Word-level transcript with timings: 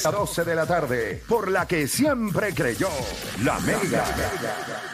10 0.00 0.06
a 0.06 0.10
12 0.12 0.44
de 0.44 0.54
la 0.54 0.66
tarde, 0.66 1.22
por 1.28 1.50
la 1.50 1.66
que 1.66 1.86
siempre 1.86 2.54
creyó, 2.54 2.88
la 3.42 3.60
Mega. 3.60 4.89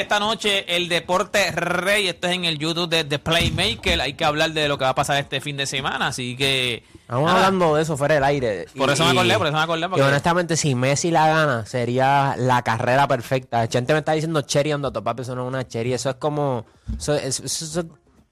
Esta 0.00 0.18
noche 0.20 0.76
el 0.76 0.88
deporte 0.88 1.50
rey, 1.52 2.08
esto 2.08 2.26
es 2.28 2.34
en 2.34 2.44
el 2.44 2.58
YouTube 2.58 2.88
de 2.88 3.04
The 3.04 3.18
Playmaker, 3.18 4.00
hay 4.00 4.14
que 4.14 4.24
hablar 4.24 4.52
de 4.52 4.68
lo 4.68 4.78
que 4.78 4.84
va 4.84 4.90
a 4.90 4.94
pasar 4.94 5.18
este 5.18 5.40
fin 5.40 5.56
de 5.56 5.66
semana, 5.66 6.08
así 6.08 6.36
que... 6.36 6.84
Estamos 6.94 7.24
nada, 7.26 7.46
hablando 7.46 7.74
de 7.76 7.82
eso 7.82 7.96
fuera 7.96 8.14
del 8.16 8.24
aire. 8.24 8.66
Por 8.76 8.90
eso 8.90 9.04
me 9.04 9.10
acordé, 9.12 9.38
por 9.38 9.46
eso 9.46 9.56
me 9.56 9.62
acordé, 9.62 9.86
Y 9.86 9.88
porque- 9.88 10.02
honestamente, 10.02 10.56
si 10.56 10.74
Messi 10.74 11.10
la 11.10 11.26
gana, 11.28 11.66
sería 11.66 12.34
la 12.36 12.62
carrera 12.62 13.08
perfecta. 13.08 13.66
Gente 13.66 13.92
me 13.94 14.00
está 14.00 14.12
diciendo 14.12 14.42
cherry 14.42 14.72
on 14.74 14.82
the 14.82 14.90
top, 14.90 15.04
papi, 15.04 15.22
eso 15.22 15.34
no 15.34 15.42
es 15.42 15.48
una 15.48 15.66
cherry. 15.66 15.94
Eso 15.94 16.10
es 16.10 16.16
como... 16.16 16.66
Eso, 16.98 17.14
eso- 17.14 17.44
eso- 17.44 17.64
eso- 17.64 17.88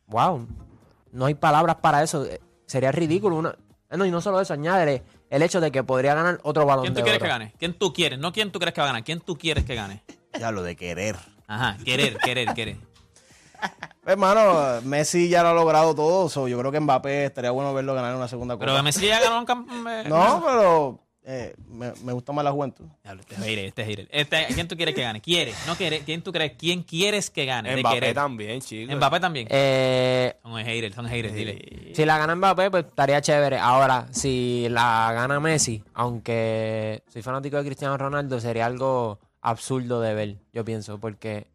wow. 0.08 0.46
No 1.12 1.24
hay 1.26 1.34
palabras 1.34 1.76
para 1.76 2.02
eso. 2.02 2.26
Eh, 2.26 2.40
Sería 2.66 2.92
ridículo. 2.92 3.36
Una, 3.36 3.56
eh, 3.90 3.96
no, 3.96 4.04
y 4.04 4.10
no 4.10 4.20
solo 4.20 4.40
eso, 4.40 4.52
añádele 4.52 5.04
el 5.30 5.40
hecho 5.42 5.60
de 5.60 5.70
que 5.72 5.82
podría 5.82 6.14
ganar 6.14 6.38
otro 6.42 6.66
balón 6.66 6.82
¿Quién 6.84 6.94
de 6.94 7.00
tú 7.00 7.04
quieres 7.04 7.20
oro. 7.22 7.26
que 7.26 7.30
gane? 7.32 7.54
¿Quién 7.58 7.72
tú 7.74 7.92
quieres? 7.92 8.18
No 8.18 8.32
quién 8.32 8.50
tú 8.52 8.58
crees 8.58 8.74
que 8.74 8.80
va 8.82 8.86
a 8.86 8.88
ganar, 8.88 9.04
¿quién 9.04 9.20
tú 9.20 9.36
quieres 9.38 9.64
que 9.64 9.74
gane? 9.74 10.02
Ya 10.38 10.50
lo 10.50 10.62
de 10.62 10.76
querer. 10.76 11.16
Ajá, 11.46 11.76
querer, 11.84 12.16
querer, 12.18 12.52
querer. 12.54 12.76
Hermano, 14.04 14.80
Messi 14.84 15.28
ya 15.28 15.42
lo 15.42 15.48
ha 15.48 15.54
logrado 15.54 15.94
todo. 15.94 16.28
so 16.28 16.46
yo 16.46 16.58
creo 16.58 16.70
que 16.70 16.78
Mbappé 16.80 17.24
estaría 17.26 17.50
bueno 17.50 17.74
verlo 17.74 17.94
ganar 17.94 18.14
una 18.14 18.28
segunda 18.28 18.56
Pero 18.58 18.72
copa. 18.72 18.82
Messi 18.82 19.06
ya 19.06 19.20
ganó 19.20 19.38
un 19.40 19.46
campeón. 19.46 20.08
No, 20.08 20.42
pero 20.46 21.00
eh, 21.24 21.54
me, 21.68 21.92
me 22.04 22.12
gusta 22.12 22.32
más 22.32 22.44
la 22.44 22.52
juventud. 22.52 22.84
Este 23.02 23.34
es 23.34 23.40
hater, 23.40 23.64
este 23.64 23.82
es 23.82 23.88
hater. 23.88 24.08
Este, 24.12 24.46
¿Quién 24.54 24.68
tú 24.68 24.76
quieres 24.76 24.94
que 24.94 25.02
gane? 25.02 25.20
¿Quieres? 25.20 25.56
¿No 25.66 25.74
quieres? 25.74 26.02
¿Quién 26.04 26.22
tú 26.22 26.30
crees? 26.30 26.52
¿Quién 26.56 26.82
quieres 26.84 27.30
que 27.30 27.46
gane? 27.46 27.76
Mbappé 27.78 28.14
también, 28.14 28.60
chicos. 28.60 28.94
Mbappé 28.94 29.18
también. 29.18 29.48
Eh, 29.50 30.36
Son 30.42 30.54
haters, 30.56 30.94
son 30.94 31.08
haters, 31.08 31.34
dile. 31.34 31.92
Si 31.94 32.04
la 32.04 32.18
gana 32.18 32.36
Mbappé, 32.36 32.70
pues 32.70 32.84
estaría 32.84 33.20
chévere. 33.20 33.58
Ahora, 33.58 34.06
si 34.12 34.68
la 34.70 35.10
gana 35.12 35.40
Messi, 35.40 35.82
aunque 35.94 37.02
soy 37.12 37.22
fanático 37.22 37.56
de 37.56 37.64
Cristiano 37.64 37.96
Ronaldo, 37.98 38.38
sería 38.38 38.66
algo 38.66 39.18
absurdo 39.50 40.00
de 40.00 40.12
ver, 40.12 40.36
yo 40.52 40.64
pienso, 40.64 40.98
porque, 40.98 41.46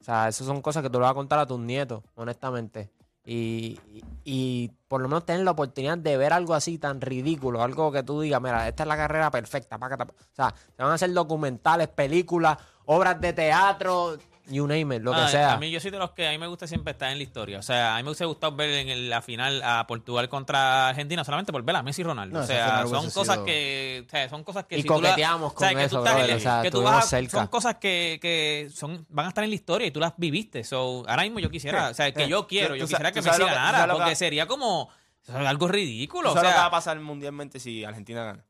o 0.00 0.04
sea, 0.04 0.28
esas 0.28 0.46
son 0.46 0.60
cosas 0.60 0.82
que 0.82 0.90
tú 0.90 0.98
le 0.98 1.04
vas 1.04 1.12
a 1.12 1.14
contar 1.14 1.38
a 1.38 1.46
tus 1.46 1.58
nietos, 1.58 2.02
honestamente. 2.14 2.90
Y, 3.24 3.78
y- 4.24 4.70
por 4.86 5.00
lo 5.02 5.08
menos 5.08 5.24
tener 5.26 5.42
la 5.44 5.50
oportunidad 5.50 5.98
de 5.98 6.16
ver 6.16 6.32
algo 6.32 6.54
así 6.54 6.78
tan 6.78 7.00
ridículo, 7.00 7.62
algo 7.62 7.90
que 7.92 8.02
tú 8.02 8.20
digas, 8.20 8.40
mira, 8.40 8.68
esta 8.68 8.82
es 8.84 8.86
la 8.88 8.96
carrera 8.96 9.30
perfecta. 9.30 9.78
pácata, 9.78 10.06
pa-". 10.06 10.12
O 10.14 10.34
sea, 10.34 10.54
se 10.76 10.82
van 10.82 10.92
a 10.92 10.94
hacer 10.94 11.12
documentales, 11.12 11.88
películas, 11.88 12.56
obras 12.86 13.20
de 13.20 13.32
teatro, 13.32 14.16
you 14.48 14.66
name 14.66 14.96
it, 14.96 15.02
lo 15.02 15.12
que 15.12 15.28
sea. 15.28 15.52
A 15.52 15.56
mí 15.58 15.70
yo 15.70 15.78
soy 15.80 15.90
de 15.90 15.98
los 15.98 16.10
que 16.10 16.26
a 16.28 16.30
mí 16.30 16.38
me 16.38 16.46
gusta 16.46 16.66
siempre 16.66 16.92
estar 16.92 17.10
en 17.10 17.18
la 17.18 17.22
historia. 17.22 17.58
O 17.58 17.62
sea, 17.62 17.94
a 17.94 17.96
mí 17.98 18.02
me 18.02 18.10
hubiese 18.10 18.24
gustado 18.24 18.54
ver 18.56 18.70
en 18.70 18.88
el- 18.88 19.10
la 19.10 19.22
final 19.22 19.62
a 19.62 19.86
Portugal 19.86 20.28
contra 20.28 20.88
Argentina 20.88 21.24
solamente 21.24 21.52
por 21.52 21.62
ver 21.62 21.76
a 21.76 21.82
Messi 21.82 22.00
y 22.00 22.04
Ronaldo. 22.04 22.38
No, 22.38 22.44
o 22.44 22.46
sea, 22.46 22.86
son 22.86 23.10
cosas 23.10 23.34
sido- 23.36 23.44
que, 23.44 24.04
o 24.06 24.10
sea, 24.10 24.28
son 24.28 24.44
cosas 24.44 24.64
que 24.64 24.78
Y 24.78 24.82
si 24.82 24.88
tú 24.88 24.94
la- 24.94 25.10
coqueteamos 25.10 25.52
o 25.54 25.58
sea, 25.58 25.68
con 25.68 25.76
que 25.78 25.88
tú 25.88 25.96
eso, 25.96 26.02
brother, 26.02 26.36
o 26.36 26.40
sea, 26.40 26.62
que 26.62 26.70
tú 26.70 26.82
vas 26.82 27.08
cerca. 27.08 27.30
son 27.30 27.46
cosas 27.48 27.74
que, 27.76 28.18
que 28.22 28.68
son 28.74 29.06
van 29.08 29.26
a 29.26 29.28
estar 29.28 29.44
en 29.44 29.50
la 29.50 29.56
historia 29.56 29.86
y 29.86 29.90
tú 29.90 30.00
las 30.00 30.12
viviste. 30.16 30.64
So, 30.64 31.04
ahora 31.08 31.22
mismo 31.22 31.38
yo 31.40 31.50
quisiera, 31.50 31.90
o 31.90 31.94
sea, 31.94 32.12
que 32.12 32.24
Eh, 32.24 32.28
yo 32.28 32.46
quiero, 32.46 32.68
tú- 32.70 32.74
yo 32.76 32.84
tú 32.84 32.88
quisiera 32.88 33.12
que 33.12 33.20
tú 33.20 33.26
Messi 33.26 33.40
tú 33.40 33.46
ganara, 33.46 33.92
porque 33.92 34.14
sería 34.16 34.46
como 34.46 34.88
algo 35.28 35.68
ridículo. 35.68 36.30
¿Tú 36.30 36.32
O 36.32 36.34
lo 36.36 36.40
que 36.40 36.46
va 36.48 36.52
sea, 36.54 36.64
a 36.66 36.70
pasar 36.70 36.98
mundialmente 37.00 37.60
si 37.60 37.84
Argentina 37.84 38.24
gana? 38.24 38.44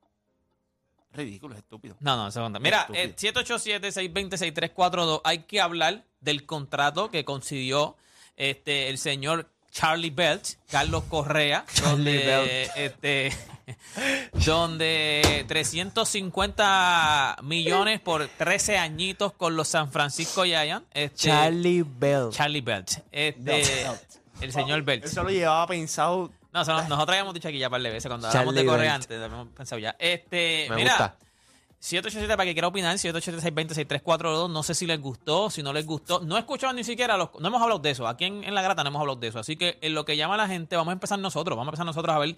Ridículo, 1.19 1.55
es 1.55 1.63
estúpido. 1.63 1.97
No, 1.99 2.31
no. 2.31 2.61
Mira, 2.61 2.87
eh, 2.95 3.13
787-620-6342. 3.17 5.21
Hay 5.25 5.41
que 5.41 5.61
hablar 5.61 6.05
del 6.21 6.47
contrato 6.47 7.11
que 7.11 7.25
consiguió 7.25 7.97
este, 8.37 8.89
el 8.89 8.99
señor 8.99 9.51
Charlie 9.73 10.11
Belt, 10.11 10.51
Carlos 10.71 11.03
Correa, 11.09 11.65
donde, 11.83 12.71
este, 12.77 13.33
donde 14.47 15.45
350 15.49 17.39
millones 17.43 18.01
por 18.01 18.29
13 18.29 18.79
añitos 18.79 19.33
con 19.33 19.57
los 19.57 19.67
San 19.67 19.91
Francisco 19.91 20.45
Giants. 20.45 20.87
Este, 20.95 21.17
Charlie 21.17 21.83
Bell. 21.83 22.29
Charlie 22.31 22.61
Belt. 22.61 22.93
Este, 23.11 23.65
el 24.41 24.53
señor 24.53 24.83
Belt. 24.83 25.05
Eso 25.05 25.25
lo 25.25 25.31
llevaba 25.31 25.67
pensado. 25.67 26.31
No, 26.59 26.63
eso 26.63 26.73
no- 26.73 26.89
nosotros 26.89 27.09
habíamos 27.11 27.35
dicho 27.35 27.49
aquí 27.49 27.59
ya 27.59 27.71
par 27.71 27.81
de 27.81 27.91
veces 27.91 28.09
cuando 28.09 28.29
hablamos 28.29 28.55
de 28.55 28.67
Correa 28.67 28.95
antes, 28.95 29.11
habíamos 29.23 29.49
pensado 29.49 29.79
ya. 29.79 29.95
Este, 29.99 30.67
Me 30.71 30.77
mira, 30.77 30.91
gusta. 30.91 31.17
787 31.81 32.37
para 32.37 32.45
que 32.47 32.55
quiera 32.55 32.67
opinar, 32.69 32.97
787-620-6342. 32.99 34.51
No 34.51 34.63
sé 34.63 34.75
si 34.75 34.87
les 34.87 35.01
gustó, 35.01 35.49
si 35.51 35.63
no 35.63 35.73
les 35.73 35.87
gustó. 35.87 36.21
No 36.21 36.37
he 36.37 36.41
escuchado 36.41 36.73
ni 36.73 36.85
siquiera 36.85 37.17
los. 37.17 37.31
No 37.39 37.49
hemos 37.49 37.63
hablado 37.63 37.79
de 37.81 37.91
eso. 37.91 38.07
Aquí 38.09 38.25
en, 38.25 38.43
en 38.45 38.55
La 38.55 38.63
Grata 38.63 38.83
no 38.83 38.89
hemos 38.91 39.01
hablado 39.01 39.19
de 39.21 39.29
eso. 39.29 39.39
Así 39.39 39.57
que 39.57 39.79
en 39.81 39.95
lo 39.95 40.05
que 40.05 40.17
llama 40.17 40.37
la 40.37 40.49
gente, 40.49 40.77
vamos 40.77 40.91
a 40.91 40.95
empezar 40.95 41.19
nosotros. 41.19 41.57
Vamos 41.57 41.69
a 41.69 41.71
empezar 41.71 41.87
nosotros 41.87 42.15
a 42.15 42.19
ver. 42.19 42.31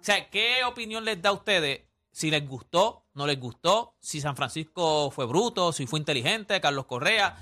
O 0.00 0.04
sea, 0.04 0.28
¿qué 0.30 0.64
opinión 0.64 1.04
les 1.04 1.20
da 1.20 1.30
a 1.30 1.32
ustedes? 1.32 1.82
Si 2.10 2.30
les 2.30 2.48
gustó, 2.48 3.04
no 3.14 3.26
les 3.26 3.38
gustó. 3.38 3.94
Si 4.00 4.20
San 4.20 4.36
Francisco 4.36 5.10
fue 5.10 5.26
bruto, 5.26 5.72
si 5.72 5.86
fue 5.86 5.98
inteligente, 5.98 6.60
Carlos 6.60 6.86
Correa. 6.86 7.36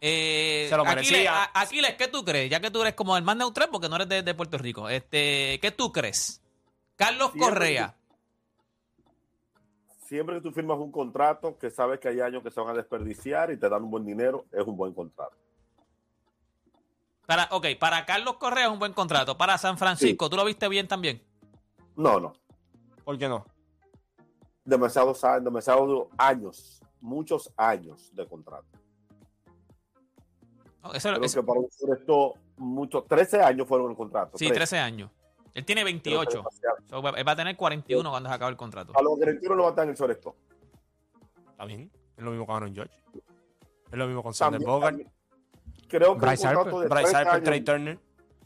Eh, 0.00 0.66
Se 0.68 0.76
lo 0.76 0.82
Aquiles, 0.82 1.10
merecía. 1.10 1.50
Aquiles, 1.54 1.94
¿qué 1.94 2.08
tú 2.08 2.24
crees? 2.24 2.50
Ya 2.50 2.60
que 2.60 2.70
tú 2.70 2.82
eres 2.82 2.94
como 2.94 3.16
el 3.16 3.24
más 3.24 3.36
neutral 3.36 3.68
porque 3.70 3.88
no 3.88 3.96
eres 3.96 4.08
de, 4.08 4.22
de 4.22 4.34
Puerto 4.34 4.58
Rico. 4.58 4.88
Este, 4.88 5.58
¿Qué 5.60 5.70
tú 5.70 5.92
crees? 5.92 6.42
Carlos 6.96 7.30
Siempre 7.32 7.48
Correa. 7.48 7.96
Siempre 10.06 10.36
que 10.36 10.40
tú 10.42 10.52
firmas 10.52 10.78
un 10.78 10.92
contrato 10.92 11.58
que 11.58 11.70
sabes 11.70 11.98
que 11.98 12.08
hay 12.08 12.20
años 12.20 12.42
que 12.42 12.50
se 12.50 12.60
van 12.60 12.70
a 12.70 12.74
desperdiciar 12.74 13.50
y 13.50 13.56
te 13.58 13.68
dan 13.68 13.82
un 13.84 13.90
buen 13.90 14.04
dinero, 14.04 14.44
es 14.52 14.64
un 14.64 14.76
buen 14.76 14.92
contrato. 14.94 15.36
Para, 17.26 17.48
ok, 17.50 17.66
para 17.80 18.06
Carlos 18.06 18.36
Correa 18.36 18.66
es 18.66 18.70
un 18.70 18.78
buen 18.78 18.92
contrato. 18.92 19.36
Para 19.36 19.58
San 19.58 19.76
Francisco, 19.76 20.30
¿tú 20.30 20.36
lo 20.36 20.44
viste 20.44 20.68
bien 20.68 20.86
también? 20.86 21.20
No, 21.96 22.20
no. 22.20 22.34
¿Por 23.04 23.18
qué 23.18 23.28
no? 23.28 23.44
Demasiados 24.64 25.24
años, 25.24 25.44
demasiados 25.44 26.08
años, 26.16 26.80
muchos 27.00 27.52
años 27.56 28.10
de 28.14 28.26
contrato. 28.28 28.66
Eso- 30.94 31.10
Creo 31.10 31.22
eso- 31.24 31.40
que 31.40 31.46
para 31.46 31.60
un 31.60 31.68
esto 31.96 32.34
muchos, 32.58 33.06
13 33.06 33.40
años 33.42 33.66
fueron 33.68 33.90
el 33.90 33.96
contrato. 33.96 34.36
sí, 34.38 34.50
13 34.50 34.78
años. 34.78 35.10
Él 35.54 35.64
tiene 35.64 35.80
Creo 35.82 35.86
que 36.00 36.08
28. 36.08 36.36
demasiado. 36.38 36.76
So, 36.90 37.02
va- 37.02 37.10
él 37.10 37.26
va 37.26 37.32
a 37.32 37.36
tener 37.36 37.56
41 37.56 38.10
cuando 38.10 38.28
se 38.28 38.34
acabe 38.34 38.50
el 38.50 38.56
contrato. 38.58 38.92
A 38.96 39.02
los 39.02 39.18
directivos 39.18 39.56
no 39.56 39.62
va 39.62 39.68
a 39.68 39.72
estar 39.72 39.84
en 39.84 39.90
el 39.90 39.96
Soresto. 39.96 40.36
Está 41.50 41.64
bien. 41.64 41.90
Es 42.16 42.22
lo 42.24 42.30
mismo 42.30 42.46
que 42.46 42.52
ganó 42.52 42.72
George. 42.74 42.94
Es 43.90 43.98
lo 43.98 44.06
mismo 44.06 44.22
con 44.22 44.34
Sander 44.34 44.60
Bogart, 44.60 44.98
Creo 45.88 46.14
que 46.18 46.26
Bryce 46.26 46.46
Harper. 46.46 46.72
Bryce 46.72 46.88
13 46.88 47.16
Harper, 47.16 47.42
Trey 47.44 47.60
Turner. 47.62 47.98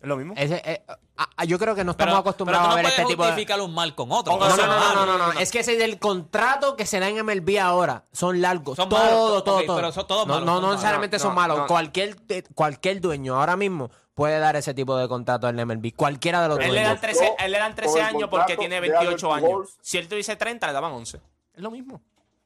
Es 0.03 0.09
lo 0.09 0.17
mismo. 0.17 0.33
Ese, 0.37 0.63
eh, 0.65 0.83
ah, 1.19 1.29
ah, 1.37 1.45
yo 1.45 1.59
creo 1.59 1.75
que 1.75 1.85
no 1.85 1.95
Pero, 1.95 2.11
estamos 2.11 2.13
pero 2.13 2.19
acostumbrados 2.31 2.65
tú 2.65 2.69
no 2.69 2.73
a 2.73 2.77
ver 2.77 2.85
puedes 2.85 2.99
este 2.99 3.11
tipo 3.11 3.23
de... 3.25 3.29
justificar 3.31 3.61
un 3.61 3.75
mal 3.75 3.95
con 3.95 4.11
otro. 4.13 4.37
No, 4.39 4.49
no, 4.49 4.57
no, 4.57 4.67
no, 4.67 5.07
no, 5.07 5.19
no, 5.19 5.33
no. 5.35 5.39
Es 5.41 5.51
que 5.53 5.61
ese 5.61 5.77
del 5.77 5.99
contrato 5.99 6.75
que 6.77 6.87
se 6.87 7.01
da 7.01 7.09
en 7.09 7.25
MLB 7.25 7.59
ahora 7.61 8.05
son 8.13 8.41
largos. 8.41 8.77
Son 8.77 8.89
todo, 8.89 8.99
malos. 8.99 9.45
todo, 9.45 9.57
Ok, 9.59 9.67
todo. 9.67 9.77
pero 9.77 9.93
son 9.93 10.07
todos 10.07 10.27
no, 10.27 10.35
malos, 10.35 10.47
no, 10.47 10.53
son 10.53 10.61
no 10.63 10.67
malos. 10.69 10.77
necesariamente 10.77 11.17
No, 11.19 11.23
son 11.23 11.31
no, 11.33 11.41
malos. 11.41 11.59
no. 11.59 11.67
Cualquier, 11.67 12.17
eh, 12.31 12.43
cualquier 12.55 13.01
dueño 13.03 13.37
ahora 13.39 13.57
mismo 13.57 13.91
puede 14.15 14.39
dar 14.39 14.57
ese 14.57 14.73
tipo 14.75 14.97
de 14.97 15.07
contrato 15.09 15.47
al 15.47 15.55
MLB. 15.67 15.95
Cualquiera 15.95 16.41
de 16.43 16.49
los 16.49 16.59
Él 16.59 16.65
le, 16.65 16.69
dueños. 16.71 16.89
dan 16.89 17.01
13, 17.01 17.35
él 17.39 17.53
le 17.53 17.59
dan 17.59 17.75
13 17.75 17.91
Con 17.93 18.01
el 18.01 18.07
años 18.07 18.29
porque 18.31 18.57
contrato 18.57 18.61
tiene 18.61 18.75
de 18.77 18.81
28 18.81 19.07
Albert 19.11 19.25
años. 19.45 19.51
Pujols. 19.51 19.79
Si 19.83 19.99
él 19.99 20.09
tuviese 20.09 20.37
30, 20.37 20.67
le 20.67 20.73
daban 20.73 20.93
11. 20.93 21.21
Es 21.55 21.63
lo 21.63 21.71
mismo. 21.71 22.01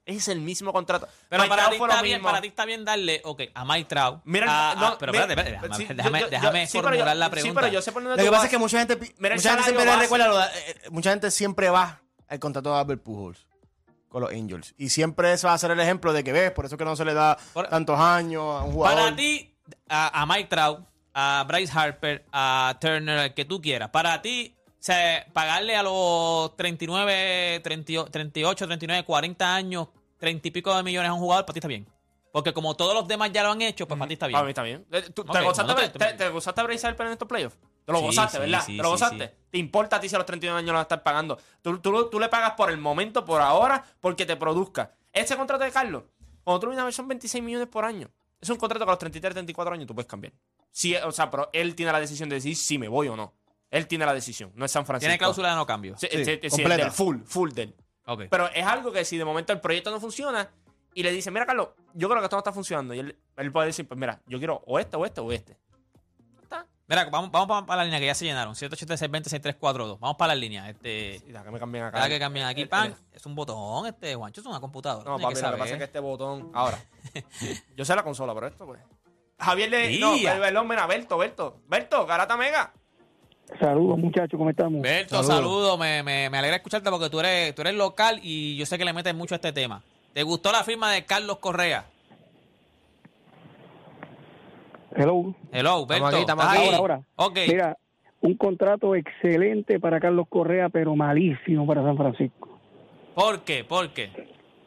Es 0.07 0.29
el 0.29 0.41
mismo 0.41 0.71
contrato. 0.73 1.09
Pero 1.31 1.49
para 1.49 1.71
ti, 1.71 1.77
está 1.77 2.03
bien, 2.03 2.17
mismo. 2.19 2.29
para 2.29 2.41
ti 2.43 2.49
está 2.49 2.65
bien 2.67 2.85
darle, 2.85 3.23
ok, 3.25 3.43
a 3.55 3.65
Mike 3.65 3.89
Trout. 3.89 4.21
Mira, 4.25 4.73
a- 4.73 4.75
no, 4.75 4.87
a- 4.89 4.99
pero 4.99 5.13
mira, 5.13 5.25
espérate, 5.25 5.55
espérate, 5.55 5.69
déjame, 5.69 5.77
sí, 5.77 5.89
yo- 5.89 5.95
déjame, 5.95 6.21
yo- 6.21 6.29
déjame 6.29 6.67
sí, 6.67 6.73
pero 6.73 6.83
yo- 6.83 6.89
formular 6.91 7.17
la 7.17 7.25
Sí, 7.27 7.31
pregunta. 7.31 7.61
pero 7.63 7.73
yo 7.73 7.83
sé 7.83 7.93
por 7.93 8.03
dónde 8.03 8.17
Lo 8.19 8.23
que 8.23 8.31
pasa 8.31 8.39
vas. 8.39 8.45
es 8.45 8.51
que 8.51 8.59
mucha 8.59 8.79
gente, 8.81 8.97
pi- 8.99 9.15
Mira 9.19 9.35
el 9.35 9.41
mucha 9.41 9.51
gente 9.51 9.63
salario 9.63 9.65
siempre 9.65 9.85
le 9.85 9.91
base. 9.91 10.03
recuerda, 10.03 10.29
lo 10.29 10.39
de- 10.39 10.45
eh, 10.45 10.51
eh, 10.85 10.91
mucha 10.91 11.11
gente 11.11 11.31
siempre 11.31 11.71
va 11.71 12.03
al 12.29 12.39
contrato 12.39 12.71
de 12.75 12.79
Albert 12.81 13.03
Pujols 13.03 13.47
con 14.11 14.21
los 14.23 14.31
Angels. 14.31 14.75
Y 14.77 14.91
siempre 14.91 15.33
ese 15.33 15.47
va 15.47 15.55
a 15.55 15.59
ser 15.59 15.71
el 15.71 15.81
ejemplo 15.81 16.13
de 16.13 16.23
que 16.23 16.33
ves, 16.33 16.51
por 16.53 16.67
eso 16.67 16.77
que 16.77 16.85
no 16.85 16.97
se 16.97 17.05
le 17.07 17.15
da 17.15 17.39
Por- 17.55 17.69
tantos 17.69 17.99
años 17.99 18.43
a 18.43 18.63
un 18.65 18.73
jugador. 18.73 18.99
Para 19.05 19.17
ti, 19.17 19.57
a, 19.89 20.21
a 20.21 20.27
Mike 20.27 20.49
Trout, 20.51 20.81
a 21.15 21.45
Bryce 21.49 21.73
Harper, 21.75 22.27
a 22.31 22.77
Turner, 22.79 23.19
al 23.19 23.35
que 23.35 23.47
tú 23.47 23.61
quieras, 23.63 23.89
para 23.89 24.21
ti, 24.21 24.55
sea, 24.85 25.27
pagarle 25.33 25.77
a 25.77 25.83
los 25.83 26.57
39, 26.57 27.61
38, 27.63 28.11
38, 28.11 28.67
39, 28.67 29.05
40 29.05 29.55
años, 29.55 29.89
30 30.19 30.49
y 30.49 30.51
pico 30.51 30.75
de 30.77 30.83
millones 30.83 31.11
a 31.11 31.15
un 31.15 31.21
jugador, 31.21 31.45
para 31.47 31.55
ti 31.55 31.59
está 31.59 31.69
bien. 31.69 31.87
Porque 32.33 32.53
como 32.53 32.75
todos 32.77 32.95
los 32.95 33.07
demás 33.07 33.31
ya 33.33 33.45
lo 33.45 33.53
han 33.53 33.63
hecho, 33.63 33.87
pues 33.87 33.97
para 33.97 34.09
ti 34.09 34.15
está 34.15 34.27
bien. 34.27 34.35
Para 34.35 34.45
mí 34.45 34.51
está 34.51 34.63
bien. 34.65 34.85
Eh, 34.91 35.03
¿Tú, 35.15 35.23
Ok, 35.23 35.33
¿Te 35.33 35.41
gozaste, 35.41 35.73
no, 35.73 35.79
te, 35.79 35.89
te- 35.89 35.99
te, 35.99 36.13
te 36.15 36.29
gozaste 36.31 36.61
a 36.61 36.65
Bryce 36.65 36.87
Harper 36.87 37.07
en 37.07 37.13
estos 37.13 37.29
playoffs? 37.29 37.57
Te 37.85 37.93
lo 37.93 37.99
Sí, 38.01 38.05
gozaste, 38.07 38.39
sí, 38.39 38.41
¿verdad? 38.41 38.63
sí, 38.67 38.77
te 38.77 38.83
lo 38.83 38.91
gozaste. 38.91 39.35
¿Te 39.51 39.59
importa 39.59 39.97
a 39.97 40.01
ti 40.01 40.09
si 40.09 40.17
a 40.17 40.19
los 40.19 40.27
31 40.27 40.59
años 40.59 40.73
lo 40.73 40.81
estás 40.81 41.01
pagando? 41.03 41.39
Tú, 41.63 41.79
tú, 41.79 42.11
tú 42.11 42.19
le 42.19 42.29
pagas 42.29 42.53
por 42.53 42.71
el 42.71 42.79
momento, 42.79 43.25
por 43.25 43.41
ahora, 43.41 43.85
porque 44.01 44.27
te 44.27 44.35
produzca. 44.37 44.93
Ese 45.13 45.37
contrato 45.37 45.63
de 45.63 45.71
Carlos, 45.71 46.03
cuando 46.43 46.67
tú 46.67 46.73
a 46.79 46.85
ver, 46.85 46.93
son 46.93 47.07
26 47.07 47.43
millones 47.45 47.69
por 47.69 47.85
año. 47.85 48.11
Es 48.41 48.51
un 48.51 48.57
contrato 48.57 48.85
que 48.85 48.91
a 48.91 48.93
los 48.95 48.99
33, 48.99 49.33
34 49.33 49.73
años 49.75 49.87
tú 49.87 49.95
puedes 49.95 50.09
cambiar. 50.09 50.33
Sí, 50.73 50.97
o 50.97 51.13
sea, 51.13 51.31
pero 51.31 51.51
él 51.53 51.77
tiene 51.77 51.93
la 51.93 52.01
decisión 52.01 52.29
de 52.29 52.35
decir 52.35 52.57
si 52.57 52.79
me 52.79 52.89
voy 52.89 53.07
o 53.09 53.17
no. 53.17 53.33
Él 53.75 53.87
tiene 53.89 54.07
la 54.07 54.15
decisión, 54.15 54.53
no 54.55 54.65
es 54.65 54.71
San 54.73 54.87
Francisco. 54.87 55.09
Tiene 55.09 55.19
cláusula 55.19 55.51
de 55.51 55.57
no 55.57 55.67
cambio. 55.67 55.97
Sí, 55.99 56.07
Sí, 56.11 56.25
sí, 56.25 56.39
sí, 56.43 56.49
completa. 56.49 56.77
del 56.85 56.93
full, 56.93 57.19
full 57.25 57.51
del. 57.53 57.75
Ok. 58.07 58.23
Pero 58.31 58.49
es 58.55 58.65
algo 58.65 58.93
que 58.93 59.05
si 59.05 59.17
de 59.19 59.25
momento 59.25 59.53
el 59.53 59.61
proyecto 59.61 59.91
no 59.91 60.01
funciona 60.01 60.49
y 60.95 61.03
le 61.03 61.11
dice, 61.11 61.31
mira, 61.31 61.45
Carlos, 61.47 61.71
yo 61.93 62.09
creo 62.09 62.21
que 62.21 62.27
esto 62.27 62.37
no 62.37 62.41
está 62.41 62.53
funcionando. 62.53 62.95
Y 62.95 63.01
él, 63.01 63.19
él 63.37 63.53
puede 63.53 63.67
decir, 63.69 63.87
pues 63.89 63.99
mira, 63.99 64.21
yo 64.27 64.39
quiero 64.39 64.63
o 64.67 64.79
este, 64.79 64.97
o 64.97 65.05
este, 65.05 65.21
o 65.21 65.33
este. 65.33 65.59
Mira, 66.87 67.07
vamos, 67.07 67.31
vamos 67.31 67.65
para 67.67 67.79
la 67.79 67.85
línea 67.85 67.99
que 67.99 68.05
ya 68.07 68.15
se 68.15 68.27
llenaron. 68.27 68.55
786-206342. 68.55 69.99
Vamos 69.99 70.17
para 70.19 70.35
la 70.35 70.41
línea. 70.41 70.69
Este, 70.69 71.23
la 71.31 71.43
que 71.43 71.51
me 71.51 71.59
cambian 71.59 71.87
acá. 71.87 72.07
que 72.09 72.19
cambian 72.19 72.47
aquí, 72.47 72.61
El- 72.63 72.69
pan. 72.69 72.89
el- 72.89 73.17
Es 73.17 73.25
un 73.25 73.35
botón, 73.35 73.87
este, 73.87 74.15
Juancho, 74.15 74.43
es 74.43 74.47
una 74.47 74.61
computadora. 74.61 75.11
No, 75.11 75.19
papi, 75.19 75.35
lo 75.35 75.51
que 75.53 75.57
pasa 75.57 75.73
es 75.73 75.79
que 75.79 75.85
este 75.85 75.99
botón. 76.01 76.51
Ahora, 76.53 76.79
yo 77.77 77.85
sé 77.87 77.97
la 77.97 78.03
consola, 78.03 78.35
pero 78.35 78.47
esto, 78.49 78.67
pues. 78.67 78.81
Javier 79.39 79.71
le. 79.71 79.99
No, 79.99 80.15
Tía. 80.15 80.39
perdón, 80.39 80.69
mira, 80.69 80.87
Berto, 80.87 81.17
Berto. 81.17 81.63
Berto, 81.67 82.05
Garata 82.07 82.37
Mega. 82.37 82.73
Saludos 83.61 83.99
muchachos, 83.99 84.37
¿cómo 84.39 84.51
estamos? 84.51 84.81
Berto, 84.83 85.23
saludos. 85.23 85.79
Me, 85.79 86.03
me, 86.03 86.29
me 86.31 86.39
alegra 86.39 86.57
escucharte 86.57 86.91
porque 86.91 87.11
tú 87.11 87.21
eres, 87.21 87.55
tú 87.55 87.63
eres 87.63 87.75
local 87.75 88.19
y 88.23 88.57
yo 88.57 88.67
sé 88.67 88.79
que 88.79 88.85
le 88.85 88.93
metes 88.93 89.15
mucho 89.15 89.35
a 89.35 89.37
este 89.37 89.53
tema. 89.53 89.83
¿Te 90.13 90.23
gustó 90.23 90.51
la 90.51 90.65
firma 90.65 90.91
de 90.93 91.05
Carlos 91.05 91.39
Correa? 91.39 91.85
Hello. 94.97 95.35
Hello, 95.53 95.87
Berto. 95.87 96.07
aquí, 96.07 96.17
estamos 96.21 96.45
¿estás 96.45 96.59
aquí. 96.59 96.69
ahí? 96.69 96.75
Ahora, 96.75 96.95
ahora. 96.95 97.03
Ok. 97.17 97.39
Mira, 97.49 97.77
un 98.21 98.35
contrato 98.37 98.95
excelente 98.95 99.81
para 99.81 100.01
Carlos 100.01 100.27
Correa, 100.29 100.69
pero 100.69 100.95
malísimo 100.97 101.67
para 101.67 101.83
San 101.83 101.97
Francisco. 101.97 102.59
¿Por 103.15 103.43
qué? 103.43 103.65
¿Por 103.65 103.93
qué? 103.93 104.11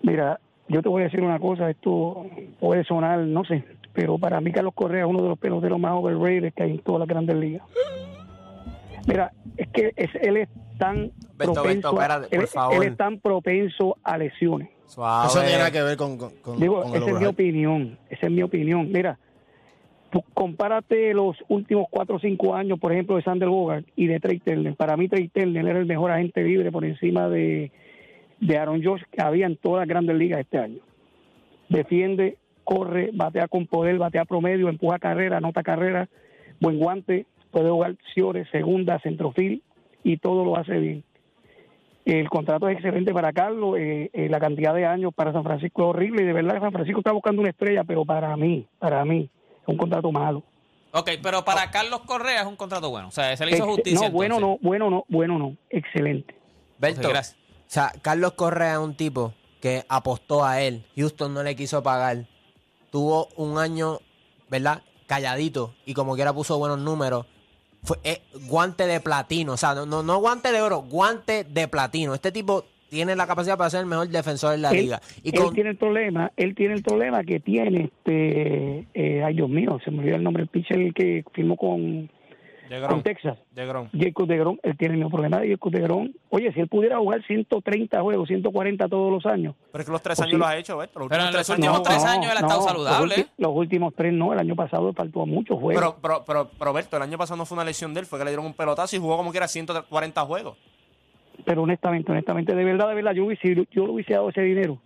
Mira, 0.01 0.39
yo 0.67 0.81
te 0.81 0.89
voy 0.89 1.01
a 1.01 1.05
decir 1.05 1.21
una 1.21 1.39
cosa, 1.39 1.69
esto 1.69 2.25
puede 2.59 2.83
sonar, 2.83 3.19
no 3.19 3.43
sé, 3.45 3.63
pero 3.93 4.17
para 4.17 4.39
mí 4.41 4.51
Carlos 4.51 4.73
Correa 4.75 5.03
es 5.05 5.09
uno 5.09 5.21
de 5.23 5.29
los 5.29 5.39
peloteros 5.39 5.79
más 5.79 5.93
overrated 5.93 6.53
que 6.53 6.63
hay 6.63 6.71
en 6.71 6.79
todas 6.79 6.99
las 6.99 7.07
grandes 7.07 7.35
ligas. 7.37 7.63
Mira, 9.07 9.31
es 9.55 9.67
que 9.69 9.93
es- 9.95 10.13
él 10.21 10.37
es 10.37 10.49
tan 10.77 11.11
propenso, 11.37 11.63
Berto, 11.63 11.87
a- 11.87 11.91
espérate, 12.03 12.27
por 12.29 12.39
él- 12.43 12.47
favor. 12.47 12.75
él 12.85 12.91
es 12.91 12.97
tan 12.97 13.19
propenso 13.19 13.97
a 14.03 14.17
lesiones. 14.17 14.69
Suave. 14.85 15.27
Eso 15.27 15.37
no 15.39 15.43
tiene 15.43 15.57
nada 15.57 15.71
que 15.71 15.81
ver 15.81 15.97
con, 15.97 16.17
con, 16.17 16.31
con- 16.41 16.59
Digo, 16.59 16.81
con 16.83 16.95
esa 16.95 17.09
es 17.11 17.19
mi 17.19 17.25
opinión, 17.25 17.97
esa 18.09 18.25
es 18.27 18.31
mi 18.31 18.41
opinión. 18.43 18.89
Mira, 18.91 19.17
tú 20.11 20.23
compárate 20.33 21.13
los 21.13 21.35
últimos 21.49 21.87
cuatro 21.89 22.15
o 22.15 22.19
cinco 22.19 22.55
años, 22.55 22.79
por 22.79 22.93
ejemplo, 22.93 23.15
de 23.17 23.23
Sander 23.23 23.49
Bogart 23.49 23.85
y 23.95 24.07
de 24.07 24.19
Trey 24.19 24.39
Turner. 24.39 24.75
Para 24.75 24.95
mí, 24.95 25.09
Trey 25.09 25.27
Turner 25.27 25.65
era 25.67 25.79
el 25.79 25.85
mejor 25.85 26.11
agente 26.11 26.41
libre 26.43 26.71
por 26.71 26.85
encima 26.85 27.27
de, 27.27 27.71
de 28.39 28.57
Aaron 28.57 28.81
Josh 28.83 29.01
que 29.11 29.21
había 29.21 29.45
en 29.45 29.57
todas 29.57 29.79
las 29.81 29.87
grandes 29.89 30.15
ligas 30.15 30.39
este 30.39 30.57
año. 30.57 30.79
Defiende, 31.69 32.37
corre, 32.63 33.09
batea 33.13 33.47
con 33.47 33.67
poder, 33.67 33.97
batea 33.97 34.25
promedio, 34.25 34.69
empuja 34.69 34.99
carrera, 34.99 35.37
anota 35.37 35.63
carrera, 35.63 36.07
buen 36.61 36.79
guante, 36.79 37.25
puede 37.51 37.69
jugar 37.69 37.95
ciores, 38.13 38.47
segunda, 38.51 38.99
centrofil 38.99 39.63
y 40.03 40.17
todo 40.17 40.43
lo 40.45 40.57
hace 40.57 40.77
bien. 40.77 41.03
El 42.05 42.29
contrato 42.29 42.69
es 42.69 42.77
excelente 42.77 43.13
para 43.13 43.33
Carlos, 43.33 43.77
eh, 43.77 44.09
eh, 44.13 44.29
la 44.29 44.39
cantidad 44.39 44.73
de 44.73 44.85
años 44.85 45.13
para 45.13 45.33
San 45.33 45.43
Francisco 45.43 45.81
es 45.83 45.87
horrible 45.89 46.23
y 46.23 46.25
de 46.25 46.33
verdad 46.33 46.61
San 46.61 46.71
Francisco 46.71 46.99
está 47.01 47.11
buscando 47.11 47.41
una 47.41 47.49
estrella, 47.49 47.83
pero 47.83 48.05
para 48.05 48.35
mí, 48.37 48.65
para 48.79 49.03
mí, 49.03 49.29
es 49.61 49.67
un 49.67 49.75
contrato 49.77 50.09
malo. 50.11 50.41
Ok, 50.93 51.09
pero 51.21 51.43
para 51.43 51.69
Carlos 51.69 52.01
Correa 52.05 52.41
es 52.41 52.47
un 52.47 52.55
contrato 52.55 52.89
bueno. 52.89 53.09
O 53.09 53.11
sea, 53.11 53.35
se 53.35 53.45
le 53.45 53.51
hizo 53.51 53.65
Ex- 53.65 53.73
justicia. 53.73 54.07
no, 54.07 54.13
bueno 54.13 54.35
entonces. 54.35 54.59
no, 54.63 54.69
bueno 54.69 54.89
no, 54.89 55.05
bueno 55.09 55.37
no, 55.37 55.57
excelente. 55.69 56.33
Berto, 56.79 57.09
o 57.09 57.13
sea, 57.65 57.91
Carlos 58.01 58.33
Correa 58.33 58.73
es 58.73 58.79
un 58.79 58.95
tipo 58.95 59.33
que 59.59 59.83
apostó 59.89 60.45
a 60.45 60.61
él. 60.61 60.85
Houston 60.95 61.33
no 61.33 61.43
le 61.43 61.57
quiso 61.57 61.83
pagar. 61.83 62.25
Tuvo 62.89 63.27
un 63.35 63.57
año, 63.57 63.99
¿verdad? 64.49 64.81
Calladito 65.07 65.73
y 65.85 65.93
como 65.93 66.15
quiera 66.15 66.31
puso 66.31 66.57
buenos 66.57 66.79
números. 66.79 67.25
Fue 67.83 67.97
eh, 68.03 68.21
guante 68.47 68.85
de 68.85 68.99
platino, 68.99 69.53
o 69.53 69.57
sea, 69.57 69.73
no, 69.73 69.85
no, 69.85 70.03
no 70.03 70.19
guante 70.19 70.51
de 70.51 70.61
oro, 70.61 70.81
guante 70.81 71.43
de 71.45 71.67
platino. 71.67 72.13
Este 72.13 72.31
tipo 72.31 72.65
tiene 72.89 73.15
la 73.15 73.27
capacidad 73.27 73.57
para 73.57 73.69
ser 73.69 73.81
el 73.81 73.85
mejor 73.85 74.07
defensor 74.09 74.51
de 74.51 74.57
la 74.57 74.71
Él, 74.71 74.77
liga. 74.77 75.01
Y 75.23 75.35
él 75.35 75.43
con, 75.43 75.53
tiene 75.53 75.71
el 75.71 75.77
problema, 75.77 76.31
él 76.35 76.55
tiene 76.55 76.73
el 76.73 76.83
problema 76.83 77.23
que 77.23 77.39
tiene 77.39 77.85
este, 77.85 78.87
eh, 78.93 79.23
ay 79.23 79.35
Dios 79.35 79.49
mío, 79.49 79.79
se 79.83 79.91
me 79.91 79.99
olvidó 79.99 80.15
el 80.15 80.23
nombre, 80.23 80.43
el 80.43 80.49
pitcher 80.49 80.93
que 80.93 81.23
firmó 81.33 81.55
con, 81.55 82.09
De 82.69 82.79
con 82.79 82.87
Grom. 82.89 83.03
Texas. 83.03 83.37
De 83.51 83.65
Grom. 83.65 83.89
Jacob 83.97 84.27
de 84.27 84.37
Grom, 84.37 84.57
él 84.63 84.77
tiene 84.77 84.93
el 84.95 84.99
mismo 84.99 85.09
problema 85.11 85.39
de 85.39 85.49
Jacob 85.51 85.71
de 85.71 85.79
Grom. 85.81 86.11
Oye, 86.29 86.51
si 86.53 86.59
él 86.59 86.67
pudiera 86.67 86.97
jugar 86.97 87.23
130 87.25 88.01
juegos, 88.01 88.27
140 88.27 88.87
todos 88.89 89.11
los 89.11 89.25
años, 89.25 89.55
Pero 89.71 89.81
es 89.81 89.85
que 89.85 89.91
los 89.91 90.01
tres 90.01 90.17
Pues 90.17 90.25
años 90.27 90.33
sí. 90.33 90.37
los 90.39 90.47
ha 90.47 90.57
hecho, 90.57 90.77
Berto. 90.77 90.99
Los 90.99 91.07
Pero 91.09 91.23
últimos 91.23 91.33
en 91.33 91.37
los 91.37 91.45
tres 91.47 91.57
últimos 91.57 91.75
años 91.77 91.87
tres 91.87 92.03
años 92.05 92.31
él 92.31 92.37
ha 92.37 92.39
estado 92.41 92.61
saludable, 92.61 93.07
Los, 93.17 93.25
¿eh? 93.25 93.29
los 93.37 93.51
últimos 93.55 93.93
tres 93.95 94.13
no, 94.13 94.33
el 94.33 94.39
año 94.39 94.55
pasado 94.55 94.93
faltó 94.93 95.25
muchos 95.25 95.59
juegos. 95.59 95.81
Pero, 95.81 95.97
pero, 96.01 96.23
pero, 96.25 96.51
pero, 96.57 96.73
Berto, 96.73 96.97
el 96.97 97.03
año 97.03 97.17
pasado 97.17 97.37
no 97.37 97.45
fue 97.45 97.55
una 97.55 97.65
lesión 97.65 97.93
de 97.93 98.01
él, 98.01 98.05
fue 98.05 98.19
que 98.19 98.25
le 98.25 98.31
dieron 98.31 98.45
un 98.45 98.53
pelotazo 98.53 98.95
y 98.95 98.99
jugó 98.99 99.17
como 99.17 99.31
que 99.31 99.37
era 99.37 99.47
140 99.47 100.21
juegos. 100.25 100.57
pero 101.45 101.63
honestamente, 101.63 102.11
honestamente, 102.11 102.53
de 102.53 102.63
verdad, 102.63 102.89
de 102.89 102.95
verdad, 102.95 103.13
yo, 103.13 103.25
hubiese, 103.25 103.55
yo 103.71 103.85
le 103.85 103.91
hubiese 103.91 104.13
dado 104.13 104.29
ese 104.29 104.41
dinero. 104.41 104.77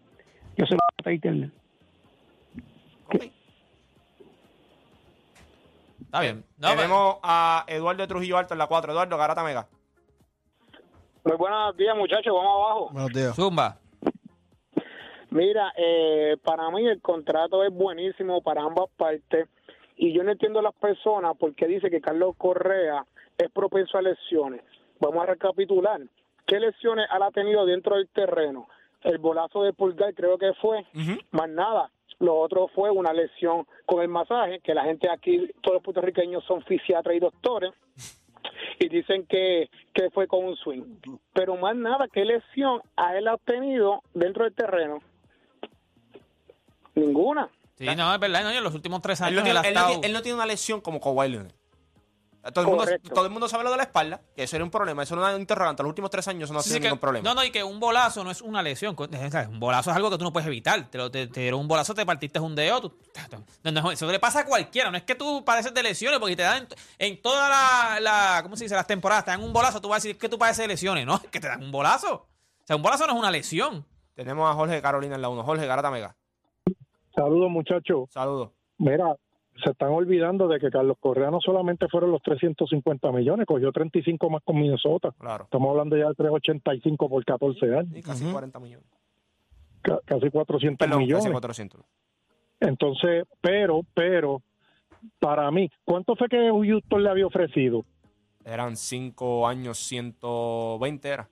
Yo 0.57 0.65
se 0.65 0.73
lo 0.75 0.79
voy 1.03 1.19
a. 1.23 1.49
Ok. 3.07 3.23
Está 6.05 6.21
bien. 6.21 6.43
No, 6.61 6.67
pero- 6.69 6.75
Tenemos 6.81 7.15
a 7.23 7.65
Eduardo 7.67 8.07
Trujillo 8.07 8.37
Alto 8.37 8.53
en 8.53 8.59
la 8.59 8.67
4. 8.67 8.91
Eduardo, 8.91 9.17
Garata 9.17 9.43
Mega. 9.43 9.67
Muy 11.23 11.35
buenos 11.37 11.75
días, 11.75 11.95
muchachos. 11.97 12.33
Vamos 12.33 12.55
abajo. 12.55 12.89
Buenos 12.91 13.11
días. 13.11 13.35
Zumba. 13.35 13.77
Mira, 15.31 15.71
eh, 15.77 16.37
para 16.43 16.69
mí 16.71 16.85
el 16.87 17.01
contrato 17.01 17.63
es 17.63 17.73
buenísimo 17.73 18.41
para 18.41 18.61
ambas 18.63 18.89
partes 18.97 19.47
y 19.95 20.13
yo 20.13 20.23
no 20.23 20.31
entiendo 20.31 20.59
a 20.59 20.63
las 20.63 20.73
personas 20.75 21.35
porque 21.39 21.67
dice 21.67 21.89
que 21.89 22.01
Carlos 22.01 22.35
Correa 22.37 23.05
es 23.37 23.49
propenso 23.51 23.97
a 23.97 24.01
lesiones. 24.01 24.61
Vamos 24.99 25.23
a 25.23 25.27
recapitular. 25.27 26.01
¿Qué 26.45 26.59
lesiones 26.59 27.07
él 27.15 27.21
ha 27.23 27.31
tenido 27.31 27.65
dentro 27.65 27.95
del 27.95 28.09
terreno? 28.09 28.67
El 29.03 29.19
bolazo 29.19 29.63
de 29.63 29.73
pulgar 29.73 30.13
creo 30.13 30.37
que 30.37 30.51
fue, 30.61 30.85
más 31.31 31.49
nada. 31.49 31.89
Lo 32.21 32.35
otro 32.39 32.69
fue 32.73 32.89
una 32.89 33.12
lesión 33.13 33.68
con 33.85 34.01
el 34.01 34.07
masaje, 34.07 34.59
que 34.63 34.73
la 34.73 34.83
gente 34.85 35.09
aquí, 35.12 35.50
todos 35.62 35.75
los 35.75 35.83
puertorriqueños 35.83 36.44
son 36.45 36.63
fisiatras 36.63 37.15
y 37.15 37.19
doctores, 37.19 37.71
y 38.79 38.88
dicen 38.89 39.25
que, 39.27 39.69
que 39.94 40.09
fue 40.12 40.27
con 40.27 40.45
un 40.45 40.56
swing. 40.56 40.83
Pero 41.33 41.57
más 41.57 41.75
nada, 41.75 42.07
¿qué 42.13 42.23
lesión 42.23 42.81
a 42.95 43.18
él 43.18 43.27
ha 43.27 43.38
tenido 43.38 44.01
dentro 44.13 44.44
del 44.45 44.53
terreno? 44.56 45.00
Ninguna. 46.95 47.50
Sí, 47.77 47.85
no, 47.95 48.13
es 48.13 48.19
verdad. 48.19 48.44
No, 48.44 48.53
y 48.53 48.57
en 48.57 48.63
los 48.63 48.75
últimos 48.75 49.01
tres 49.01 49.19
Él 49.21 49.27
años 49.39 49.44
no, 49.44 49.50
él 49.50 49.53
tiene, 49.53 49.59
ha 49.59 49.69
él 49.69 49.74
no 49.75 49.88
tiene- 49.88 50.07
él 50.07 50.13
no 50.13 50.21
tiene 50.21 50.35
una 50.35 50.45
lesión 50.45 50.81
como 50.81 51.00
Kawhi 51.00 51.29
Leonard. 51.29 51.53
Todo 52.53 52.61
el, 52.63 52.67
mundo, 52.71 52.85
todo 53.13 53.25
el 53.25 53.31
mundo 53.31 53.47
sabe 53.47 53.63
lo 53.63 53.69
de 53.69 53.77
la 53.77 53.83
espalda, 53.83 54.19
que 54.35 54.43
eso 54.43 54.55
era 54.55 54.65
un 54.65 54.71
problema, 54.71 55.03
eso 55.03 55.13
era 55.13 55.27
una 55.27 55.38
interrogante. 55.38 55.83
Los 55.83 55.89
últimos 55.89 56.09
tres 56.09 56.27
años 56.27 56.45
eso 56.45 56.53
no 56.53 56.59
ha 56.59 56.63
Sí, 56.63 56.69
sido 56.69 56.77
sí, 56.77 56.81
que- 56.81 56.88
ningún 56.88 56.99
problema. 56.99 57.23
No, 57.29 57.35
no, 57.35 57.43
y 57.43 57.51
que 57.51 57.63
un 57.63 57.79
bolazo 57.79 58.23
no 58.23 58.31
es 58.31 58.41
una 58.41 58.63
lesión. 58.63 58.95
Un 58.97 59.59
bolazo 59.59 59.91
es 59.91 59.95
algo 59.95 60.09
que 60.09 60.17
tú 60.17 60.23
no 60.23 60.33
puedes 60.33 60.47
evitar. 60.47 60.89
Te, 60.89 60.97
te, 61.11 61.27
te 61.27 61.39
dieron 61.41 61.59
un 61.59 61.67
bolazo, 61.67 61.93
te 61.93 62.03
partiste 62.03 62.39
un 62.39 62.55
dedo. 62.55 62.81
tú- 62.81 62.97
no, 63.63 63.71
no, 63.71 63.91
eso 63.91 64.11
le 64.11 64.19
pasa 64.19 64.39
a 64.39 64.45
cualquiera. 64.45 64.89
No 64.89 64.97
es 64.97 65.03
que 65.03 65.13
tú 65.13 65.45
padeces 65.45 65.71
de 65.74 65.83
lesiones, 65.83 66.19
porque 66.19 66.36
te 66.36 66.41
dan 66.41 66.63
en, 66.98 67.12
en 67.13 67.21
toda 67.21 67.48
la, 67.48 68.00
la- 68.00 68.39
¿Cómo 68.41 68.55
se 68.55 68.63
dice? 68.65 68.74
Las 68.75 68.88
temporadas 68.88 69.24
te 69.25 69.31
dan 69.31 69.43
un 69.43 69.53
bolazo. 69.53 69.79
Tú 69.79 69.89
vas 69.89 69.98
a 69.98 70.07
decir 70.07 70.17
que 70.17 70.27
tú 70.27 70.39
padeces 70.39 70.63
de 70.63 70.67
lesiones. 70.69 71.05
No, 71.05 71.15
es 71.24 71.29
que 71.29 71.39
te 71.39 71.48
dan 71.48 71.62
un 71.63 71.71
bolazo. 71.71 72.13
O 72.15 72.65
sea, 72.65 72.75
un 72.75 72.81
bolazo 72.81 73.05
no 73.05 73.13
es 73.13 73.19
una 73.19 73.29
lesión. 73.29 73.86
Tenemos 74.15 74.50
a 74.50 74.53
Jorge 74.55 74.81
Carolina 74.81 75.13
en 75.15 75.21
la 75.21 75.29
1. 75.29 75.43
Jorge, 75.43 75.67
Garata 75.67 75.91
Mega. 75.91 76.15
Saludos, 77.15 77.50
muchachos. 77.51 78.10
Saludos. 78.12 78.50
Mira, 78.77 79.15
se 79.63 79.72
están 79.72 79.89
olvidando 79.89 80.48
de 80.48 80.60
que 80.60 80.70
Carlos 80.70 80.98
Correa 81.00 81.29
no 81.29 81.39
solamente 81.41 81.88
fueron 81.89 82.12
los 82.12 82.22
350 82.22 83.12
millones, 83.12 83.46
cogió 83.46 83.72
35 83.72 84.29
más 84.29 84.41
con 84.43 84.55
Minnesota. 84.60 85.12
Claro. 85.20 85.43
Estamos 85.46 85.70
hablando 85.72 85.98
ya 85.98 86.08
de 86.08 86.15
385 86.15 87.10
por 87.10 87.24
14 87.25 87.65
años, 87.77 87.96
Y 87.98 88.01
casi 88.01 88.25
40 88.31 88.60
millones. 88.60 88.86
ca- 89.81 90.00
casi 90.05 90.29
400 90.29 90.86
Perdón, 90.88 91.00
millones. 91.03 91.24
casi 91.25 91.31
400. 91.34 91.81
Entonces, 92.60 93.25
pero, 93.41 93.81
pero, 93.93 94.41
para 95.20 95.50
mí, 95.51 95.70
¿cuánto 95.84 96.15
fue 96.15 96.27
que 96.29 96.50
Houston 96.50 97.03
le 97.03 97.10
había 97.10 97.25
ofrecido? 97.27 97.84
Eran 98.46 98.75
5 98.75 99.48
años, 99.48 99.77
120 99.79 101.08
era. 101.10 101.27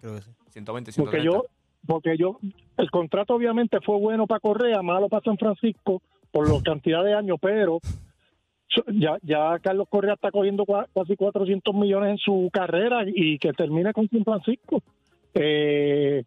Creo 0.00 0.16
que 0.16 0.22
sí. 0.22 0.30
120, 0.50 0.92
Porque 0.96 1.20
130. 1.20 1.24
yo, 1.24 1.44
porque 1.86 2.16
yo, 2.18 2.38
el 2.76 2.90
contrato 2.90 3.34
obviamente 3.34 3.78
fue 3.80 3.98
bueno 3.98 4.26
para 4.26 4.40
Correa, 4.40 4.82
malo 4.82 5.08
para 5.08 5.22
San 5.24 5.36
Francisco 5.38 6.00
por 6.34 6.52
la 6.52 6.60
cantidad 6.62 7.04
de 7.04 7.14
años, 7.14 7.38
pero 7.40 7.78
ya, 8.92 9.18
ya 9.22 9.56
Carlos 9.60 9.86
Correa 9.88 10.14
está 10.14 10.32
cogiendo 10.32 10.66
casi 10.66 11.14
400 11.16 11.72
millones 11.72 12.10
en 12.10 12.18
su 12.18 12.50
carrera 12.52 13.04
y 13.06 13.38
que 13.38 13.52
termine 13.52 13.92
con 13.92 14.08
San 14.08 14.24
Francisco. 14.24 14.82
Eh, 15.32 16.24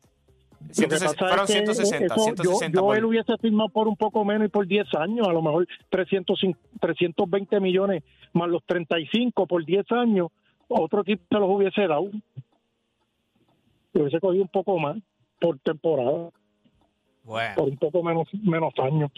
lo 0.62 0.68
que 0.68 0.74
160, 0.74 1.14
pasa 1.14 1.28
fueron 1.28 1.44
es 1.44 1.48
que 1.48 1.54
160, 1.54 2.06
eso, 2.06 2.24
160 2.24 2.74
yo, 2.74 2.82
yo 2.82 2.94
él 2.94 3.04
hubiese 3.04 3.38
firmado 3.38 3.68
por 3.68 3.90
un 3.90 3.98
poco 3.98 4.24
menos 4.24 4.48
y 4.48 4.50
por 4.50 4.66
10 4.66 4.96
años, 4.96 5.28
a 5.28 5.34
lo 5.34 5.42
mejor 5.42 5.68
300, 5.90 6.40
320 6.80 7.60
millones 7.60 8.04
más 8.32 8.48
los 8.48 8.64
35 8.64 9.46
por 9.46 9.66
10 9.66 9.92
años, 9.92 10.30
otro 10.70 11.02
equipo 11.02 11.24
se 11.30 11.38
los 11.38 11.50
hubiese 11.50 11.82
dado. 11.86 12.10
Hubiese 13.94 14.22
cogido 14.22 14.44
un 14.44 14.50
poco 14.50 14.80
más 14.80 14.96
por 15.42 15.60
temporada, 15.60 16.30
Bueno. 17.26 17.56
por 17.56 17.68
un 17.68 17.78
poco 17.78 18.04
menos, 18.04 18.30
menos 18.42 18.74
años. 18.78 19.12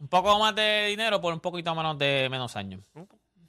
Un 0.00 0.08
poco 0.08 0.38
más 0.38 0.54
de 0.54 0.86
dinero 0.86 1.20
por 1.20 1.34
un 1.34 1.40
poquito 1.40 1.74
menos 1.74 1.98
de 1.98 2.28
menos 2.30 2.54
años. 2.56 2.82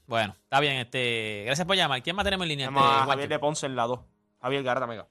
Bueno, 0.07 0.33
está 0.43 0.59
bien. 0.59 0.77
este 0.77 1.43
Gracias 1.45 1.67
por 1.67 1.75
llamar. 1.75 2.01
¿Quién 2.01 2.15
más 2.15 2.25
tenemos 2.25 2.45
en 2.45 2.49
línea? 2.49 2.67
Este, 2.67 2.79
a? 2.79 3.05
Javier 3.05 3.29
de 3.29 3.39
Ponce 3.39 3.65
en 3.65 3.75
la 3.75 3.83
2. 3.83 3.99
Javier 4.41 4.63
Garata 4.63 4.87
Mega. 4.87 5.07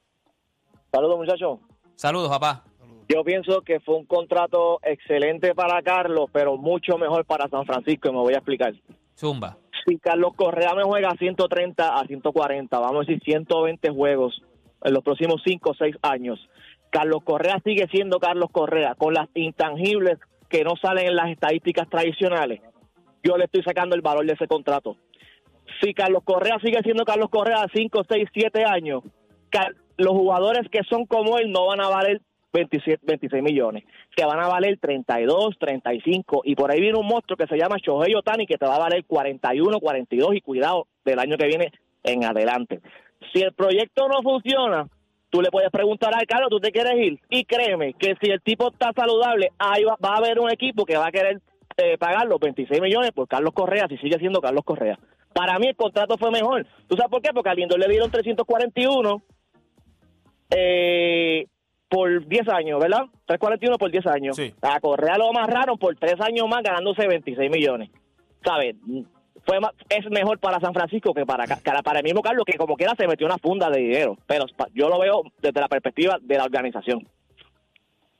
Saludos, 0.92 1.16
muchachos. 1.16 1.58
Saludos, 1.96 2.28
papá. 2.28 2.64
Yo 3.08 3.22
pienso 3.22 3.60
que 3.62 3.80
fue 3.80 3.96
un 3.96 4.06
contrato 4.06 4.80
excelente 4.82 5.54
para 5.54 5.82
Carlos, 5.82 6.30
pero 6.32 6.56
mucho 6.56 6.96
mejor 6.96 7.24
para 7.24 7.48
San 7.48 7.66
Francisco, 7.66 8.08
y 8.08 8.12
me 8.12 8.18
voy 8.18 8.34
a 8.34 8.38
explicar. 8.38 8.74
Zumba. 9.16 9.58
Si 9.86 9.98
Carlos 9.98 10.32
Correa 10.34 10.74
me 10.74 10.84
juega 10.84 11.14
130 11.18 12.00
a 12.00 12.06
140, 12.06 12.78
vamos 12.78 12.96
a 12.96 13.00
decir 13.00 13.20
120 13.22 13.90
juegos 13.90 14.40
en 14.82 14.94
los 14.94 15.04
próximos 15.04 15.42
5 15.44 15.70
o 15.70 15.74
6 15.74 15.96
años, 16.02 16.38
Carlos 16.90 17.22
Correa 17.24 17.60
sigue 17.64 17.86
siendo 17.90 18.18
Carlos 18.18 18.50
Correa, 18.52 18.94
con 18.94 19.12
las 19.14 19.28
intangibles 19.34 20.18
que 20.54 20.62
no 20.62 20.76
salen 20.80 21.08
en 21.08 21.16
las 21.16 21.30
estadísticas 21.30 21.88
tradicionales. 21.90 22.60
Yo 23.24 23.36
le 23.36 23.46
estoy 23.46 23.64
sacando 23.64 23.96
el 23.96 24.02
valor 24.02 24.24
de 24.24 24.34
ese 24.34 24.46
contrato. 24.46 24.96
Si 25.82 25.92
Carlos 25.92 26.22
Correa 26.24 26.60
sigue 26.62 26.80
siendo 26.84 27.04
Carlos 27.04 27.28
Correa 27.28 27.66
5, 27.74 28.02
6, 28.08 28.28
7 28.32 28.64
años, 28.64 29.02
los 29.96 30.12
jugadores 30.12 30.68
que 30.70 30.84
son 30.88 31.06
como 31.06 31.38
él 31.38 31.50
no 31.50 31.66
van 31.66 31.80
a 31.80 31.88
valer 31.88 32.20
27, 32.52 33.00
26 33.04 33.42
millones, 33.42 33.82
que 34.14 34.24
van 34.24 34.38
a 34.38 34.46
valer 34.46 34.78
32, 34.78 35.58
35, 35.58 36.42
y 36.44 36.54
por 36.54 36.70
ahí 36.70 36.80
viene 36.80 36.98
un 36.98 37.08
monstruo 37.08 37.36
que 37.36 37.48
se 37.48 37.56
llama 37.56 37.78
Shohei 37.82 38.14
Otani 38.14 38.46
que 38.46 38.56
te 38.56 38.66
va 38.66 38.76
a 38.76 38.78
valer 38.78 39.04
41, 39.04 39.80
42, 39.80 40.36
y 40.36 40.40
cuidado, 40.40 40.86
del 41.04 41.18
año 41.18 41.36
que 41.36 41.48
viene 41.48 41.72
en 42.04 42.22
adelante. 42.22 42.80
Si 43.32 43.42
el 43.42 43.52
proyecto 43.54 44.06
no 44.06 44.22
funciona, 44.22 44.86
tú 45.34 45.42
le 45.42 45.50
puedes 45.50 45.70
preguntar 45.72 46.14
a 46.14 46.24
Carlos, 46.24 46.48
¿tú 46.48 46.60
te 46.60 46.70
quieres 46.70 46.94
ir? 46.94 47.18
Y 47.28 47.44
créeme 47.44 47.94
que 47.94 48.14
si 48.22 48.30
el 48.30 48.40
tipo 48.40 48.70
está 48.70 48.92
saludable, 48.94 49.50
ahí 49.58 49.82
va, 49.82 49.96
va 49.96 50.14
a 50.14 50.18
haber 50.18 50.38
un 50.38 50.48
equipo 50.48 50.84
que 50.84 50.96
va 50.96 51.08
a 51.08 51.10
querer 51.10 51.40
eh, 51.76 51.98
pagar 51.98 52.28
los 52.28 52.38
26 52.38 52.80
millones 52.80 53.10
por 53.10 53.26
Carlos 53.26 53.52
Correa, 53.52 53.88
si 53.88 53.96
sigue 53.96 54.16
siendo 54.20 54.40
Carlos 54.40 54.62
Correa. 54.64 54.96
Para 55.32 55.58
mí 55.58 55.66
el 55.66 55.74
contrato 55.74 56.16
fue 56.18 56.30
mejor. 56.30 56.64
¿Tú 56.86 56.94
sabes 56.96 57.10
por 57.10 57.20
qué? 57.20 57.30
Porque 57.34 57.50
a 57.50 57.54
Lindor 57.54 57.80
le 57.80 57.88
dieron 57.88 58.12
341 58.12 59.22
eh, 60.50 61.48
por 61.88 62.28
10 62.28 62.48
años, 62.50 62.78
¿verdad? 62.78 63.06
341 63.26 63.76
por 63.76 63.90
10 63.90 64.06
años. 64.06 64.36
Sí. 64.36 64.54
A 64.62 64.78
Correa 64.78 65.18
lo 65.18 65.30
amarraron 65.30 65.76
por 65.78 65.96
3 65.96 66.14
años 66.20 66.46
más 66.48 66.62
ganándose 66.62 67.08
26 67.08 67.50
millones. 67.50 67.90
¿Sabes? 68.44 68.76
Fue 69.46 69.60
más- 69.60 69.72
es 69.90 70.10
mejor 70.10 70.38
para 70.38 70.58
San 70.60 70.72
Francisco 70.72 71.12
que 71.12 71.26
para, 71.26 71.44
para, 71.58 71.82
para 71.82 71.98
el 71.98 72.04
mismo 72.04 72.22
Carlos, 72.22 72.44
que 72.46 72.56
como 72.56 72.76
quiera 72.76 72.94
se 72.96 73.06
metió 73.06 73.26
una 73.26 73.38
funda 73.38 73.68
de 73.70 73.78
dinero. 73.80 74.16
Pero 74.26 74.46
yo 74.72 74.88
lo 74.88 74.98
veo 74.98 75.22
desde 75.42 75.60
la 75.60 75.68
perspectiva 75.68 76.18
de 76.20 76.36
la 76.38 76.44
organización. 76.44 77.06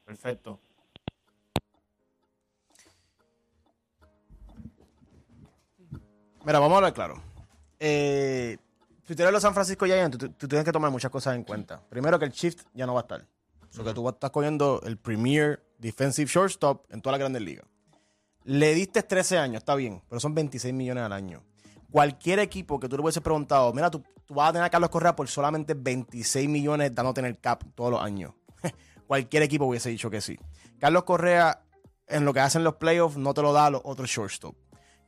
Perfecto. 0.04 0.61
Mira, 6.45 6.59
vamos 6.59 6.75
a 6.75 6.76
hablar 6.76 6.93
claro. 6.93 7.23
Eh, 7.81 8.59
si 9.07 9.14
tú 9.14 9.23
eres 9.23 9.33
los 9.33 9.43
San 9.43 9.54
Francisco 9.54 9.87
Giants, 9.87 10.19
tú, 10.19 10.28
tú 10.31 10.47
tienes 10.49 10.64
que 10.64 10.73
tomar 10.73 10.90
muchas 10.90 11.11
cosas 11.11 11.35
en 11.37 11.45
cuenta. 11.45 11.81
Primero 11.88 12.19
que 12.19 12.26
el 12.26 12.33
shift 12.33 12.66
ya 12.75 12.87
no 12.87 12.95
va 12.95 13.00
a 13.00 13.02
estar. 13.02 13.23
O 13.23 13.73
sea, 13.73 13.85
que 13.85 13.95
tú 13.95 14.09
estás 14.09 14.31
cogiendo 14.31 14.81
el 14.87 14.99
premier 14.99 15.62
defensive 15.78 16.31
shortstop 16.31 16.85
en 16.93 17.00
todas 17.00 17.14
las 17.14 17.21
grandes 17.21 17.43
ligas. 17.43 17.66
Le 18.44 18.74
diste 18.74 19.02
13 19.02 19.38
años, 19.38 19.56
está 19.58 19.74
bien, 19.74 20.02
pero 20.08 20.20
son 20.20 20.34
26 20.34 20.74
millones 20.74 21.02
al 21.02 21.12
año. 21.12 21.42
Cualquier 21.90 22.40
equipo 22.40 22.78
que 22.78 22.88
tú 22.88 22.96
le 22.96 23.02
hubieses 23.02 23.22
preguntado, 23.22 23.72
mira, 23.72 23.90
tú, 23.90 24.02
tú 24.26 24.34
vas 24.34 24.50
a 24.50 24.52
tener 24.52 24.66
a 24.66 24.70
Carlos 24.70 24.90
Correa 24.90 25.16
por 25.16 25.28
solamente 25.28 25.74
26 25.74 26.48
millones 26.48 26.94
dándote 26.94 27.20
en 27.20 27.26
el 27.26 27.38
cap 27.38 27.62
todos 27.74 27.90
los 27.90 28.02
años. 28.02 28.34
Cualquier 29.06 29.44
equipo 29.44 29.64
hubiese 29.64 29.88
dicho 29.88 30.10
que 30.10 30.20
sí. 30.20 30.38
Carlos 30.78 31.04
Correa, 31.04 31.62
en 32.06 32.26
lo 32.26 32.34
que 32.34 32.40
hacen 32.40 32.64
los 32.64 32.74
playoffs, 32.74 33.16
no 33.16 33.32
te 33.32 33.40
lo 33.40 33.52
da 33.52 33.66
a 33.66 33.70
los 33.70 33.80
otros 33.84 34.10
shortstop. 34.10 34.54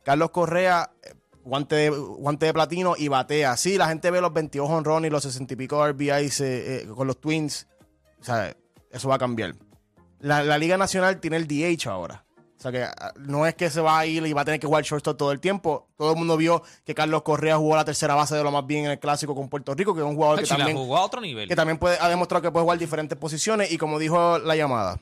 Carlos 0.02 0.30
Correa, 0.30 0.90
eh, 1.02 1.14
guante 1.44 1.74
de, 1.74 1.90
guante 1.90 2.46
de 2.46 2.54
platino 2.54 2.94
y 2.96 3.08
batea. 3.08 3.56
Sí, 3.56 3.76
la 3.76 3.88
gente 3.88 4.10
ve 4.10 4.20
los 4.20 4.32
22 4.32 4.70
honrones 4.70 5.08
y 5.08 5.12
los 5.12 5.22
60 5.22 5.52
y 5.52 5.56
pico 5.56 5.86
RBIs 5.86 6.40
eh, 6.40 6.76
eh, 6.76 6.86
con 6.94 7.06
los 7.06 7.20
Twins. 7.20 7.66
O 8.20 8.24
sea, 8.24 8.56
eso 8.90 9.08
va 9.08 9.16
a 9.16 9.18
cambiar. 9.18 9.54
La, 10.20 10.42
la 10.42 10.56
Liga 10.56 10.78
Nacional 10.78 11.20
tiene 11.20 11.36
el 11.36 11.46
DH 11.46 11.88
ahora. 11.88 12.25
Sea 12.66 12.72
que 12.72 12.82
ah, 12.82 13.12
no 13.16 13.46
es 13.46 13.54
que 13.54 13.70
se 13.70 13.80
va 13.80 13.98
a 13.98 14.06
ir 14.06 14.26
y 14.26 14.32
va 14.32 14.42
a 14.42 14.44
tener 14.44 14.58
que 14.58 14.66
jugar 14.66 14.82
shortstop 14.82 15.16
todo 15.16 15.32
el 15.32 15.40
tiempo. 15.40 15.88
Todo 15.96 16.12
el 16.12 16.16
mundo 16.16 16.36
vio 16.36 16.62
que 16.84 16.94
Carlos 16.94 17.22
Correa 17.22 17.56
jugó 17.56 17.76
la 17.76 17.84
tercera 17.84 18.14
base 18.14 18.34
de 18.34 18.42
lo 18.42 18.50
más 18.50 18.66
bien 18.66 18.86
en 18.86 18.90
el 18.92 18.98
clásico 18.98 19.34
con 19.34 19.48
Puerto 19.48 19.74
Rico, 19.74 19.94
que 19.94 20.00
es 20.00 20.06
un 20.06 20.16
jugador 20.16 20.38
que 20.38 20.44
Hachi, 20.44 20.54
la 20.54 20.58
también, 20.58 20.76
jugó 20.76 20.96
a 20.96 21.04
otro 21.04 21.20
nivel. 21.20 21.48
que 21.48 21.54
también 21.54 21.78
puede, 21.78 21.96
ha 22.00 22.08
demostrado 22.08 22.42
que 22.42 22.50
puede 22.50 22.64
jugar 22.64 22.78
diferentes 22.78 23.16
posiciones. 23.16 23.70
Y 23.70 23.78
como 23.78 23.98
dijo 23.98 24.38
la 24.38 24.56
llamada, 24.56 24.98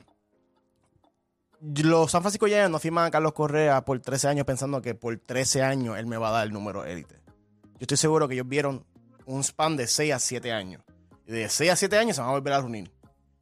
los 1.59 2.11
San 2.11 2.21
Francisco 2.21 2.45
Giants 2.45 2.69
no 2.69 2.77
firman 2.77 3.05
a 3.05 3.11
Carlos 3.11 3.33
Correa 3.33 3.83
por 3.83 3.99
13 3.99 4.27
años 4.27 4.45
pensando 4.45 4.81
que 4.81 4.93
por 4.93 5.17
13 5.17 5.63
años 5.63 5.97
él 5.97 6.05
me 6.05 6.17
va 6.17 6.29
a 6.29 6.31
dar 6.31 6.47
el 6.47 6.53
número 6.53 6.85
élite. 6.85 7.15
Yo 7.63 7.81
estoy 7.81 7.97
seguro 7.97 8.27
que 8.27 8.35
ellos 8.35 8.47
vieron 8.47 8.85
un 9.25 9.43
span 9.43 9.75
de 9.75 9.87
6 9.87 10.13
a 10.13 10.19
7 10.19 10.51
años. 10.51 10.83
Y 11.25 11.31
de 11.31 11.49
6 11.49 11.71
a 11.71 11.75
7 11.75 11.97
años 11.97 12.15
se 12.15 12.21
van 12.21 12.29
a 12.29 12.33
volver 12.33 12.53
a 12.53 12.59
reunir. 12.59 12.91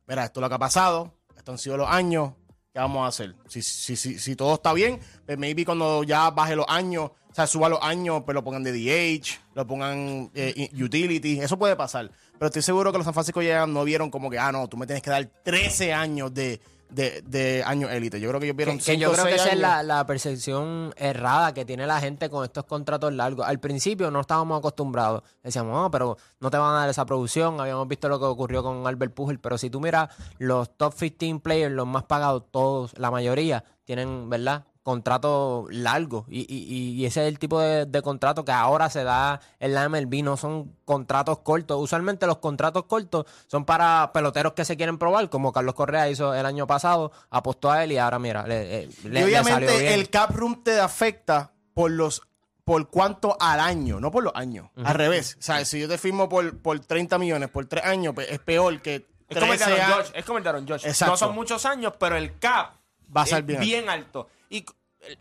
Mira, 0.08 0.24
esto 0.24 0.40
es 0.40 0.42
lo 0.42 0.50
que 0.50 0.56
ha 0.56 0.60
pasado, 0.60 1.14
estos 1.36 1.54
han 1.54 1.60
sido 1.60 1.78
los 1.78 1.90
años, 1.90 2.34
¿qué 2.74 2.80
vamos 2.80 3.06
a 3.06 3.08
hacer? 3.08 3.36
Si, 3.48 3.62
si, 3.62 3.96
si, 3.96 4.18
si 4.18 4.36
todo 4.36 4.56
está 4.56 4.74
bien, 4.74 5.00
pues 5.26 5.38
maybe 5.38 5.64
cuando 5.64 6.04
ya 6.04 6.32
baje 6.32 6.56
los 6.56 6.66
años, 6.68 7.12
o 7.30 7.36
sea, 7.36 7.46
suba 7.46 7.70
los 7.70 7.80
años, 7.82 8.24
pues 8.26 8.34
lo 8.34 8.44
pongan 8.44 8.64
de 8.64 8.72
DH, 8.72 9.40
lo 9.54 9.68
pongan 9.68 10.32
eh, 10.34 10.70
utility, 10.74 11.40
eso 11.40 11.58
puede 11.58 11.76
pasar. 11.76 12.10
Pero 12.34 12.48
estoy 12.48 12.64
seguro 12.64 12.92
que 12.92 12.98
los 12.98 13.06
San 13.06 13.14
Francisco 13.14 13.42
Giants 13.42 13.72
no 13.72 13.84
vieron 13.84 14.10
como 14.10 14.30
que, 14.30 14.40
ah, 14.40 14.52
no, 14.52 14.68
tú 14.68 14.76
me 14.76 14.88
tienes 14.88 15.04
que 15.04 15.12
dar 15.12 15.26
13 15.44 15.94
años 15.94 16.34
de, 16.34 16.60
de, 16.94 17.22
de 17.22 17.64
años 17.66 17.92
élite. 17.92 18.20
Yo 18.20 18.30
creo 18.30 18.40
que 18.40 18.46
ellos 18.48 18.58
vieron 18.58 18.78
Que, 18.78 18.84
que 18.84 18.98
yo 18.98 19.10
cinco, 19.10 19.22
creo 19.22 19.36
que 19.36 19.42
esa 19.42 19.50
es 19.52 19.60
la, 19.60 19.84
la 19.84 20.06
percepción 20.06 20.94
errada 20.98 21.54
que 21.54 21.66
tiene 21.66 21.88
la 21.88 22.00
gente 22.00 22.30
con 22.30 22.44
estos 22.44 22.66
contratos 22.66 23.14
largos. 23.14 23.46
Al 23.46 23.60
principio 23.60 24.12
no 24.12 24.22
estábamos 24.22 24.60
acostumbrados. 24.60 25.24
Decíamos, 25.44 25.74
no, 25.74 25.92
pero 25.92 26.18
no 26.40 26.50
te 26.50 26.58
van 26.58 26.76
a 26.76 26.80
dar 26.80 26.90
esa 26.90 27.06
producción. 27.06 27.60
Habíamos 27.60 27.88
visto 27.88 28.08
lo 28.10 28.20
que 28.20 28.26
ocurrió 28.26 28.64
con 28.64 28.86
Albert 28.86 29.14
Pujol. 29.14 29.40
Pero 29.40 29.58
si 29.58 29.70
tú 29.70 29.80
miras 29.80 30.10
los 30.38 30.78
top 30.78 30.94
15 30.94 31.40
players, 31.40 31.74
los 31.74 31.88
más 31.88 32.04
pagados, 32.04 32.44
todos, 32.52 32.98
la 32.98 33.12
mayoría, 33.12 33.64
tienen, 33.84 34.30
¿verdad? 34.30 34.66
Contratos 34.84 35.66
largos. 35.72 36.26
Y, 36.30 36.42
y- 36.42 36.92
y 37.02 37.06
ese 37.06 37.22
es 37.24 37.28
el 37.30 37.40
tipo 37.40 37.60
de, 37.60 37.86
de 37.86 38.02
contrato 38.02 38.44
que 38.46 38.52
ahora 38.52 38.90
se 38.90 39.04
da 39.04 39.40
en 39.60 39.74
la 39.74 39.88
MLB. 39.90 40.22
No 40.24 40.38
son 40.38 40.76
contratos 40.86 41.40
cortos. 41.40 41.82
Usualmente 41.82 42.28
los 42.28 42.38
contratos 42.40 42.84
cortos 42.84 43.26
son 43.48 43.64
para 43.66 44.12
peloteros 44.14 44.54
que 44.54 44.66
se 44.66 44.76
quieren 44.78 44.98
probar, 44.98 45.30
como 45.30 45.52
Carlos 45.54 45.74
Correa 45.74 46.10
hizo 46.10 46.34
el 46.34 46.46
año 46.46 46.68
pasado. 46.68 47.12
Apostó 47.30 47.72
a 47.72 47.84
él 47.84 47.94
y 47.94 47.98
ahora, 47.98 48.20
mira, 48.20 48.46
le, 48.46 48.84
eh, 48.84 48.90
le- 49.06 49.22
y 49.22 49.24
le 49.32 49.32
salió 49.34 49.42
obviamente 49.42 49.80
bien. 49.80 49.94
el 49.94 50.10
cap 50.10 50.32
room 50.36 50.62
te 50.64 50.80
afecta 50.80 51.54
por 51.74 51.90
los 51.90 52.22
por 52.66 52.90
cuánto 52.90 53.36
al 53.42 53.60
año, 53.60 54.00
no 54.00 54.10
por 54.12 54.24
los 54.24 54.34
años. 54.36 54.70
Al 54.84 54.96
revés. 54.96 55.36
O 55.40 55.42
sea, 55.42 55.66
si 55.66 55.82
yo 55.82 55.88
te 55.90 55.98
firmo 55.98 56.30
por, 56.30 56.58
por 56.60 56.80
30 56.80 57.18
millones 57.18 57.50
por 57.50 57.66
3 57.66 57.84
años, 57.84 58.14
pues 58.16 58.30
es 58.30 58.40
peor 58.40 58.82
que 58.82 59.06
Es 59.28 59.38
como 59.38 59.52
el 59.54 59.60
de 59.60 59.66
13 59.66 59.82
Aaron 59.82 59.82
años. 59.96 60.08
Judge. 60.08 60.20
Es 60.20 60.26
como 60.26 60.38
el 60.40 60.44
Judge. 60.68 60.88
Exacto. 60.88 61.12
No 61.14 61.18
son 61.18 61.36
muchos 61.36 61.66
años, 61.66 61.94
pero 62.00 62.16
el 62.16 62.38
cap 62.40 62.76
Va 63.16 63.24
a 63.24 63.26
ser 63.26 63.44
bien, 63.44 63.90
alto. 63.90 64.30
Y 64.54 64.64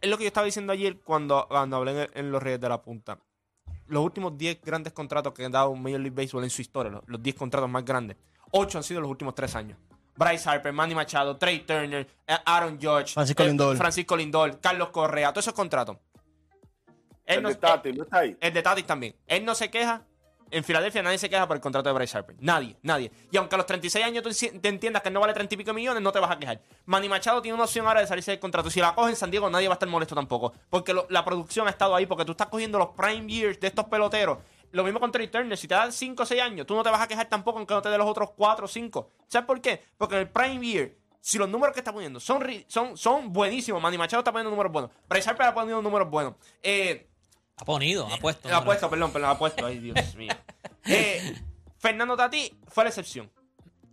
es 0.01 0.11
lo 0.11 0.19
que 0.19 0.25
yo 0.25 0.29
estaba 0.29 0.45
diciendo 0.45 0.73
ayer 0.75 1.01
cuando, 1.01 1.47
cuando 1.49 1.77
hablé 1.79 2.03
en, 2.03 2.11
en 2.15 2.31
los 2.33 2.43
Reyes 2.43 2.61
de 2.61 2.69
la 2.69 2.83
Punta. 2.83 3.19
Los 3.87 4.05
últimos 4.05 4.37
10 4.37 4.61
grandes 4.63 4.93
contratos 4.93 5.33
que 5.33 5.45
han 5.45 5.53
dado 5.53 5.71
un 5.71 5.83
Major 5.83 6.01
League 6.01 6.15
Baseball 6.15 6.45
en 6.45 6.51
su 6.51 6.61
historia, 6.61 6.93
los, 6.93 7.03
los 7.07 7.23
10 7.23 7.35
contratos 7.37 7.69
más 7.71 7.85
grandes, 7.85 8.17
8 8.51 8.79
han 8.79 8.85
sido 8.85 9.01
los 9.01 9.11
últimos 9.11 9.35
3 9.35 9.57
años. 9.57 9.79
Bryce 10.15 10.47
Harper, 10.49 10.73
Manny 10.75 10.95
Machado, 10.95 11.37
Trey 11.39 11.61
Turner, 11.61 12.07
eh, 12.27 12.37
Aaron 12.45 12.79
Judge, 12.81 13.15
Francisco 13.15 13.43
eh, 13.43 13.47
Lindor. 13.47 13.77
Francisco 13.79 14.15
Lindor, 14.17 14.61
Carlos 14.61 14.91
Correa, 14.91 15.33
todos 15.33 15.45
esos 15.47 15.55
contratos. 15.55 15.97
Él 17.25 17.37
El 17.39 17.43
no- 17.43 17.49
de 17.49 17.55
Tati, 17.55 17.93
¿no 17.95 18.05
está 18.05 18.19
ahí? 18.19 18.37
el 18.39 18.53
de 18.53 18.63
Tatis 18.63 18.87
también. 18.87 19.17
Él 19.27 19.45
no 19.45 19.55
se 19.55 19.71
queja. 19.71 20.05
En 20.53 20.65
Filadelfia 20.65 21.03
nadie 21.03 21.17
se 21.17 21.31
queja 21.31 21.49
por 21.49 21.57
el 21.57 21.63
contrato 21.63 21.89
de 21.89 21.95
Bryce 21.95 22.17
Harper. 22.17 22.37
Nadie, 22.39 22.77
nadie. 22.83 23.11
Y 23.31 23.39
aunque 23.39 23.55
a 23.55 23.59
los 23.59 23.67
36 23.67 24.05
años 24.05 24.23
tú 24.23 24.31
te 24.61 24.69
entiendas 24.69 25.03
que 25.03 25.11
no 25.11 25.19
vale 25.19 25.33
30 25.33 25.55
y 25.55 25.57
pico 25.57 25.73
millones, 25.73 26.03
no 26.03 26.13
te 26.13 26.21
vas 26.21 26.31
a 26.31 26.39
quejar. 26.39 26.61
Manny 26.85 27.09
Machado 27.09 27.41
tiene 27.41 27.55
una 27.55 27.65
opción 27.65 27.87
ahora 27.87 28.01
de 28.01 28.07
salirse 28.07 28.33
del 28.33 28.41
contrato. 28.41 28.69
Si 28.69 28.79
la 28.79 28.95
coge 28.95 29.11
en 29.11 29.17
San 29.17 29.31
Diego, 29.31 29.49
nadie 29.49 29.67
va 29.67 29.75
a 29.75 29.77
estar 29.77 29.89
molesto 29.89 30.15
tampoco. 30.15 30.53
Porque 30.69 30.95
la 31.09 31.25
producción 31.25 31.67
ha 31.69 31.71
estado 31.71 31.95
ahí. 31.95 32.05
Porque 32.05 32.27
tú 32.27 32.33
estás 32.33 32.49
cogiendo 32.49 32.79
los 32.79 32.89
prime 32.89 33.27
years 33.33 33.59
de 33.61 33.69
estos 33.69 33.87
peloteros. 33.87 34.39
Lo 34.73 34.85
mismo 34.85 35.01
con 35.01 35.11
Trey 35.11 35.29
Turner. 35.29 35.57
Si 35.57 35.67
te 35.67 35.75
dan 35.75 35.91
5 35.91 36.23
o 36.23 36.27
6 36.27 36.43
años, 36.43 36.67
tú 36.67 36.75
no 36.75 36.83
te 36.83 36.91
vas 36.91 37.01
a 37.01 37.09
quejar 37.09 37.31
tampoco 37.31 37.59
aunque 37.59 37.73
no 37.73 37.81
te 37.81 37.89
dé 37.89 37.97
los 37.97 38.07
otros 38.07 38.33
4 38.37 38.67
o 38.67 38.69
5. 38.69 39.11
¿Sabes 39.29 39.47
por 39.47 39.59
qué? 39.63 39.83
Porque 39.97 40.17
en 40.17 40.21
el 40.21 40.29
prime 40.29 40.67
year, 40.67 40.93
si 41.19 41.39
los 41.39 41.49
números 41.49 41.73
que 41.73 41.81
está 41.81 41.95
poniendo 41.95 42.21
son, 42.21 42.43
son, 42.67 42.97
son 42.99 43.33
buenísimos, 43.33 43.81
Manny 43.81 43.97
Machado 43.97 44.21
está 44.21 44.33
poniendo 44.33 44.51
números 44.51 44.71
buenos. 44.71 44.91
Bryce 45.09 45.31
Harper 45.31 45.47
ha 45.47 45.55
poniendo 45.55 45.81
números 45.81 46.11
buenos. 46.11 46.35
Eh, 46.63 47.09
Ha 47.63 47.65
ponido, 47.65 48.09
ha 48.13 48.17
puesto. 48.17 48.53
ha 48.53 48.65
puesto, 48.65 48.91
perdón, 48.91 49.13
perdón, 49.13 49.31
ha 49.31 49.39
puesto. 49.39 49.65
Ay, 49.65 49.79
Dios 49.79 50.17
mío. 50.17 50.33
Eh, 50.85 51.41
Fernando 51.79 52.17
Tati 52.17 52.59
fue 52.67 52.83
la 52.83 52.91
excepción. 52.91 53.31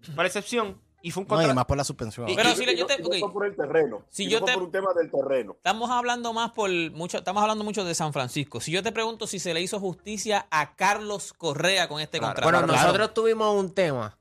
Fue 0.01 0.23
la 0.23 0.25
excepción 0.25 0.81
y 1.03 1.11
fue 1.11 1.21
un 1.21 1.27
No, 1.29 1.35
y 1.35 1.37
contrato. 1.37 1.53
más 1.55 1.65
por 1.65 1.77
la 1.77 1.83
suspensión. 1.83 2.27
Y-. 2.27 2.35
Pero 2.35 2.49
Y 2.49 2.55
si 2.55 2.65
le- 2.65 2.75
yo 2.75 2.87
te- 2.87 2.95
y 2.99 3.21
no 3.21 3.31
por 3.31 3.45
el 3.45 3.55
terreno. 3.55 4.05
Si 4.09 4.23
y 4.25 4.29
yo 4.29 4.43
te- 4.43 4.53
por 4.55 4.63
un 4.63 4.71
tema 4.71 4.91
del 4.95 5.11
terreno. 5.11 5.53
Estamos 5.53 5.91
hablando 5.91 6.33
más 6.33 6.49
por 6.51 6.71
mucho, 6.91 7.19
estamos 7.19 7.43
hablando 7.43 7.63
mucho 7.63 7.83
de 7.85 7.93
San 7.93 8.11
Francisco. 8.11 8.59
Si 8.59 8.71
yo 8.71 8.81
te 8.81 8.91
pregunto 8.91 9.27
si 9.27 9.37
se 9.37 9.53
le 9.53 9.61
hizo 9.61 9.79
justicia 9.79 10.47
a 10.49 10.73
Carlos 10.75 11.31
Correa 11.33 11.87
con 11.87 12.01
este 12.01 12.17
Claro. 12.17 12.33
contrato. 12.33 12.51
Bueno, 12.57 12.67
Claro. 12.73 12.87
nosotros 12.87 13.13
tuvimos 13.13 13.53
un 13.55 13.71
tema 13.75 14.17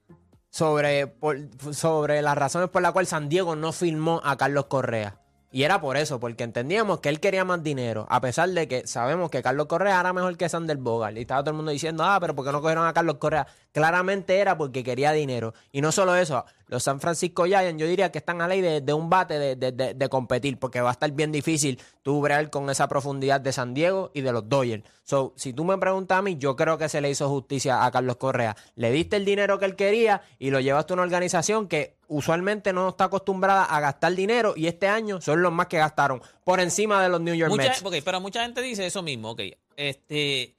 sobre, 0.51 1.07
por- 1.07 1.39
sobre 1.73 2.21
las 2.21 2.37
razones 2.37 2.69
por 2.69 2.83
las 2.83 2.93
cuales 2.93 3.09
San 3.09 3.31
Diego 3.31 3.57
no 3.57 3.73
firmó 3.73 4.21
a 4.25 4.37
Carlos 4.37 4.67
Correa. 4.67 5.18
Y 5.51 5.63
era 5.63 5.81
por 5.81 5.97
eso, 5.97 6.21
porque 6.21 6.45
entendíamos 6.45 7.01
que 7.01 7.09
él 7.09 7.21
quería 7.21 7.43
más 7.45 7.63
dinero, 7.63 8.07
a 8.11 8.21
pesar 8.21 8.51
de 8.51 8.69
que 8.69 8.87
sabemos 8.87 9.31
que 9.31 9.43
Carlos 9.43 9.67
Correa 9.67 9.99
era 9.99 10.13
mejor 10.13 10.37
que 10.37 10.47
Sander 10.47 10.77
Bogart. 10.77 11.17
Y 11.17 11.23
estaba 11.23 11.43
todo 11.43 11.53
el 11.53 11.57
mundo 11.57 11.73
diciendo, 11.73 12.05
ah, 12.05 12.19
pero 12.21 12.35
¿por 12.35 12.45
qué 12.45 12.53
no 12.53 12.61
cogieron 12.61 12.87
a 12.87 12.93
Carlos 12.93 13.17
Correa? 13.17 13.47
Claramente 13.79 14.39
era 14.39 14.59
porque 14.59 14.83
quería 14.85 15.13
dinero. 15.13 15.55
Y 15.73 15.81
no 15.81 15.93
solo 15.93 16.15
eso, 16.17 16.45
los 16.67 16.83
San 16.83 17.01
Francisco 17.01 17.45
Giants 17.47 17.81
yo 17.81 17.87
diría 17.87 18.11
que 18.13 18.19
están 18.19 18.43
a 18.43 18.49
ley 18.49 18.61
de, 18.61 18.81
de 18.81 18.93
un 18.93 19.09
bate 19.09 19.39
de, 19.39 19.57
de- 19.57 19.73
de- 19.73 19.95
de 19.95 20.09
competir, 20.09 20.59
porque 20.59 20.81
va 20.81 20.91
a 20.91 20.93
estar 20.93 21.11
bien 21.13 21.33
difícil 21.33 21.81
tú 22.03 22.21
bregar 22.21 22.51
con 22.51 22.69
esa 22.71 22.89
profundidad 22.89 23.41
de 23.41 23.53
San 23.53 23.73
Diego 23.75 24.11
y 24.15 24.21
de 24.21 24.33
los 24.33 24.49
Dodgers. 24.49 24.83
So, 25.05 25.33
si 25.37 25.53
tú 25.55 25.65
me 25.65 25.79
preguntas 25.79 26.19
a 26.19 26.23
mí, 26.23 26.37
yo 26.39 26.55
creo 26.57 26.77
que 26.77 26.89
se 26.89 27.01
le 27.01 27.09
hizo 27.09 27.29
justicia 27.29 27.85
a 27.85 27.91
Carlos 27.91 28.17
Correa. 28.17 28.57
Le 28.75 28.91
diste 28.91 29.17
el 29.17 29.25
dinero 29.25 29.59
que 29.59 29.65
él 29.65 29.77
quería 29.77 30.21
y 30.39 30.51
lo 30.51 30.61
llevaste 30.61 30.93
a 30.93 30.95
una 30.95 31.03
organización 31.05 31.67
que 31.69 31.97
usualmente 32.09 32.73
no 32.73 32.89
está 32.91 33.05
acostumbrada 33.05 33.65
a 33.65 33.81
gastar 33.81 34.15
dinero 34.15 34.53
y 34.57 34.67
este 34.67 34.89
año 34.89 35.21
son 35.21 35.41
los 35.43 35.53
más 35.53 35.67
que 35.69 35.79
gastaron 35.79 36.21
por 36.45 36.59
encima 36.61 37.03
de 37.03 37.09
los 37.09 37.21
New 37.21 37.35
York 37.35 37.51
Mucha, 37.51 37.63
Mets. 37.65 37.83
ok, 37.85 37.95
pero 38.05 38.21
mucha 38.21 38.43
gente 38.43 38.61
dice 38.63 38.85
eso 38.87 39.03
mismo, 39.03 39.31
ok. 39.31 39.41
Este, 39.77 40.57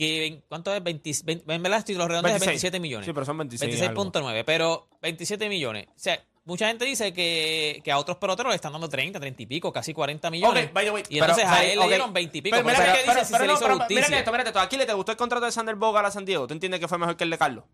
que, 0.00 0.42
¿cuánto 0.48 0.74
es? 0.74 0.82
20, 0.82 1.10
20 1.24 1.52
en 1.54 1.62
verdad, 1.62 1.78
estoy 1.80 1.94
los 1.94 2.08
redondos 2.08 2.30
de 2.32 2.38
26. 2.38 2.46
27 2.72 2.80
millones. 2.80 3.06
Sí, 3.06 3.12
pero 3.12 3.26
son 3.26 3.36
26 3.38 3.82
algo. 3.82 4.04
26.9, 4.04 4.42
pero 4.46 4.88
27 5.02 5.48
millones. 5.48 5.86
O 5.88 5.92
sea, 5.98 6.18
mucha 6.44 6.68
gente 6.68 6.84
dice 6.86 7.12
que, 7.12 7.80
que 7.84 7.92
a 7.92 7.98
otros 7.98 8.16
peloteros 8.16 8.50
le 8.50 8.56
están 8.56 8.72
dando 8.72 8.88
30, 8.88 9.20
30 9.20 9.42
y 9.42 9.46
pico, 9.46 9.72
casi 9.72 9.92
40 9.92 10.30
millones. 10.30 10.66
Ok, 10.66 10.72
by 10.72 10.84
the 10.86 10.90
way, 10.90 11.02
y 11.08 11.14
pero, 11.20 11.24
entonces 11.26 11.44
a 11.44 11.54
¿sabes? 11.54 11.72
él 11.72 11.78
Ok. 11.78 11.84
le 11.84 11.88
dieron 11.90 12.12
20 12.12 12.38
y 12.38 12.40
pico. 12.42 12.56
Pero 12.56 12.66
Pero, 12.66 12.78
mira 12.78 12.92
mira 12.92 12.92
que- 12.92 12.98
que 12.98 13.04
dice 13.04 13.14
pero- 13.14 13.26
si 13.26 13.32
pero 13.32 13.52
no, 13.52 13.78
pero. 13.78 13.86
Mira 13.90 14.18
esto, 14.18 14.30
mira 14.32 14.42
esto. 14.44 14.58
Aquí 14.60 14.76
le 14.76 14.86
te 14.86 14.92
gustó 14.94 15.12
el 15.12 15.18
contrato 15.18 15.44
de 15.46 15.52
Sander 15.52 15.74
Bogart 15.76 16.06
a 16.06 16.10
San 16.10 16.24
Diego. 16.24 16.46
¿Tú 16.46 16.54
entiendes 16.54 16.80
que 16.80 16.88
fue 16.88 16.98
mejor 16.98 17.16
que 17.16 17.24
el 17.24 17.30
de 17.30 17.38
Carlos? 17.38 17.64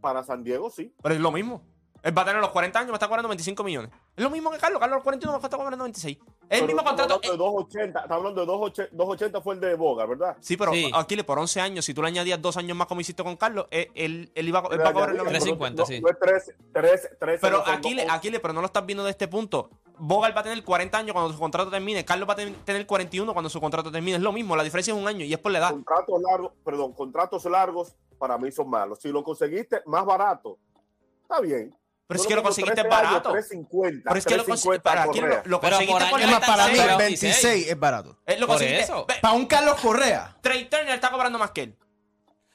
Para 0.00 0.24
San 0.24 0.42
Diego, 0.42 0.70
sí. 0.70 0.92
Pero 1.02 1.14
es 1.14 1.20
lo 1.20 1.30
mismo. 1.30 1.62
Él 2.02 2.16
va 2.16 2.22
a 2.22 2.24
tener 2.24 2.40
los 2.40 2.50
40 2.50 2.78
años, 2.80 2.90
me 2.90 2.94
está 2.96 3.06
cobrando 3.06 3.28
25 3.28 3.62
millones. 3.62 3.90
Es 4.16 4.24
lo 4.24 4.28
mismo 4.30 4.50
que 4.50 4.58
Carlos. 4.58 4.80
Carlos 4.80 4.96
los 4.96 5.04
41 5.04 5.38
me 5.38 5.44
está 5.44 5.56
cobrando 5.56 5.84
26. 5.84 6.18
Es 6.48 6.60
el 6.60 6.66
mismo 6.66 6.80
estamos 6.80 7.00
contrato. 7.00 7.14
hablando 7.14 7.32
de 7.32 7.38
280, 7.38 8.00
estamos 8.00 8.18
hablando 8.18 8.40
de 8.40 8.46
280, 8.46 8.96
280 8.96 9.40
fue 9.40 9.54
el 9.54 9.60
de 9.60 9.74
Boga, 9.76 10.06
¿verdad? 10.06 10.36
Sí, 10.40 10.56
pero 10.56 10.72
Sí. 10.72 10.90
Aquiles, 10.92 11.24
por 11.24 11.38
11 11.38 11.60
años, 11.60 11.84
si 11.84 11.94
tú 11.94 12.02
le 12.02 12.08
añadías 12.08 12.42
dos 12.42 12.56
años 12.56 12.76
más 12.76 12.88
como 12.88 13.00
hiciste 13.00 13.22
con 13.22 13.36
Carlos, 13.36 13.66
él, 13.70 13.90
él, 13.94 14.32
él 14.34 14.48
iba, 14.48 14.58
a- 14.58 14.74
él 14.74 14.80
va 14.80 14.88
a 14.88 14.92
cobrar 14.92 15.10
lo 15.14 15.24
mismo. 15.24 15.28
350, 15.30 15.82
no, 15.82 15.86
sí. 15.86 16.00
No 16.00 16.08
es 16.08 16.18
13, 16.18 16.56
13, 16.72 17.08
13 17.20 17.38
Pero 17.40 17.58
no 17.58 17.64
dos- 17.64 18.08
Aquiles, 18.10 18.40
pero 18.40 18.52
no 18.52 18.60
lo 18.60 18.66
estás 18.66 18.84
viendo 18.84 19.04
de 19.04 19.10
este 19.10 19.28
punto. 19.28 19.70
Bogart 19.96 20.36
va 20.36 20.40
a 20.40 20.44
tener 20.44 20.64
40 20.64 20.98
años 20.98 21.12
cuando 21.12 21.32
su 21.32 21.38
contrato 21.38 21.70
termine. 21.70 22.04
Carlos 22.04 22.28
va 22.28 22.32
a 22.32 22.36
ten- 22.36 22.56
tener 22.64 22.84
41 22.84 23.32
cuando 23.32 23.48
su 23.48 23.60
contrato 23.60 23.92
termine. 23.92 24.16
Es 24.16 24.22
lo 24.22 24.32
mismo, 24.32 24.56
la 24.56 24.64
diferencia 24.64 24.92
es 24.92 24.98
un 25.00 25.06
año 25.06 25.24
y 25.24 25.32
es 25.32 25.38
por 25.38 25.52
la 25.52 25.58
edad. 25.58 25.70
contratos 25.70 26.20
largos, 26.20 26.52
perdón, 26.64 26.92
contratos 26.94 27.44
largos 27.44 27.94
para 28.18 28.36
mí 28.38 28.50
son 28.50 28.68
malos. 28.68 28.98
Si 29.00 29.08
lo 29.10 29.22
conseguiste 29.22 29.82
más 29.86 30.04
barato, 30.04 30.58
está 31.22 31.40
bien. 31.40 31.72
Pero 32.06 32.20
es 32.20 32.26
que 32.26 32.34
lo 32.34 32.42
conseguiste 32.42 32.82
13 32.82 32.94
años, 32.94 33.10
barato. 33.10 33.30
350, 33.32 34.02
Pero 34.04 34.18
es 34.18 34.24
que 34.26 34.36
lo 34.36 34.44
conseguiste 34.44 34.80
350 34.80 34.82
para 34.82 35.06
Correa. 35.06 35.42
lo, 35.46 35.60
conseguiste 35.60 36.04
por 36.10 36.20
Es 36.20 36.30
más, 36.30 36.40
para 36.46 36.66
mí 36.68 36.74
Pero 36.76 36.98
26 36.98 37.68
es 37.68 37.78
barato. 37.80 38.18
Eh, 38.26 38.36
lo 38.38 38.46
Por 38.46 38.56
conseguiste. 38.58 38.92
Para 39.22 39.34
un 39.34 39.46
Carlos 39.46 39.80
Correa. 39.80 40.36
Trey 40.42 40.64
Turner 40.68 40.94
está 40.94 41.10
cobrando 41.10 41.38
más 41.38 41.52
que 41.52 41.62
él. 41.62 41.78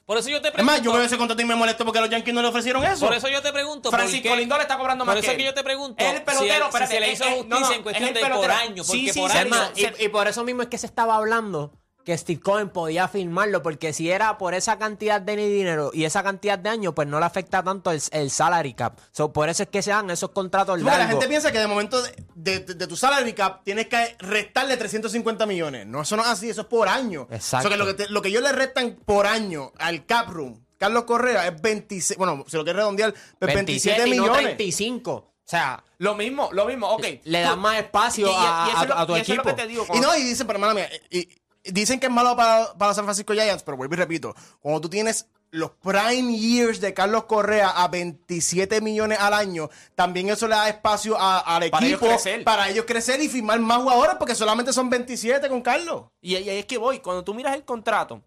Por 0.06 0.16
eso 0.16 0.30
yo 0.30 0.40
te 0.40 0.48
Es 0.48 0.54
pregunto. 0.54 0.72
más, 0.72 0.82
yo 0.82 0.92
veo 0.92 1.02
ese 1.02 1.18
contrato 1.18 1.42
y 1.42 1.44
me 1.44 1.54
molesto 1.54 1.84
porque 1.84 2.00
los 2.00 2.08
Yankees 2.08 2.32
no 2.32 2.40
le 2.40 2.48
ofrecieron 2.48 2.82
eso. 2.84 3.04
Por 3.06 3.14
eso 3.14 3.28
yo 3.28 3.42
te 3.42 3.52
pregunto. 3.52 3.90
¿por 3.90 3.98
Francisco 3.98 4.34
Lindor 4.36 4.60
está 4.62 4.78
cobrando 4.78 5.04
más 5.04 5.14
Por 5.16 5.20
que 5.22 5.26
eso 5.26 5.32
él. 5.32 5.36
es 5.36 5.42
que 5.42 5.46
yo 5.46 5.54
te 5.54 5.62
pregunto. 5.64 6.02
Es 6.02 6.14
el 6.14 6.22
pelotero, 6.22 6.70
si, 6.72 6.78
él- 6.82 6.88
se 6.88 7.00
le 7.00 7.12
hizo 7.12 7.24
justicia 7.24 7.44
no, 7.48 7.60
no, 7.60 7.72
en 7.72 7.82
cuestión 7.82 8.08
es 8.08 8.14
de 8.14 8.20
por 8.20 8.50
año. 8.50 8.84
Porque 8.86 8.98
Sí, 8.98 9.10
sí, 9.12 9.20
por 9.20 9.30
sí, 9.30 9.36
año. 9.36 9.54
sí, 9.74 9.84
Además, 9.84 10.00
y, 10.00 10.04
y 10.04 10.08
por 10.08 10.26
eso 10.28 10.44
mismo 10.44 10.62
es 10.62 10.68
que 10.68 10.78
se 10.78 10.86
estaba 10.86 11.16
hablando 11.16 11.72
que 12.08 12.16
Steve 12.16 12.40
Cohen 12.40 12.70
podía 12.70 13.06
firmarlo, 13.06 13.62
porque 13.62 13.92
si 13.92 14.10
era 14.10 14.38
por 14.38 14.54
esa 14.54 14.78
cantidad 14.78 15.20
de 15.20 15.36
dinero 15.36 15.90
y 15.92 16.04
esa 16.04 16.22
cantidad 16.22 16.58
de 16.58 16.70
años, 16.70 16.94
pues 16.96 17.06
no 17.06 17.20
le 17.20 17.26
afecta 17.26 17.62
tanto 17.62 17.90
el, 17.90 18.00
el 18.12 18.30
salary 18.30 18.72
cap. 18.72 18.98
So, 19.12 19.30
por 19.30 19.50
eso 19.50 19.64
es 19.64 19.68
que 19.68 19.82
se 19.82 19.90
dan 19.90 20.08
esos 20.10 20.30
contratos 20.30 20.76
porque 20.78 20.84
la 20.84 20.96
largos. 20.96 21.10
gente 21.10 21.28
piensa 21.28 21.52
que 21.52 21.58
de 21.58 21.66
momento 21.66 22.00
de, 22.34 22.60
de- 22.60 22.86
tu 22.86 22.96
salary 22.96 23.34
cap 23.34 23.60
tienes 23.62 23.88
que 23.88 24.16
restarle 24.20 24.78
350 24.78 25.44
millones. 25.44 25.86
No, 25.86 26.00
eso 26.00 26.16
no 26.16 26.22
es 26.22 26.28
así, 26.28 26.48
eso 26.48 26.62
es 26.62 26.66
por 26.66 26.88
año. 26.88 27.28
Exacto. 27.30 27.68
O 27.68 27.70
sea, 27.70 27.76
que 27.78 27.84
lo, 27.84 27.86
que 27.86 27.94
te- 28.04 28.08
lo 28.08 28.22
que 28.22 28.28
ellos 28.30 28.42
le 28.42 28.52
restan 28.52 28.96
por 29.04 29.26
año 29.26 29.72
al 29.78 30.06
cap 30.06 30.30
room, 30.30 30.64
Carlos 30.78 31.04
Correa, 31.04 31.46
es 31.46 31.60
26, 31.60 32.16
bueno, 32.16 32.42
si 32.48 32.56
lo 32.56 32.64
quieres 32.64 32.78
redondear, 32.78 33.12
pues 33.38 33.52
27, 33.54 33.98
27 34.02 34.08
y 34.08 34.16
no 34.16 34.22
millones. 34.22 34.42
35. 34.56 35.12
O 35.12 35.50
sea, 35.50 35.82
Lo 35.96 36.14
mismo, 36.14 36.50
lo 36.52 36.66
mismo, 36.66 36.88
ok. 36.90 37.06
le 37.24 37.40
dan 37.40 37.58
más 37.58 37.78
espacio 37.78 38.26
y- 38.26 38.30
y- 38.30 38.34
a, 38.36 38.64
y 38.66 38.70
eso 38.70 38.78
a- 38.78 38.82
es 38.82 38.88
lo- 38.88 38.98
a 38.98 39.06
tu 39.06 39.16
y 39.16 39.20
eso 39.20 39.32
es 39.32 39.36
lo 39.38 39.42
equipo. 39.42 39.56
que 39.56 39.62
te 39.62 39.66
digo. 39.68 39.86
Y 39.94 40.00
no, 40.00 40.14
y 40.14 40.22
dicen, 40.22 40.46
pero 40.46 40.58
hermana 40.58 40.74
mía, 40.74 40.88
y- 41.10 41.26
dicen 41.64 42.00
que 42.00 42.06
es 42.06 42.12
malo 42.12 42.36
para, 42.36 42.72
para 42.74 42.94
San 42.94 43.04
Francisco 43.04 43.32
Giants, 43.32 43.62
pero 43.62 43.76
vuelvo 43.76 43.94
y 43.94 43.98
repito, 43.98 44.34
cuando 44.60 44.80
tú 44.80 44.88
tienes 44.88 45.26
los 45.50 45.70
prime 45.70 46.36
years 46.36 46.78
de 46.80 46.92
Carlos 46.92 47.24
Correa 47.24 47.70
a 47.70 47.88
27 47.88 48.82
millones 48.82 49.18
al 49.18 49.32
año, 49.32 49.70
también 49.94 50.28
eso 50.28 50.46
le 50.46 50.54
da 50.54 50.68
espacio 50.68 51.16
a- 51.18 51.38
al 51.38 51.70
Para 51.70 51.86
ellos 51.86 52.02
equipo 52.02 52.44
para 52.44 52.68
ellos 52.68 52.84
crecer 52.86 53.20
y 53.22 53.28
firmar 53.30 53.58
más 53.60 53.78
jugadores 53.78 54.16
porque 54.18 54.34
solamente 54.34 54.72
son 54.74 54.90
27 54.90 55.48
con 55.48 55.62
Carlos. 55.62 56.04
Y 56.20 56.34
ahí 56.36 56.50
ahí 56.50 56.58
es 56.58 56.66
que 56.66 56.76
voy. 56.76 56.98
Cuando 57.00 57.24
tú 57.24 57.32
miras 57.32 57.54
el 57.54 57.64
contrato, 57.64 58.22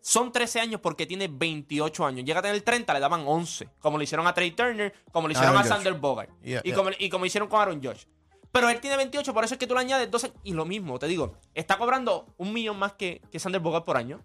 son 0.00 0.32
13 0.32 0.58
años 0.60 0.80
porque 0.80 1.06
tiene 1.06 1.28
28 1.28 2.04
años. 2.04 2.24
Llega 2.24 2.40
a 2.40 2.42
tener 2.42 2.60
30, 2.62 2.94
le 2.94 3.00
daban 3.00 3.22
11. 3.26 3.68
Como 3.78 3.96
le 3.98 4.04
hicieron 4.04 4.26
a 4.26 4.34
Trey 4.34 4.50
Turner, 4.50 4.92
como 5.12 5.28
le 5.28 5.32
hicieron 5.34 5.56
Aaron 5.56 5.70
a. 5.70 5.74
Sander 5.76 5.94
Bogart. 5.94 6.30
Yeah, 6.42 6.62
y, 6.64 6.68
yeah. 6.68 6.74
Como, 6.74 6.90
y 6.98 7.10
como 7.10 7.26
hicieron 7.26 7.48
con 7.48 7.60
Aaron 7.60 7.80
Josh. 7.82 8.04
Pero 8.52 8.68
él 8.68 8.80
tiene 8.80 8.96
28, 8.96 9.32
por 9.32 9.44
eso 9.44 9.54
es 9.54 9.58
que 9.58 9.66
tú 9.66 9.74
le 9.74 9.80
añades 9.80 10.10
12. 10.10 10.32
Y 10.42 10.52
lo 10.54 10.64
mismo, 10.64 10.98
te 10.98 11.06
digo, 11.06 11.36
está 11.54 11.78
cobrando 11.78 12.26
un 12.36 12.52
millón 12.52 12.78
más 12.78 12.94
que, 12.94 13.20
que 13.30 13.38
Sander 13.38 13.60
Bogart 13.60 13.84
por 13.84 13.96
año. 13.96 14.24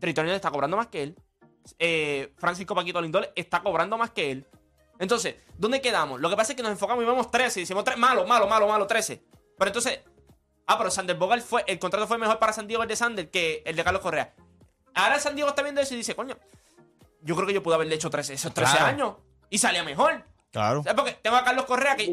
Turner 0.00 0.28
está 0.34 0.50
cobrando 0.50 0.76
más 0.76 0.88
que 0.88 1.02
él. 1.02 1.16
Eh, 1.78 2.32
Francisco 2.36 2.74
Paquito 2.74 3.00
Lindor 3.00 3.32
está 3.34 3.62
cobrando 3.62 3.96
más 3.96 4.10
que 4.10 4.30
él. 4.30 4.46
Entonces, 4.98 5.36
¿dónde 5.56 5.80
quedamos? 5.80 6.20
Lo 6.20 6.28
que 6.30 6.36
pasa 6.36 6.52
es 6.52 6.56
que 6.56 6.62
nos 6.62 6.72
enfocamos 6.72 7.02
y 7.02 7.06
vemos 7.06 7.30
13. 7.30 7.60
Y 7.60 7.62
decimos, 7.62 7.84
"Tre- 7.84 7.96
malo, 7.96 8.26
malo, 8.26 8.46
malo, 8.46 8.68
malo, 8.68 8.86
13. 8.86 9.22
Pero 9.58 9.68
entonces, 9.68 10.00
ah, 10.66 10.76
pero 10.78 10.90
Sander 10.90 11.16
Bogart 11.16 11.42
fue, 11.42 11.64
el 11.66 11.78
contrato 11.78 12.06
fue 12.06 12.18
mejor 12.18 12.38
para 12.38 12.52
San 12.52 12.66
Diego 12.66 12.82
el 12.82 12.88
de 12.88 12.96
Sander 12.96 13.30
que 13.30 13.62
el 13.64 13.74
de 13.74 13.82
Carlos 13.84 14.02
Correa. 14.02 14.34
Ahora 14.94 15.18
San 15.18 15.34
Diego 15.34 15.48
está 15.50 15.62
viendo 15.62 15.80
eso 15.80 15.94
y 15.94 15.98
dice, 15.98 16.14
coño, 16.14 16.36
yo 17.22 17.34
creo 17.34 17.46
que 17.46 17.54
yo 17.54 17.62
pude 17.62 17.74
haberle 17.74 17.94
hecho 17.94 18.10
13, 18.10 18.34
esos 18.34 18.52
13 18.54 18.76
Claro. 18.76 18.86
años 18.86 19.14
y 19.50 19.58
salía 19.58 19.82
mejor. 19.82 20.24
Claro. 20.52 20.82
¿Sabes? 20.82 20.94
Porque 20.94 21.12
tengo 21.22 21.36
a 21.36 21.44
Carlos 21.44 21.64
Correa 21.66 21.96
que. 21.96 22.12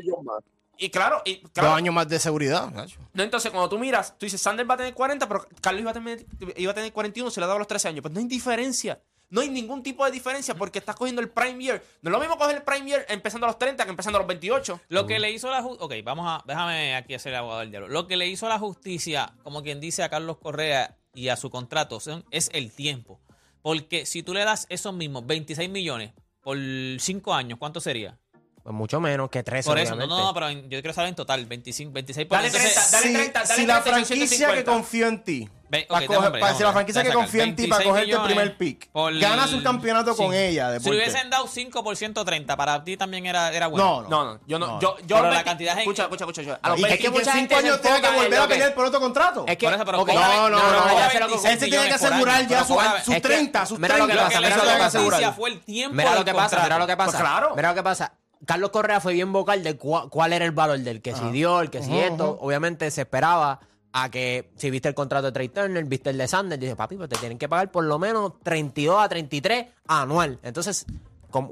Y 0.77 0.89
claro, 0.89 1.21
y 1.23 1.37
claro. 1.41 1.69
Dos 1.69 1.77
años 1.77 1.93
más 1.93 2.07
de 2.09 2.19
seguridad. 2.19 2.69
Nacho. 2.71 2.99
No, 3.13 3.23
entonces, 3.23 3.51
cuando 3.51 3.69
tú 3.69 3.77
miras, 3.77 4.17
tú 4.17 4.25
dices, 4.25 4.41
Sander 4.41 4.69
va 4.69 4.73
a 4.73 4.77
tener 4.77 4.93
40, 4.93 5.27
pero 5.27 5.47
Carlos 5.61 5.81
iba 5.81 5.91
a 5.91 5.93
tener, 5.93 6.25
iba 6.57 6.71
a 6.71 6.75
tener 6.75 6.91
41, 6.91 7.29
se 7.31 7.39
le 7.39 7.43
ha 7.43 7.47
dado 7.47 7.59
los 7.59 7.67
13 7.67 7.87
años. 7.89 8.01
Pues 8.01 8.13
no 8.13 8.19
hay 8.19 8.25
diferencia. 8.27 9.01
No 9.29 9.41
hay 9.41 9.49
ningún 9.49 9.81
tipo 9.81 10.05
de 10.05 10.11
diferencia 10.11 10.53
porque 10.53 10.77
estás 10.79 10.95
cogiendo 10.95 11.19
el 11.21 11.29
prime 11.29 11.63
year. 11.63 11.83
No 12.01 12.09
es 12.09 12.11
lo 12.11 12.19
mismo 12.19 12.37
coger 12.37 12.57
el 12.57 12.61
prime 12.63 12.85
year 12.87 13.05
empezando 13.09 13.47
a 13.47 13.49
los 13.49 13.57
30 13.57 13.83
que 13.83 13.89
empezando 13.89 14.17
a 14.17 14.21
los 14.21 14.27
28. 14.27 14.81
Lo 14.89 15.07
que 15.07 15.17
le 15.19 15.31
hizo 15.31 15.49
la 15.49 15.61
justicia. 15.63 15.85
Ok, 15.85 15.93
vamos 16.03 16.25
a. 16.27 16.43
Déjame 16.45 16.95
aquí 16.95 17.15
hacer 17.15 17.31
el 17.33 17.39
abogado 17.39 17.61
del 17.61 17.71
diablo. 17.71 17.87
Lo 17.87 18.05
que 18.05 18.15
le 18.15 18.27
hizo 18.27 18.47
la 18.47 18.59
justicia, 18.59 19.33
como 19.43 19.63
quien 19.63 19.79
dice 19.79 20.03
a 20.03 20.09
Carlos 20.09 20.37
Correa 20.37 20.97
y 21.15 21.29
a 21.29 21.35
su 21.35 21.49
contrato, 21.49 21.99
son- 21.99 22.25
es 22.29 22.49
el 22.53 22.71
tiempo. 22.71 23.21
Porque 23.63 24.05
si 24.05 24.21
tú 24.21 24.33
le 24.35 24.43
das 24.43 24.67
esos 24.69 24.93
mismos 24.93 25.25
26 25.25 25.67
millones 25.69 26.13
por 26.41 26.57
5 26.99 27.33
años, 27.33 27.57
¿cuánto 27.57 27.79
sería? 27.79 28.19
Pues 28.63 28.73
mucho 28.73 29.01
menos 29.01 29.29
que 29.29 29.43
13, 29.43 29.69
Por 29.69 29.77
eso, 29.77 29.89
no, 29.91 29.97
obviamente. 30.05 30.21
no, 30.21 30.27
no, 30.27 30.33
pero 30.33 30.47
en- 30.47 30.63
yo 30.69 30.79
quiero 30.81 30.93
saber 30.93 31.09
en 31.09 31.15
total, 31.15 31.45
25, 31.45 31.91
26 31.91 32.27
por 32.27 32.37
Dale 32.37 32.47
entonces- 32.47 32.73
30, 32.73 32.91
dale 32.91 33.07
si 33.07 33.13
30, 33.13 33.39
dale 33.43 33.53
si 33.55 33.65
la 33.65 33.73
30, 33.83 33.91
franquicia 33.91 34.15
150. 34.27 34.55
que 34.55 34.63
confió 34.63 35.07
en 35.07 35.23
ti, 35.25 35.49
Ve, 35.67 35.85
pa' 35.89 35.95
ok, 35.97 36.01
coger- 36.05 36.09
dame, 36.21 36.39
pa- 36.39 36.45
dame, 36.47 36.57
si 36.57 36.63
la 36.63 36.71
franquicia 36.71 37.01
que 37.01 37.07
sacar 37.09 37.21
confió 37.23 37.43
en 37.43 37.55
ti 37.57 37.67
para 37.67 37.79
26 37.79 37.89
cogerte 37.89 38.11
el 38.11 38.17
millones 38.19 38.33
primer 38.53 38.57
pick, 38.57 38.89
por- 38.91 39.19
ganas 39.19 39.51
un 39.51 39.63
campeonato 39.63 40.15
con 40.15 40.33
ella. 40.33 40.79
Si 40.79 40.89
hubiesen 40.89 41.29
dado 41.29 41.45
5 41.47 41.83
por 41.83 41.97
130, 41.97 42.55
para 42.55 42.81
ti 42.85 42.95
también 42.95 43.25
era, 43.25 43.51
era 43.51 43.67
bueno. 43.67 44.03
No, 44.07 44.09
No, 44.09 44.23
no, 44.35 44.39
yo 44.47 44.57
no. 44.59 44.67
No. 44.67 44.79
Yo, 44.79 44.95
yo 45.07 45.17
Pero 45.17 45.31
la 45.31 45.43
cantidad 45.43 45.73
en- 45.73 45.79
Escucha, 45.79 46.03
escucha, 46.03 46.23
escucha. 46.23 46.41
escucha. 46.43 46.59
A 46.63 46.69
los 46.69 46.79
y, 46.79 46.83
20 46.83 46.95
es 46.95 47.01
que 47.03 47.09
mucha 47.09 47.31
gente 47.33 47.55
se 47.55 47.59
años 47.59 47.81
tiene 47.81 47.99
que 47.99 48.07
enfoca 48.07 48.15
en 48.15 48.23
volver 48.23 48.37
lo 48.39 48.43
a 48.45 48.47
que- 48.47 48.53
pelear 48.53 48.73
por 48.75 48.85
otro 48.85 48.99
contrato. 49.01 49.43
Es 49.45 49.57
que, 49.57 49.65
Por 49.65 49.73
eso, 49.75 49.83
pero 49.85 49.99
ok, 49.99 50.07
cobra- 50.09 50.27
no, 50.27 50.49
no, 50.49 50.49
no, 50.49 50.61
cobra 50.63 50.93
no, 50.93 50.99
ya 50.99 51.09
sé 51.09 51.19
lo 51.19 51.25
que- 51.27 51.33
26 51.33 51.53
Él 51.53 51.59
se 51.59 51.65
tiene 51.65 51.69
que 51.69 51.83
millones 51.83 51.99
por 51.99 52.07
asegurar 52.13 52.35
año, 52.37 52.43
ya 52.49 52.55
pero 52.55 52.65
su- 52.67 52.73
cobra- 52.75 53.03
sus 53.03 53.15
es 53.15 53.21
que- 53.21 53.27
30, 53.27 53.65
sus 53.65 53.79
mira 53.79 53.97
lo 53.97 54.07
que 54.07 54.13
30. 54.13 54.23
Lo 54.23 54.29
que 54.29 54.35
pasa, 54.35 54.39
le 54.39 54.47
mira 54.47 54.55
hizo 54.55 54.65
lo 54.65 54.71
que 54.71 54.77
la 54.79 54.85
pasa. 54.85 54.99
justicia 54.99 55.31
fue 55.33 55.49
el 55.49 55.59
tiempo 55.59 55.95
Mira 55.97 56.09
lo 56.11 56.15
del 56.15 56.23
que 56.25 56.31
pasa, 56.31 56.41
contrato. 56.43 56.63
mira 56.63 56.77
lo 56.79 56.87
que 56.87 56.97
pasa. 56.97 57.11
Pues 57.11 57.21
claro. 57.21 57.55
Mira 57.57 57.69
lo 57.69 57.75
que 57.75 57.83
pasa. 57.83 58.13
Carlos 58.45 58.71
Correa 58.71 58.99
fue 58.99 59.13
bien 59.13 59.31
vocal 59.31 59.63
de 59.63 59.77
cua- 59.79 60.09
cuál 60.09 60.33
era 60.33 60.43
el 60.45 60.51
valor 60.51 60.79
del 60.79 61.01
que 61.01 61.15
si 61.15 61.29
dio, 61.31 61.61
el 61.61 61.69
que 61.69 61.81
si 61.81 61.97
esto. 61.97 62.37
Obviamente 62.41 62.89
se 62.91 63.01
esperaba 63.01 63.59
a 63.93 64.09
que 64.09 64.51
si 64.57 64.69
viste 64.71 64.87
el 64.89 64.95
contrato 64.95 65.27
de 65.27 65.31
Trey 65.31 65.49
Turner, 65.49 65.83
viste 65.85 66.09
el 66.09 66.17
de 66.17 66.27
Sanders, 66.27 66.59
dice, 66.59 66.75
papi, 66.75 66.97
pues 66.97 67.09
te 67.09 67.17
tienen 67.17 67.37
que 67.37 67.47
pagar 67.47 67.71
por 67.71 67.83
lo 67.83 67.99
menos 67.99 68.33
32 68.43 69.01
a 69.03 69.07
33 69.07 69.67
anual. 69.87 70.39
Entonces, 70.43 70.85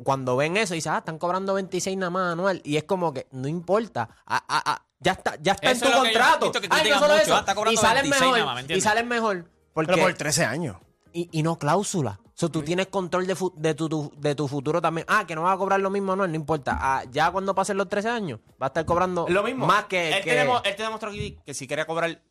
cuando 0.04 0.36
ven 0.36 0.58
eso, 0.58 0.74
dicen, 0.74 0.94
ah, 0.94 0.98
están 1.00 1.18
cobrando 1.18 1.54
26 1.54 1.98
nada 1.98 2.10
más 2.10 2.34
anual. 2.34 2.62
Y 2.64 2.78
es 2.78 2.84
como 2.84 3.14
que 3.14 3.28
no 3.32 3.48
importa. 3.48 4.10
Ah, 4.26 4.44
ah, 4.48 4.62
ah, 4.66 4.82
ya 5.00 5.14
está, 5.14 5.36
ya 5.42 5.54
está 5.54 5.72
Eso 5.72 5.86
en 5.86 5.92
tu 5.92 5.98
contrato. 5.98 6.46
Ay, 6.46 6.52
no 6.54 6.60
critican 6.70 7.00
solo 7.00 7.14
mucho, 7.14 7.24
eso. 7.24 7.36
ah, 7.36 7.72
y 7.72 7.78
salen 7.78 8.04
26 8.10 8.22
mejor. 8.22 8.40
nada 8.40 8.54
más, 8.54 8.68
¿me 8.68 8.78
y 8.78 8.82
salen 8.82 9.08
mejor. 9.08 9.46
Porque, 9.74 9.92
Pero 9.94 10.04
por 10.08 10.14
13 10.14 10.46
años. 10.46 10.78
y, 11.14 11.30
y 11.32 11.44
no 11.44 11.58
cláusula. 11.58 12.20
O 12.34 12.38
sea, 12.42 12.50
tú 12.50 12.64
tienes 12.64 12.88
control 12.88 13.28
de, 13.28 13.36
fu- 13.36 13.54
de, 13.56 13.76
tu, 13.76 13.88
tu- 13.90 14.12
de 14.18 14.34
tu 14.34 14.48
futuro 14.48 14.82
también. 14.82 15.06
Ah, 15.10 15.26
que 15.28 15.36
no 15.36 15.44
vas 15.44 15.54
a 15.54 15.58
cobrar 15.58 15.80
lo 15.80 15.90
mismo, 15.90 16.16
no, 16.16 16.26
no 16.28 16.36
importa. 16.36 16.78
Ah, 16.82 17.04
ya 17.12 17.30
cuando 17.32 17.54
pasen 17.54 17.78
los 17.78 17.88
13 17.90 18.10
años, 18.10 18.40
va 18.62 18.66
a 18.66 18.70
estar 18.70 18.86
cobrando 18.86 19.26
Lo 19.30 19.44
mismo. 19.44 19.66
más 19.68 19.86
que. 19.86 20.10
Él, 20.18 20.24
que- 20.24 20.30
te 20.32 20.36
demo- 20.38 20.62
él 20.64 20.76
te 20.76 20.82
demostró 20.84 21.10
aquí 21.10 21.38
que 21.46 21.54
si 21.54 21.68
quería 21.68 21.86
cobrar 21.86 22.22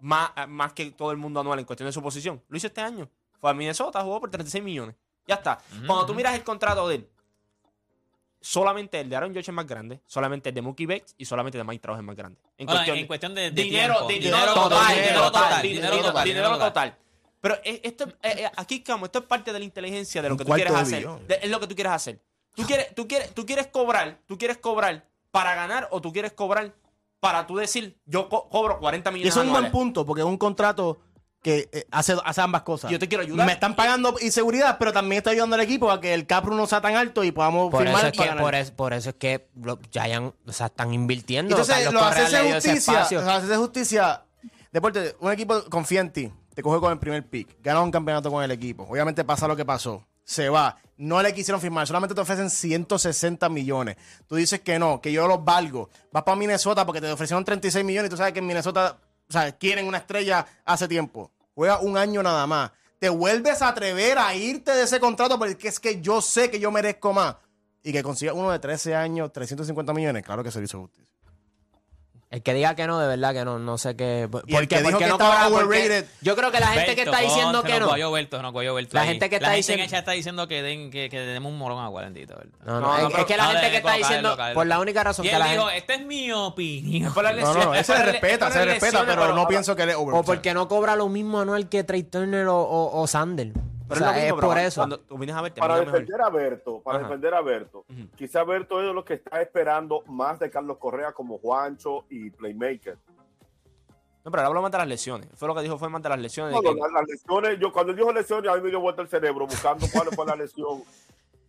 más, 0.00 0.30
más 0.48 0.72
que 0.74 0.90
todo 0.90 1.10
el 1.10 1.16
mundo 1.16 1.40
anual 1.40 1.58
en 1.58 1.64
cuestión 1.64 1.86
de 1.88 1.92
su 1.92 2.02
posición, 2.02 2.42
lo 2.48 2.56
hizo 2.56 2.66
este 2.66 2.80
año. 2.80 3.08
Fue 3.40 3.50
a 3.50 3.54
Minnesota, 3.54 4.02
jugó 4.02 4.20
por 4.20 4.30
36 4.30 4.62
millones. 4.62 4.94
Ya 5.26 5.36
está. 5.36 5.58
Cuando 5.86 6.04
tú 6.06 6.14
miras 6.14 6.34
el 6.34 6.42
contrato 6.44 6.86
de 6.88 6.96
él, 6.96 7.08
solamente 8.40 9.00
el 9.00 9.08
de 9.08 9.16
Aaron 9.16 9.30
Judge 9.34 9.48
es 9.48 9.52
más 9.52 9.66
grande, 9.66 10.00
solamente 10.06 10.48
el 10.50 10.54
de 10.54 10.62
Mookie 10.62 10.86
Betts 10.86 11.14
y 11.18 11.24
solamente 11.24 11.58
el 11.58 11.64
de 11.64 11.68
Mike 11.70 11.82
Trout 11.82 11.98
es 11.98 12.04
más 12.04 12.16
grande. 12.16 12.40
En 12.56 12.66
Bueno, 12.66 12.78
cuestión, 12.80 12.98
en 12.98 13.06
cuestión 13.06 13.34
de, 13.34 13.50
de 13.50 13.62
dinero, 13.62 14.06
dinero 14.06 14.38
dinero 14.38 14.54
total, 14.54 14.70
total, 14.70 14.94
dinero 14.96 15.22
total, 15.30 15.62
dinero 15.62 16.02
total, 16.02 16.24
dinero 16.24 16.58
total. 16.58 16.96
Pero 17.40 17.56
eh, 17.64 17.80
esto, 17.84 18.06
eh, 18.22 18.50
aquí, 18.56 18.82
como 18.82 19.06
esto 19.06 19.20
es 19.20 19.24
parte 19.26 19.52
de 19.52 19.58
la 19.58 19.64
inteligencia 19.64 20.20
de 20.22 20.28
lo 20.28 20.36
que 20.36 20.44
tú 20.44 20.52
quieres 20.52 20.74
hacer. 20.74 21.06
De- 21.26 21.38
es 21.42 21.50
lo 21.50 21.60
que 21.60 21.66
tú 21.66 21.74
quieres 21.74 21.92
hacer. 21.92 22.20
Tú 22.54 22.64
quieres, 22.64 22.94
tú 22.94 23.06
quieres, 23.06 23.32
tú 23.34 23.46
quieres 23.46 23.68
cobrar, 23.68 24.18
tú 24.26 24.36
quieres 24.36 24.56
cobrar 24.58 25.04
para 25.30 25.54
ganar 25.54 25.86
o 25.92 26.00
tú 26.00 26.12
quieres 26.12 26.32
cobrar 26.32 26.72
para 27.20 27.46
tú 27.46 27.56
decir, 27.56 27.96
yo 28.06 28.28
co- 28.28 28.48
cobro 28.48 28.78
40 28.80 29.10
Y 29.10 29.12
millones 29.14 29.32
eso 29.34 29.42
es 29.42 29.46
un 29.46 29.52
buen 29.52 29.70
punto, 29.70 30.04
porque 30.04 30.22
es 30.22 30.26
un 30.26 30.36
contrato 30.38 30.98
que 31.42 31.68
eh, 31.70 31.86
hace, 31.92 32.16
hace 32.24 32.40
ambas 32.40 32.62
cosas. 32.62 32.90
Yo 32.90 32.98
te 32.98 33.06
quiero 33.06 33.22
ayudar. 33.22 33.46
Me 33.46 33.52
están 33.52 33.76
pagando 33.76 34.16
inseguridad, 34.20 34.76
pero 34.78 34.92
también 34.92 35.18
está 35.18 35.30
ayudando 35.30 35.54
al 35.54 35.60
equipo 35.60 35.88
a 35.92 36.00
que 36.00 36.12
el 36.14 36.26
cap 36.26 36.46
no 36.46 36.66
sea 36.66 36.80
tan 36.80 36.96
alto 36.96 37.22
y 37.22 37.30
podamos 37.30 37.70
Por 37.70 37.82
firmar 37.84 38.00
eso, 38.00 38.06
es 38.08 38.12
que, 38.18 38.26
ganar. 38.26 38.42
por, 38.42 38.54
es- 38.56 38.70
por 38.72 38.92
eso 38.92 39.10
es 39.10 39.16
que 39.16 39.48
los 39.62 39.78
Giants 39.92 40.34
o 40.46 40.52
sea, 40.52 40.66
están 40.66 40.92
invirtiendo. 40.92 41.52
Entonces, 41.54 41.76
Carlos 41.76 41.94
lo 41.94 42.00
Correa 42.00 42.22
haces 42.22 42.32
le 42.32 42.38
de 42.38 42.44
dio 42.48 42.56
ese 42.56 42.70
justicia. 42.70 42.92
espacio. 42.94 43.20
Lo 43.22 43.30
haces 43.30 43.48
de 43.48 43.56
justicia. 43.56 44.22
Deporte, 44.72 45.16
un 45.20 45.32
equipo 45.32 45.64
confía 45.70 46.00
en 46.00 46.12
ti. 46.12 46.32
Te 46.54 46.62
coge 46.62 46.80
con 46.80 46.92
el 46.92 46.98
primer 46.98 47.26
pick. 47.26 47.62
Ganas 47.62 47.84
un 47.84 47.90
campeonato 47.90 48.30
con 48.30 48.42
el 48.42 48.50
equipo. 48.50 48.84
Obviamente 48.88 49.24
pasa 49.24 49.46
lo 49.46 49.56
que 49.56 49.64
pasó. 49.64 50.04
Se 50.24 50.48
va. 50.48 50.76
No 50.96 51.22
le 51.22 51.32
quisieron 51.32 51.60
firmar. 51.60 51.86
Solamente 51.86 52.14
te 52.14 52.20
ofrecen 52.20 52.50
160 52.50 53.48
millones. 53.48 53.96
Tú 54.26 54.36
dices 54.36 54.60
que 54.60 54.78
no, 54.78 55.00
que 55.00 55.12
yo 55.12 55.26
los 55.28 55.44
valgo. 55.44 55.88
Vas 56.12 56.24
para 56.24 56.36
Minnesota 56.36 56.84
porque 56.84 57.00
te 57.00 57.10
ofrecieron 57.10 57.44
36 57.44 57.84
millones 57.84 58.08
y 58.08 58.10
tú 58.10 58.16
sabes 58.16 58.32
que 58.32 58.40
en 58.40 58.46
Minnesota 58.46 58.98
o 59.28 59.32
sea, 59.32 59.52
quieren 59.52 59.86
una 59.86 59.98
estrella 59.98 60.46
hace 60.64 60.88
tiempo. 60.88 61.30
Juega 61.54 61.80
un 61.80 61.96
año 61.96 62.22
nada 62.22 62.46
más. 62.46 62.72
Te 62.98 63.08
vuelves 63.08 63.62
a 63.62 63.68
atrever 63.68 64.18
a 64.18 64.34
irte 64.34 64.72
de 64.72 64.84
ese 64.84 64.98
contrato 64.98 65.38
porque 65.38 65.68
es 65.68 65.78
que 65.78 66.00
yo 66.00 66.22
sé 66.22 66.50
que 66.50 66.58
yo 66.58 66.70
merezco 66.70 67.12
más. 67.12 67.36
Y 67.82 67.92
que 67.92 68.02
consigas 68.02 68.34
uno 68.34 68.50
de 68.50 68.58
13 68.58 68.94
años, 68.94 69.32
350 69.32 69.92
millones. 69.92 70.24
Claro 70.24 70.42
que 70.42 70.50
se 70.50 70.62
hizo 70.62 70.80
justicia. 70.80 71.14
El 72.30 72.42
que 72.42 72.52
diga 72.52 72.74
que 72.74 72.86
no, 72.86 72.98
de 72.98 73.08
verdad 73.08 73.32
que 73.32 73.42
no, 73.42 73.58
no 73.58 73.78
sé 73.78 73.96
qué. 73.96 74.28
¿Por 74.30 74.42
que 74.44 74.52
¿Por 74.52 74.66
dijo 74.66 74.98
qué 74.98 75.04
que 75.04 75.08
no 75.08 75.14
estaba 75.14 75.44
cobra? 75.46 75.48
Porque 75.48 75.64
overrated. 75.64 76.04
Yo 76.20 76.36
creo 76.36 76.50
que 76.52 76.60
la 76.60 76.66
gente 76.66 76.94
que 76.94 77.04
Berto, 77.06 77.10
está 77.10 77.22
diciendo 77.24 77.62
que 77.62 77.80
no. 77.80 77.86
guayó 77.86 78.12
Berto, 78.12 78.52
guayó 78.52 78.74
Berto 78.74 78.94
La 78.94 79.00
ahí. 79.00 79.08
gente 79.08 79.30
que 79.30 79.36
está 79.36 79.48
la 79.48 79.54
diciendo- 79.54 79.80
gente 79.80 79.84
en 79.84 79.88
ella 79.94 79.98
está 80.00 80.12
diciendo 80.12 80.46
que, 80.46 80.62
den, 80.62 80.90
que, 80.90 81.08
que 81.08 81.16
le 81.20 81.24
demos 81.24 81.50
un 81.52 81.56
morón 81.58 81.82
a 81.82 81.88
Guarendito. 81.88 82.34
Berto. 82.36 82.58
No, 82.66 82.80
no, 82.80 82.86
No, 82.88 82.96
es, 82.98 83.02
no, 83.14 83.18
es 83.20 83.24
que 83.24 83.36
la 83.38 83.44
No, 83.44 83.50
gente 83.52 83.64
de- 83.64 83.70
que 83.70 83.76
está 83.78 83.94
diciendo, 83.94 84.36
por 84.52 84.66
la 84.66 84.78
única 84.78 85.02
razón 85.04 85.24
Y 85.24 85.28
que 85.30 85.34
él 85.36 85.40
la 85.40 85.50
dijo, 85.52 85.62
gente, 85.68 85.78
esta 85.78 85.94
es 85.94 86.04
mi 86.04 86.30
opinión. 86.32 87.14
Por 87.14 87.24
las 87.24 87.34
No, 87.34 87.40
no, 87.40 87.54
lesiones, 87.54 87.80
ese 87.80 87.96
se 87.96 88.02
respeta, 88.04 88.50
se 88.50 88.64
respeta, 88.66 89.04
pero 89.06 89.34
no 89.34 89.48
pienso 89.48 89.74
que 89.74 89.84
él 89.84 89.88
es 89.88 89.96
o 89.96 90.00
overrated. 90.02 90.26
porque 90.26 90.52
no 90.52 90.68
cobra 90.68 90.96
lo 90.96 91.08
mismo 91.08 91.40
anual 91.40 91.70
que 91.70 91.82
Trey 91.82 92.02
Turner 92.02 92.46
o, 92.48 92.58
o, 92.60 93.00
o 93.00 93.06
Sander. 93.06 93.52
O 93.90 93.94
Pero 93.94 94.00
sea, 94.00 94.10
es 94.10 94.14
lo 94.14 94.18
es 94.18 94.24
mismo, 94.24 94.36
pero 94.36 94.48
por 94.48 94.58
eso. 94.58 94.80
Cuando 94.80 95.00
tú 95.00 95.16
vienes 95.16 95.34
a 95.36 95.40
ver, 95.42 95.52
te 95.54 95.60
Para 95.60 95.74
mejor. 95.78 95.92
defender 95.92 96.20
a 96.20 96.28
Berto, 96.28 96.80
para 96.82 96.98
Ajá. 96.98 97.06
defender 97.08 97.34
a 97.34 97.40
Berto, 97.40 97.84
quizá 98.16 98.44
Berto 98.44 98.80
es 98.82 98.86
de 98.88 98.92
los 98.92 99.04
que 99.04 99.14
está 99.14 99.40
esperando 99.40 100.02
más 100.06 100.38
de 100.38 100.50
Carlos 100.50 100.76
Correa 100.78 101.12
como 101.12 101.38
Juancho 101.38 102.04
y 102.10 102.28
Playmaker. 102.30 102.98
No, 104.24 104.30
pero 104.30 104.40
ahora 104.40 104.46
hablo 104.48 104.62
más 104.62 104.72
de 104.72 104.78
las 104.78 104.86
lesiones. 104.88 105.28
Fue 105.36 105.48
lo 105.48 105.54
que 105.54 105.62
dijo, 105.62 105.78
fue 105.78 105.88
de 105.90 106.08
las 106.08 106.18
lesiones. 106.18 106.50
de 106.52 106.56
No, 106.56 106.62
que- 106.62 106.78
no, 106.78 106.84
las, 106.86 106.92
las 106.92 107.08
lesiones, 107.08 107.58
yo 107.60 107.72
cuando 107.72 107.92
él 107.92 107.96
dijo 107.98 108.12
lesiones, 108.12 108.50
a 108.52 108.56
mí 108.56 108.60
me 108.62 108.68
dio 108.68 108.80
vuelta 108.80 109.00
el 109.00 109.08
cerebro 109.08 109.46
buscando 109.46 109.86
cuál 109.90 110.08
fue 110.14 110.26
la 110.26 110.36
lesión. 110.36 110.82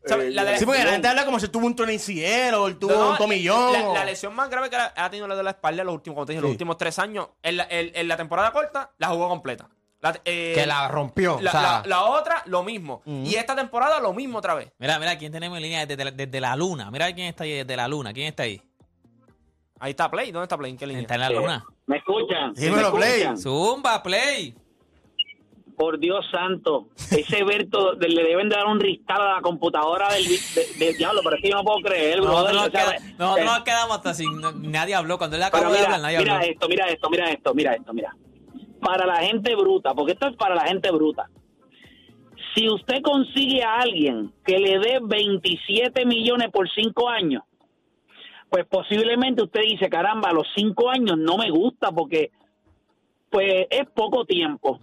La 0.04 0.46
de- 0.46 0.58
Sí, 0.58 0.66
porque 0.66 0.82
la 0.86 0.92
gente 0.92 1.10
habla 1.10 1.26
como 1.26 1.42
si 1.42 1.50
tuvo 1.50 1.66
un 1.68 1.76
Toniciel 1.76 2.54
o 2.54 2.68
él 2.68 2.78
tuvo 2.80 2.94
No, 2.94 3.00
no, 3.04 3.12
un 3.12 3.18
tomillón. 3.18 3.74
La, 3.74 3.90
o- 3.90 3.94
la 3.96 4.06
lesión 4.06 4.34
más 4.34 4.50
grave 4.50 4.70
que 4.70 4.78
ha 4.78 5.10
tenido 5.10 5.28
la 5.28 5.36
de 5.36 5.44
la 5.44 5.50
espalda 5.50 5.84
los 5.84 5.94
últimos, 5.94 6.16
como 6.16 6.26
te 6.26 6.32
dije, 6.32 6.42
los 6.42 6.52
últimos 6.52 6.78
tres 6.78 6.98
años. 7.00 7.28
En 7.44 7.58
la, 7.58 7.68
en- 7.70 7.92
en 7.94 8.08
la 8.08 8.16
temporada 8.16 8.54
corta, 8.54 8.92
la 8.98 9.10
jugó 9.10 9.28
completa. 9.28 9.68
La, 10.02 10.18
eh, 10.24 10.54
Que 10.56 10.66
la 10.66 10.88
rompió. 10.88 11.40
la, 11.42 11.50
o 11.50 11.52
sea, 11.52 11.62
la- 11.62 11.84
la 11.86 12.04
otra, 12.06 12.42
lo 12.46 12.64
mismo. 12.64 13.02
Y 13.06 13.36
esta 13.36 13.56
temporada, 13.56 14.00
lo 14.00 14.14
mismo 14.14 14.38
otra 14.38 14.54
vez. 14.54 14.72
Mira, 14.80 14.98
mira, 14.98 15.18
¿quién 15.18 15.32
tenemos 15.32 15.58
en 15.58 15.64
línea 15.64 15.86
desde, 15.86 16.06
la- 16.06 16.12
desde 16.12 16.40
la 16.40 16.56
luna? 16.56 16.90
Mira 16.90 17.14
quién 17.14 17.28
está 17.28 17.44
ahí 17.44 17.52
desde 17.52 17.76
la 17.76 17.88
luna. 17.88 18.14
¿Quién 18.14 18.28
está 18.28 18.44
ahí? 18.44 18.62
Ahí 19.82 19.92
está 19.92 20.10
Play. 20.10 20.32
¿Dónde 20.32 20.44
está 20.46 20.58
Play? 20.58 20.72
¿En 20.72 20.78
qué 20.78 20.88
línea? 20.88 21.02
Está 21.02 21.16
en 21.16 21.22
la 21.22 21.30
luna. 21.30 21.66
¿Me 21.88 21.98
escuchan? 21.98 22.54
Dímelo, 22.54 22.92
¿Me 22.92 22.98
Play. 22.98 23.12
escuchan? 23.22 23.38
Zumba, 23.38 24.02
play. 24.04 24.56
Por 25.78 25.98
Dios 26.00 26.26
santo, 26.30 26.88
ese 27.12 27.44
Berto 27.46 27.96
de- 27.96 28.10
le 28.10 28.24
deben 28.24 28.50
dar 28.50 28.66
un 28.68 28.80
ristal 28.82 29.22
a 29.22 29.36
la 29.36 29.42
computadora 29.42 30.14
del, 30.14 30.26
de- 30.28 30.68
del 30.86 30.98
diablo, 30.98 31.22
pero 31.24 31.38
es 31.38 31.42
que 31.42 31.50
yo 31.50 31.56
no 31.56 31.64
puedo 31.64 31.80
creer, 31.80 32.20
Nosotros, 32.20 32.52
brother. 32.52 32.56
nos, 32.56 32.70
queda- 32.70 33.00
nosotros 33.18 33.38
eh, 33.40 33.46
nos 33.46 33.60
quedamos 33.64 33.98
hasta 33.98 34.14
sin. 34.14 34.72
nadie 34.72 34.96
habló. 34.96 35.18
Cuando 35.18 35.38
él 35.38 35.44
acabó 35.44 35.72
de 35.72 35.80
hablar, 35.80 36.02
nadie 36.02 36.18
mira 36.20 36.34
habló. 36.34 36.42
mira 36.46 36.52
esto, 36.54 36.68
mira 36.70 36.90
esto, 36.90 37.10
mira 37.10 37.32
esto, 37.32 37.54
mira 37.54 37.74
esto, 37.76 37.94
mira. 37.94 38.16
Para 38.82 39.06
la 39.06 39.18
gente 39.18 39.56
bruta, 39.56 39.94
porque 39.94 40.14
esto 40.14 40.28
es 40.28 40.36
para 40.36 40.56
la 40.56 40.66
gente 40.66 40.92
bruta. 40.92 41.30
Si 42.56 42.68
usted 42.70 43.02
consigue 43.02 43.64
a 43.64 43.80
alguien 43.80 44.32
que 44.46 44.58
le 44.58 44.80
dé 44.80 45.00
27 45.02 46.06
millones 46.06 46.50
por 46.52 46.70
5 46.70 47.10
años, 47.10 47.44
pues 48.50 48.66
posiblemente 48.66 49.44
usted 49.44 49.62
dice, 49.62 49.90
caramba, 49.90 50.30
a 50.30 50.34
los 50.34 50.48
5 50.56 50.90
años 50.90 51.18
no 51.18 51.38
me 51.38 51.52
gusta 51.52 51.92
porque 51.92 52.32
pues 53.30 53.68
es 53.70 53.88
poco 53.94 54.26
tiempo. 54.26 54.80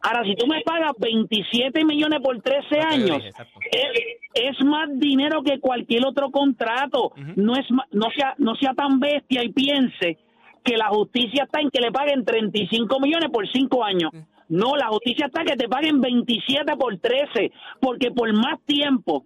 Ahora, 0.00 0.22
si 0.22 0.36
tú 0.36 0.46
me 0.46 0.60
pagas 0.62 0.92
27 0.98 1.84
millones 1.84 2.20
por 2.22 2.40
13 2.40 2.60
Lo 2.60 2.68
que 2.68 2.76
yo 2.78 2.86
años, 2.86 3.16
dije, 3.16 3.28
exacto. 3.28 3.58
es, 3.72 4.52
es 4.60 4.64
más 4.64 4.88
dinero 4.98 5.42
que 5.42 5.58
cualquier 5.58 6.06
otro 6.06 6.30
contrato. 6.30 7.12
No 7.34 7.54
es 7.56 7.66
no 7.90 8.08
sea 8.14 8.34
no 8.38 8.54
sea 8.54 8.74
tan 8.74 9.00
bestia 9.00 9.42
y 9.42 9.48
piense 9.48 10.18
que 10.68 10.76
la 10.76 10.88
justicia 10.88 11.44
está 11.44 11.60
en 11.60 11.70
que 11.70 11.80
le 11.80 11.90
paguen 11.90 12.26
35 12.26 13.00
millones 13.00 13.30
por 13.32 13.48
5 13.48 13.84
años. 13.84 14.10
No, 14.50 14.76
la 14.76 14.88
justicia 14.88 15.26
está 15.26 15.40
en 15.40 15.46
que 15.46 15.56
te 15.56 15.68
paguen 15.68 16.00
27 16.00 16.76
por 16.76 16.98
13, 16.98 17.50
porque 17.80 18.10
por 18.10 18.30
más 18.34 18.60
tiempo 18.66 19.24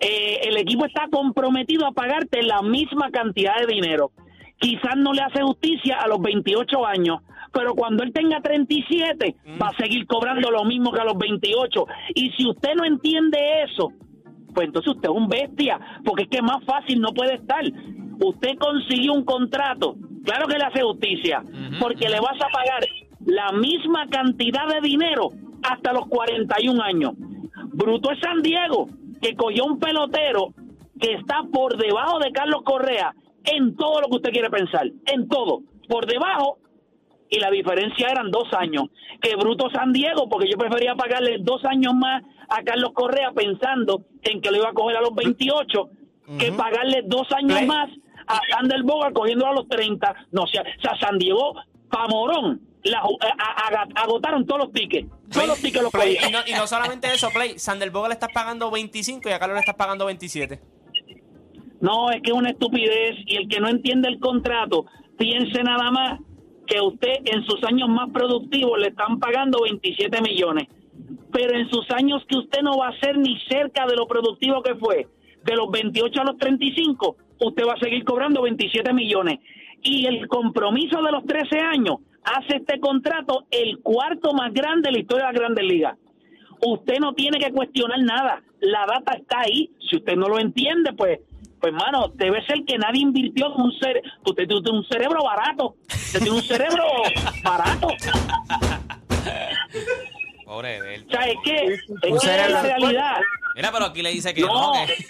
eh, 0.00 0.40
el 0.44 0.56
equipo 0.56 0.86
está 0.86 1.08
comprometido 1.10 1.86
a 1.86 1.92
pagarte 1.92 2.42
la 2.42 2.62
misma 2.62 3.10
cantidad 3.10 3.56
de 3.60 3.74
dinero. 3.74 4.12
Quizás 4.58 4.96
no 4.96 5.12
le 5.12 5.20
hace 5.20 5.42
justicia 5.42 5.98
a 6.00 6.08
los 6.08 6.22
28 6.22 6.86
años, 6.86 7.18
pero 7.52 7.74
cuando 7.74 8.02
él 8.02 8.12
tenga 8.14 8.40
37 8.40 9.36
va 9.60 9.68
a 9.68 9.76
seguir 9.76 10.06
cobrando 10.06 10.50
lo 10.50 10.64
mismo 10.64 10.92
que 10.92 11.00
a 11.00 11.04
los 11.04 11.18
28. 11.18 11.86
Y 12.14 12.30
si 12.30 12.48
usted 12.48 12.74
no 12.74 12.86
entiende 12.86 13.38
eso, 13.64 13.92
pues 14.54 14.68
entonces 14.68 14.94
usted 14.94 15.10
es 15.10 15.14
un 15.14 15.28
bestia, 15.28 15.78
porque 16.04 16.22
es 16.22 16.28
que 16.30 16.40
más 16.40 16.64
fácil 16.64 17.02
no 17.02 17.12
puede 17.12 17.34
estar. 17.34 17.62
Usted 18.18 18.56
consiguió 18.58 19.12
un 19.12 19.24
contrato, 19.24 19.96
claro 20.24 20.46
que 20.46 20.58
le 20.58 20.64
hace 20.64 20.82
justicia, 20.82 21.42
porque 21.80 22.08
le 22.08 22.20
vas 22.20 22.36
a 22.40 22.48
pagar 22.48 22.86
la 23.26 23.52
misma 23.52 24.06
cantidad 24.08 24.66
de 24.68 24.80
dinero 24.80 25.30
hasta 25.62 25.92
los 25.92 26.06
41 26.06 26.82
años. 26.82 27.12
Bruto 27.72 28.10
es 28.10 28.20
San 28.20 28.42
Diego, 28.42 28.88
que 29.20 29.34
cogió 29.34 29.64
un 29.64 29.78
pelotero 29.78 30.52
que 31.00 31.14
está 31.14 31.42
por 31.52 31.76
debajo 31.76 32.18
de 32.18 32.32
Carlos 32.32 32.62
Correa 32.64 33.14
en 33.44 33.76
todo 33.76 34.00
lo 34.00 34.08
que 34.08 34.16
usted 34.16 34.30
quiere 34.30 34.50
pensar, 34.50 34.86
en 35.06 35.28
todo, 35.28 35.62
por 35.88 36.06
debajo 36.06 36.58
y 37.30 37.40
la 37.40 37.50
diferencia 37.50 38.08
eran 38.08 38.30
dos 38.30 38.52
años. 38.52 38.84
Que 39.20 39.34
bruto 39.36 39.68
San 39.70 39.92
Diego, 39.92 40.28
porque 40.28 40.48
yo 40.50 40.58
prefería 40.58 40.94
pagarle 40.94 41.38
dos 41.40 41.64
años 41.64 41.94
más 41.94 42.22
a 42.48 42.62
Carlos 42.62 42.92
Correa 42.92 43.32
pensando 43.32 44.04
en 44.22 44.40
que 44.40 44.50
lo 44.50 44.58
iba 44.58 44.68
a 44.68 44.72
coger 44.72 44.96
a 44.96 45.00
los 45.00 45.14
28, 45.14 45.88
que 46.38 46.52
pagarle 46.52 47.02
dos 47.06 47.26
años 47.32 47.62
más 47.66 47.90
a 48.26 48.40
Sander 48.50 48.82
Bogart 48.82 49.14
cogiéndolo 49.14 49.50
a 49.52 49.54
los 49.54 49.68
30. 49.68 50.14
No, 50.32 50.42
o 50.42 50.46
sea, 50.46 50.64
San 51.00 51.18
Diego, 51.18 51.54
pa' 51.90 52.06
morón, 52.08 52.60
la 52.84 53.02
ju- 53.02 53.16
a- 53.22 53.68
a- 53.78 53.82
a- 53.82 54.02
agotaron 54.02 54.44
todos 54.46 54.62
los 54.64 54.72
tickets. 54.72 55.08
Todos 55.32 55.48
los 55.48 55.58
tickets 55.58 55.82
los 55.82 55.92
Play. 55.92 56.16
Y 56.28 56.32
no, 56.32 56.38
y 56.46 56.52
no 56.52 56.66
solamente 56.66 57.08
eso, 57.12 57.30
Play. 57.30 57.58
Sander 57.58 57.90
Boga 57.90 58.08
le 58.08 58.14
estás 58.14 58.32
pagando 58.32 58.70
25 58.70 59.28
y 59.28 59.32
a 59.32 59.38
Carlos 59.38 59.54
le 59.56 59.60
estás 59.60 59.76
pagando 59.76 60.04
27. 60.06 60.60
No, 61.80 62.10
es 62.10 62.22
que 62.22 62.30
es 62.30 62.36
una 62.36 62.50
estupidez 62.50 63.16
y 63.26 63.36
el 63.36 63.48
que 63.48 63.60
no 63.60 63.68
entiende 63.68 64.08
el 64.08 64.18
contrato 64.18 64.86
piense 65.18 65.62
nada 65.62 65.90
más 65.90 66.20
que 66.66 66.80
usted 66.80 67.16
en 67.26 67.44
sus 67.44 67.62
años 67.64 67.88
más 67.88 68.10
productivos 68.10 68.78
le 68.78 68.88
están 68.88 69.18
pagando 69.20 69.58
27 69.62 70.20
millones, 70.22 70.66
pero 71.30 71.54
en 71.56 71.68
sus 71.68 71.90
años 71.90 72.22
que 72.26 72.38
usted 72.38 72.62
no 72.62 72.78
va 72.78 72.88
a 72.88 73.00
ser 73.00 73.18
ni 73.18 73.38
cerca 73.48 73.86
de 73.86 73.96
lo 73.96 74.06
productivo 74.08 74.62
que 74.62 74.74
fue, 74.76 75.06
de 75.44 75.54
los 75.56 75.70
28 75.70 76.20
a 76.22 76.24
los 76.24 76.38
35, 76.38 77.16
usted 77.40 77.64
va 77.66 77.74
a 77.74 77.78
seguir 77.78 78.04
cobrando 78.04 78.42
27 78.42 78.92
millones. 78.92 79.40
Y 79.82 80.06
el 80.06 80.26
compromiso 80.28 81.02
de 81.02 81.12
los 81.12 81.24
13 81.26 81.58
años 81.60 81.96
hace 82.24 82.56
este 82.56 82.80
contrato 82.80 83.44
el 83.50 83.78
cuarto 83.80 84.32
más 84.32 84.52
grande 84.52 84.88
de 84.88 84.92
la 84.92 84.98
historia 85.00 85.26
de 85.26 85.32
la 85.32 85.38
Grandes 85.38 85.64
Ligas. 85.64 85.98
Usted 86.66 86.98
no 87.00 87.12
tiene 87.12 87.38
que 87.38 87.52
cuestionar 87.52 87.98
nada. 88.00 88.42
La 88.60 88.86
data 88.86 89.12
está 89.18 89.40
ahí. 89.40 89.70
Si 89.90 89.96
usted 89.96 90.14
no 90.16 90.28
lo 90.28 90.38
entiende, 90.38 90.92
pues, 90.94 91.20
pues 91.60 91.72
mano, 91.74 92.08
debe 92.14 92.42
ser 92.46 92.64
que 92.64 92.78
nadie 92.78 93.02
invirtió 93.02 93.54
en 93.54 93.60
un 93.60 93.72
cerebro. 93.78 94.10
Usted 94.24 94.46
tiene 94.48 94.70
un 94.78 94.84
cerebro 94.86 95.22
barato. 95.22 95.76
Usted 95.88 96.20
tiene 96.20 96.36
un 96.36 96.42
cerebro 96.42 96.84
barato. 97.44 97.88
Pobre 100.44 100.80
O 100.80 100.84
Berto. 100.84 101.10
sea, 101.10 101.26
es 101.28 101.36
que, 101.44 101.64
es, 101.74 101.80
que 102.22 102.26
la 102.50 102.62
realidad. 102.62 103.16
Mira, 103.56 103.70
pero 103.72 103.84
aquí 103.86 104.02
le 104.02 104.10
dice 104.10 104.32
que 104.34 104.42
no. 104.42 104.48
No. 104.48 104.86
que- 104.86 105.04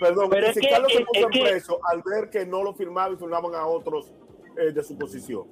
Perdón, 0.00 0.28
Pero 0.30 0.46
es 0.46 0.54
si 0.54 0.60
que- 0.60 0.68
Carlos 0.68 0.92
se 0.92 0.98
es- 1.00 1.06
puso 1.06 1.20
es 1.20 1.26
que- 1.32 1.40
preso 1.42 1.78
al 1.90 2.02
ver 2.02 2.30
que 2.30 2.46
no 2.46 2.62
lo 2.62 2.74
firmaban 2.74 3.14
y 3.14 3.16
firmaban 3.16 3.54
a 3.54 3.66
otros 3.66 4.12
eh, 4.56 4.72
de 4.72 4.82
su 4.82 4.96
posición. 4.98 5.44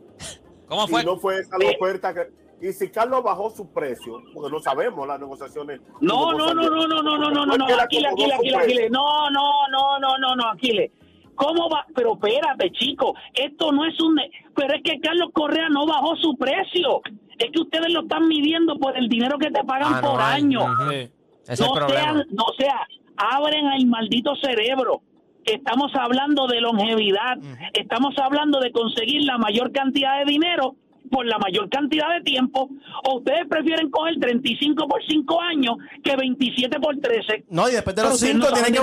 ¿Cómo 0.69 0.87
fue? 0.89 1.03
Y 1.03 1.05
no 1.05 1.17
fue 1.19 1.39
esa 1.39 1.57
la 1.59 1.71
oferta 1.71 2.13
que... 2.13 2.29
Y 2.61 2.73
si 2.73 2.89
Carlos 2.91 3.23
bajó 3.23 3.51
su 3.51 3.71
precio, 3.71 4.21
porque 4.35 4.51
no 4.51 4.59
sabemos 4.61 5.07
las 5.07 5.21
negociaciones. 5.21 5.81
No, 6.01 6.33
no, 6.33 6.55
no, 6.55 6.55
no, 6.55 6.71
no, 6.71 6.87
no, 6.87 7.03
no, 7.03 7.19
no, 7.19 7.47
no, 7.47 7.57
no, 7.57 7.69
su 7.69 7.75
Aquiles, 7.81 8.13
precio. 8.17 8.59
Aquiles. 8.59 8.91
No, 8.91 9.31
no, 9.31 9.69
no, 9.71 9.99
no, 10.01 10.19
no, 10.19 10.35
no, 10.35 10.51
Aquiles. 10.51 10.91
¿Cómo 11.35 11.69
va? 11.69 11.87
Pero 11.95 12.15
espérate, 12.15 12.73
chico, 12.73 13.15
esto 13.35 13.71
no 13.73 13.85
es 13.85 14.01
un... 14.01 14.19
Pero 14.57 14.75
es 14.75 14.83
que 14.83 14.99
Carlos 15.01 15.29
Correa 15.35 15.69
no 15.69 15.87
bajó 15.87 16.17
su 16.17 16.35
precio. 16.39 17.03
Es 17.39 17.51
que 17.53 17.61
ustedes 17.61 17.93
lo 17.93 18.01
están 18.01 18.27
midiendo 18.27 18.79
por 18.79 18.97
el 18.97 19.09
dinero 19.09 19.37
que 19.39 19.51
te 19.51 19.63
pagan 19.65 20.01
por 20.01 20.13
Anual, 20.19 20.33
año. 20.33 20.65
ujú. 20.65 20.91
Sí. 20.91 20.97
Ese 20.97 21.53
es 21.53 21.61
el 21.61 21.67
no 21.67 21.73
problema. 21.75 22.01
sean, 22.01 22.25
no 22.31 22.45
sea, 22.59 22.81
abren 23.17 23.67
el 23.73 23.87
maldito 23.87 24.35
cerebro. 24.37 25.03
Estamos 25.45 25.93
hablando 25.95 26.47
de 26.49 26.61
longevidad, 26.61 27.39
estamos 27.73 28.19
hablando 28.19 28.59
de 28.59 28.73
conseguir 28.73 29.23
la 29.25 29.39
mayor 29.39 29.71
cantidad 29.71 30.19
de 30.19 30.25
dinero 30.25 30.75
por 31.11 31.27
la 31.27 31.39
mayor 31.39 31.69
cantidad 31.71 32.09
de 32.15 32.21
tiempo, 32.23 32.69
o 33.05 33.19
ustedes 33.19 33.47
prefieren 33.49 33.91
coger 33.91 34.15
35 34.21 34.89
por 34.89 35.01
5 35.07 35.41
años 35.43 35.77
que 36.03 36.17
27 36.17 36.79
por 36.81 36.97
13. 36.99 37.45
No, 37.51 37.69
y 37.69 37.73
después 37.73 37.95
de 37.97 38.03
los 38.03 38.15
ustedes 38.15 38.33
cinco 38.33 38.47
no 38.49 38.53
tiene 38.55 38.67
saben 38.67 38.75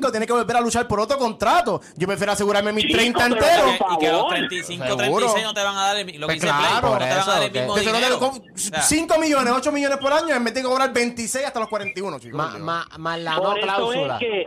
que 0.00 0.10
tiene 0.10 0.26
que 0.26 0.32
volver 0.32 0.56
a 0.56 0.60
luchar 0.60 0.88
por 0.88 1.00
otro 1.00 1.18
contrato. 1.18 1.80
Yo 1.96 2.06
prefiero 2.06 2.32
asegurarme 2.32 2.72
mis 2.72 2.84
Chico, 2.84 2.98
30 2.98 3.18
pero 3.18 3.34
enteros. 3.34 3.74
Y 3.94 3.98
que, 3.98 4.06
los 4.08 4.16
favor. 4.18 4.34
35, 4.34 4.84
Seguro. 4.84 4.98
36 4.98 5.44
no 5.44 5.54
te 5.54 5.62
van 5.62 5.76
a 5.76 5.80
dar 5.82 5.96
el, 5.96 6.06
lo 6.06 6.12
que 6.12 6.18
Pues 6.26 6.34
dice 6.34 6.46
claro, 6.46 6.60
Play, 6.60 6.74
no 6.74 6.80
por 6.80 6.98
te 6.98 7.04
van 7.04 7.12
a 7.12 7.24
dar 7.26 7.42
el 7.42 7.48
eso, 7.48 7.58
mismo 7.60 7.74
Prefiero 7.74 7.98
dinero. 7.98 8.18
tener 8.18 8.52
O 8.54 8.58
sea, 8.58 8.82
5 8.82 9.18
millones, 9.18 9.52
8 9.56 9.72
millones 9.72 9.98
por 9.98 10.12
año 10.12 10.34
en 10.34 10.44
vez 10.44 10.54
de 10.54 10.62
cobrar 10.62 10.92
26 10.92 11.46
hasta 11.46 11.60
los 11.60 11.68
41, 11.68 12.18
chicos. 12.18 12.36
Más 12.38 12.52
Yo- 12.54 12.64
más- 12.64 12.98
más 12.98 13.18
la 13.20 13.36
por 13.36 13.44
no 13.48 13.56
eso 13.56 13.62
cláusula. 13.66 14.14
es 14.14 14.20
que 14.20 14.44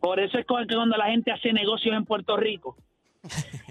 por 0.00 0.20
eso 0.20 0.38
es 0.38 0.44
que 0.46 0.74
cuando 0.74 0.96
la 0.96 1.06
gente 1.06 1.32
hace 1.32 1.52
negocios 1.52 1.94
en 1.96 2.04
Puerto 2.04 2.36
Rico 2.36 2.76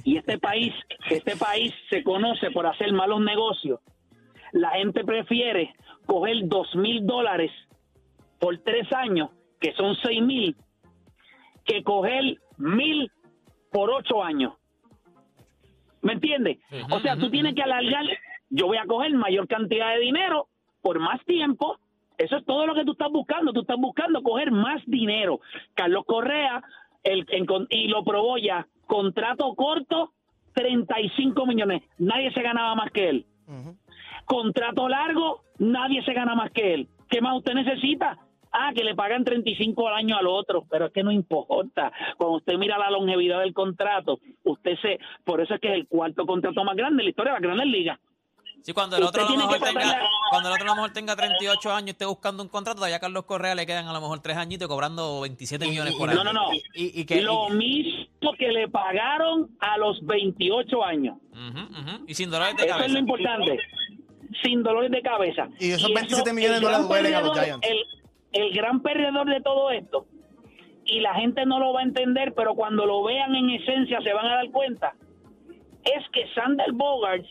y 0.03 0.17
este 0.17 0.37
país 0.37 0.73
este 1.09 1.35
país 1.37 1.73
se 1.89 2.03
conoce 2.03 2.51
por 2.51 2.65
hacer 2.65 2.91
malos 2.93 3.21
negocios 3.21 3.79
la 4.51 4.71
gente 4.71 5.03
prefiere 5.03 5.73
coger 6.05 6.47
dos 6.47 6.75
mil 6.75 7.05
dólares 7.05 7.51
por 8.39 8.57
tres 8.59 8.91
años 8.93 9.29
que 9.59 9.73
son 9.73 9.95
seis 10.03 10.21
mil 10.21 10.55
que 11.65 11.83
coger 11.83 12.37
mil 12.57 13.11
por 13.71 13.89
ocho 13.91 14.23
años 14.23 14.53
¿me 16.01 16.13
entiendes? 16.13 16.57
o 16.91 16.99
sea 16.99 17.15
tú 17.15 17.29
tienes 17.29 17.55
que 17.55 17.63
alargar 17.63 18.05
yo 18.49 18.67
voy 18.67 18.77
a 18.77 18.85
coger 18.85 19.13
mayor 19.13 19.47
cantidad 19.47 19.93
de 19.93 19.99
dinero 19.99 20.47
por 20.81 20.99
más 20.99 21.23
tiempo 21.25 21.77
eso 22.17 22.37
es 22.37 22.45
todo 22.45 22.65
lo 22.65 22.75
que 22.75 22.85
tú 22.85 22.91
estás 22.93 23.11
buscando. 23.11 23.53
Tú 23.53 23.61
estás 23.61 23.77
buscando 23.77 24.21
coger 24.21 24.51
más 24.51 24.81
dinero. 24.85 25.41
Carlos 25.73 26.03
Correa, 26.05 26.61
el, 27.03 27.25
y 27.69 27.87
lo 27.87 28.03
probó 28.03 28.37
ya, 28.37 28.67
contrato 28.85 29.53
corto, 29.55 30.13
35 30.53 31.45
millones. 31.45 31.83
Nadie 31.97 32.31
se 32.31 32.41
ganaba 32.41 32.75
más 32.75 32.91
que 32.91 33.09
él. 33.09 33.25
Contrato 34.25 34.87
largo, 34.87 35.43
nadie 35.57 36.03
se 36.03 36.13
gana 36.13 36.35
más 36.35 36.51
que 36.51 36.73
él. 36.73 36.87
¿Qué 37.09 37.21
más 37.21 37.37
usted 37.37 37.53
necesita? 37.53 38.17
Ah, 38.51 38.71
que 38.73 38.83
le 38.83 38.93
pagan 38.93 39.23
35 39.23 39.87
al 39.87 39.95
año 39.95 40.15
al 40.15 40.27
otro, 40.27 40.65
pero 40.69 40.85
es 40.85 40.93
que 40.93 41.03
no 41.03 41.11
importa. 41.11 41.91
Cuando 42.17 42.37
usted 42.37 42.53
mira 42.57 42.77
la 42.77 42.91
longevidad 42.91 43.39
del 43.39 43.53
contrato, 43.53 44.19
usted 44.43 44.77
se, 44.79 44.99
por 45.23 45.41
eso 45.41 45.55
es 45.55 45.59
que 45.59 45.69
es 45.69 45.73
el 45.73 45.87
cuarto 45.87 46.25
contrato 46.25 46.63
más 46.63 46.75
grande 46.75 47.01
en 47.01 47.05
la 47.05 47.09
historia 47.09 47.33
de 47.33 47.39
las 47.39 47.41
grandes 47.41 47.67
ligas. 47.67 47.99
Sí, 48.61 48.71
cuando 48.71 48.95
el 48.95 49.03
otro 49.03 49.25
a 49.25 49.29
lo 49.29 49.35
mejor 49.35 49.59
tenga, 49.59 49.99
cuando 50.29 50.49
el 50.49 50.53
otro 50.53 50.65
a 50.65 50.67
lo 50.69 50.75
mejor 50.75 50.93
tenga 50.93 51.15
38 51.15 51.73
años 51.73 51.87
y 51.87 51.89
esté 51.91 52.05
buscando 52.05 52.43
un 52.43 52.49
contrato, 52.49 52.77
todavía 52.77 52.95
a 52.95 52.99
Carlos 52.99 53.25
Correa 53.25 53.55
le 53.55 53.65
quedan 53.65 53.87
a 53.87 53.93
lo 53.93 53.99
mejor 53.99 54.21
3 54.21 54.37
añitos 54.37 54.69
cobrando 54.69 55.19
27 55.21 55.67
millones 55.67 55.95
por 55.95 56.09
año. 56.09 56.23
No, 56.23 56.31
no, 56.31 56.33
no. 56.33 56.53
Y, 56.73 57.01
y 57.01 57.05
que, 57.05 57.21
Lo 57.21 57.49
mismo 57.49 58.05
que 58.37 58.51
le 58.51 58.67
pagaron 58.69 59.49
a 59.59 59.77
los 59.77 60.03
28 60.05 60.83
años. 60.83 61.17
Y 62.07 62.13
sin 62.13 62.29
dolores 62.31 62.55
de 62.57 62.63
Eso 62.63 62.71
es 62.71 62.77
cabeza. 62.77 62.93
lo 62.93 62.99
importante. 62.99 63.59
Sin 64.43 64.63
dolores 64.63 64.91
de 64.91 65.01
cabeza. 65.01 65.47
Y 65.59 65.71
esos 65.71 65.83
eso, 65.89 65.93
27 65.93 66.33
millones 66.33 66.57
el 66.57 66.63
no 66.63 66.69
le 66.69 66.75
gran 66.75 66.87
duelen 66.87 67.13
a 67.15 67.21
los 67.21 67.29
perdedor- 67.37 67.43
Giants. 67.45 67.67
El, 67.69 68.41
el 68.43 68.53
gran 68.53 68.81
perdedor 68.81 69.27
de 69.29 69.41
todo 69.41 69.69
esto, 69.71 70.05
y 70.85 70.99
la 71.01 71.13
gente 71.15 71.45
no 71.45 71.59
lo 71.59 71.71
va 71.73 71.81
a 71.81 71.83
entender, 71.83 72.33
pero 72.35 72.55
cuando 72.55 72.85
lo 72.85 73.03
vean 73.03 73.35
en 73.35 73.49
esencia 73.51 74.01
se 74.01 74.11
van 74.13 74.25
a 74.25 74.35
dar 74.35 74.49
cuenta, 74.51 74.95
es 75.83 76.09
que 76.11 76.25
Sander 76.33 76.71
Bogarts 76.73 77.27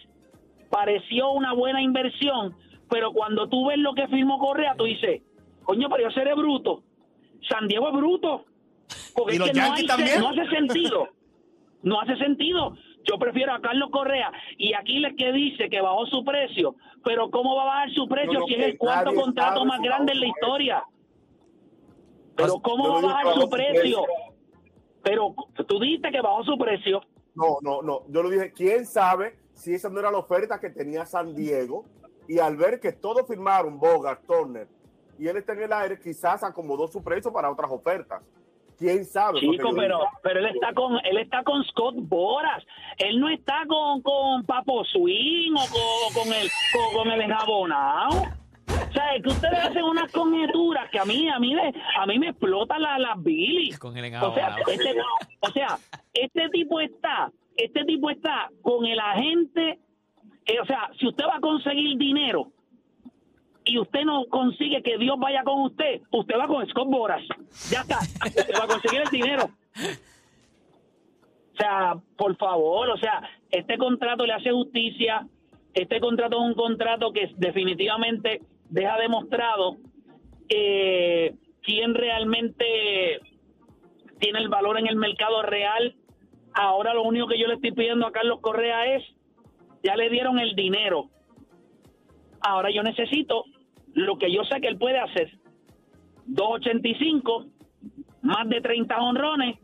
pareció 0.70 1.30
una 1.32 1.52
buena 1.52 1.82
inversión, 1.82 2.54
pero 2.88 3.12
cuando 3.12 3.48
tú 3.48 3.66
ves 3.66 3.78
lo 3.78 3.94
que 3.94 4.06
firmó 4.08 4.38
Correa, 4.38 4.74
tú 4.76 4.84
dices, 4.84 5.22
coño, 5.64 5.88
pero 5.90 6.04
yo 6.04 6.10
seré 6.12 6.34
bruto. 6.34 6.82
San 7.48 7.66
Diego 7.68 7.88
es 7.88 7.94
bruto. 7.94 8.44
Porque 9.14 9.32
¿Y 9.32 9.36
es 9.36 9.40
los 9.40 9.50
que 9.50 9.60
no, 9.60 9.72
hay- 9.72 9.86
también? 9.86 10.20
no 10.20 10.28
hace 10.30 10.46
sentido. 10.48 11.08
No 11.82 12.00
hace 12.00 12.16
sentido. 12.16 12.74
Yo 13.04 13.18
prefiero 13.18 13.52
a 13.52 13.60
Carlos 13.60 13.90
Correa 13.90 14.30
y 14.56 14.74
Aquiles 14.74 15.14
que 15.18 15.32
dice 15.32 15.68
que 15.68 15.80
bajó 15.80 16.06
su 16.06 16.24
precio, 16.24 16.76
pero 17.04 17.30
¿cómo 17.30 17.56
va 17.56 17.62
a 17.62 17.66
bajar 17.66 17.90
su 17.92 18.06
precio 18.06 18.44
si 18.46 18.54
es 18.54 18.66
el 18.66 18.78
cuarto 18.78 19.12
contrato 19.14 19.64
más 19.64 19.80
grande 19.80 20.12
en 20.12 20.20
la 20.20 20.26
historia? 20.26 20.84
Pero 22.36 22.60
¿cómo 22.60 22.88
va 22.88 22.98
a 22.98 23.02
bajar 23.02 23.34
su 23.34 23.48
precio. 23.48 24.04
Pero 25.02 25.34
tú 25.66 25.80
dijiste 25.80 26.12
que 26.12 26.20
bajó 26.20 26.44
su 26.44 26.56
precio. 26.56 27.00
No, 27.34 27.58
no, 27.60 27.82
no. 27.82 28.02
Yo 28.08 28.22
lo 28.22 28.30
dije, 28.30 28.52
¿quién 28.52 28.86
sabe 28.86 29.36
si 29.52 29.74
esa 29.74 29.88
no 29.88 29.98
era 29.98 30.10
la 30.10 30.18
oferta 30.18 30.60
que 30.60 30.70
tenía 30.70 31.04
San 31.04 31.34
Diego? 31.34 31.84
Y 32.28 32.38
al 32.38 32.56
ver 32.56 32.78
que 32.78 32.92
todos 32.92 33.26
firmaron 33.26 33.80
Bogart, 33.80 34.24
Turner, 34.26 34.68
y 35.18 35.26
él 35.26 35.36
está 35.36 35.54
en 35.54 35.62
el 35.62 35.72
aire, 35.72 35.98
quizás 35.98 36.44
acomodó 36.44 36.86
su 36.86 37.02
precio 37.02 37.32
para 37.32 37.50
otras 37.50 37.70
ofertas. 37.70 38.22
¿Quién 38.82 39.04
sabe? 39.04 39.38
Chico, 39.38 39.70
yo 39.70 39.76
pero, 39.76 40.00
pero 40.24 40.40
él 40.40 40.46
está 40.46 40.74
con 40.74 40.98
él 41.04 41.18
está 41.18 41.44
con 41.44 41.62
Scott 41.64 41.94
Boras. 41.98 42.64
Él 42.98 43.20
no 43.20 43.28
está 43.28 43.62
con, 43.68 44.02
con 44.02 44.44
Papo 44.44 44.84
Swing 44.86 45.52
o 45.52 45.64
con, 45.70 46.24
con 46.24 46.32
el 46.32 46.50
con, 46.72 46.94
con 46.94 47.12
el 47.12 47.20
enjabonado. 47.20 48.22
O 48.66 48.92
sea, 48.92 49.14
es 49.14 49.22
que 49.22 49.28
ustedes 49.28 49.58
hacen 49.58 49.84
unas 49.84 50.10
conjeturas 50.10 50.90
que 50.90 50.98
a 50.98 51.04
mí 51.04 51.28
a 51.28 51.38
mí 51.38 51.54
me, 51.54 51.72
a 51.96 52.06
mí 52.06 52.18
me 52.18 52.30
explotan 52.30 52.82
las 52.82 52.98
las 52.98 53.22
bilis. 53.22 53.78
Con 53.78 53.96
el 53.96 54.14
O 54.16 54.34
sea, 54.34 54.56
este, 54.66 54.94
o 55.38 55.50
sea, 55.50 55.78
este 56.12 56.48
tipo 56.48 56.80
está, 56.80 57.30
este 57.56 57.84
tipo 57.84 58.10
está 58.10 58.50
con 58.62 58.84
el 58.84 58.98
agente, 58.98 59.78
eh, 60.46 60.60
o 60.60 60.66
sea, 60.66 60.90
si 60.98 61.06
usted 61.06 61.24
va 61.24 61.36
a 61.36 61.40
conseguir 61.40 61.96
dinero 61.98 62.50
y 63.64 63.78
usted 63.78 64.04
no 64.04 64.24
consigue 64.26 64.82
que 64.82 64.98
Dios 64.98 65.18
vaya 65.18 65.42
con 65.44 65.62
usted, 65.62 66.00
usted 66.10 66.34
va 66.38 66.46
con 66.46 66.66
Scott 66.68 66.88
Boras. 66.88 67.22
Ya 67.70 67.80
está, 67.80 67.98
usted 68.26 68.54
va 68.58 68.64
a 68.64 68.68
conseguir 68.68 69.02
el 69.02 69.08
dinero. 69.08 69.44
O 71.52 71.56
sea, 71.56 71.94
por 72.16 72.36
favor, 72.36 72.90
o 72.90 72.96
sea, 72.96 73.22
este 73.50 73.76
contrato 73.76 74.26
le 74.26 74.32
hace 74.32 74.50
justicia, 74.50 75.26
este 75.74 76.00
contrato 76.00 76.36
es 76.38 76.42
un 76.42 76.54
contrato 76.54 77.12
que 77.12 77.30
definitivamente 77.36 78.40
deja 78.68 78.96
demostrado 78.98 79.76
eh, 80.48 81.34
quién 81.62 81.94
realmente 81.94 83.20
tiene 84.18 84.38
el 84.38 84.48
valor 84.48 84.78
en 84.78 84.86
el 84.86 84.96
mercado 84.96 85.42
real. 85.42 85.94
Ahora 86.54 86.94
lo 86.94 87.02
único 87.02 87.28
que 87.28 87.38
yo 87.38 87.46
le 87.46 87.54
estoy 87.54 87.72
pidiendo 87.72 88.06
a 88.06 88.12
Carlos 88.12 88.40
Correa 88.40 88.96
es, 88.96 89.02
ya 89.82 89.96
le 89.96 90.10
dieron 90.10 90.38
el 90.38 90.54
dinero. 90.54 91.10
Ahora 92.42 92.70
yo 92.70 92.82
necesito 92.82 93.44
lo 93.94 94.16
que 94.18 94.32
yo 94.32 94.44
sé 94.44 94.60
que 94.60 94.68
él 94.68 94.78
puede 94.78 94.98
hacer. 94.98 95.30
2.85, 96.28 97.46
más 98.22 98.48
de 98.48 98.60
30 98.60 98.96
honrones, 99.00 99.58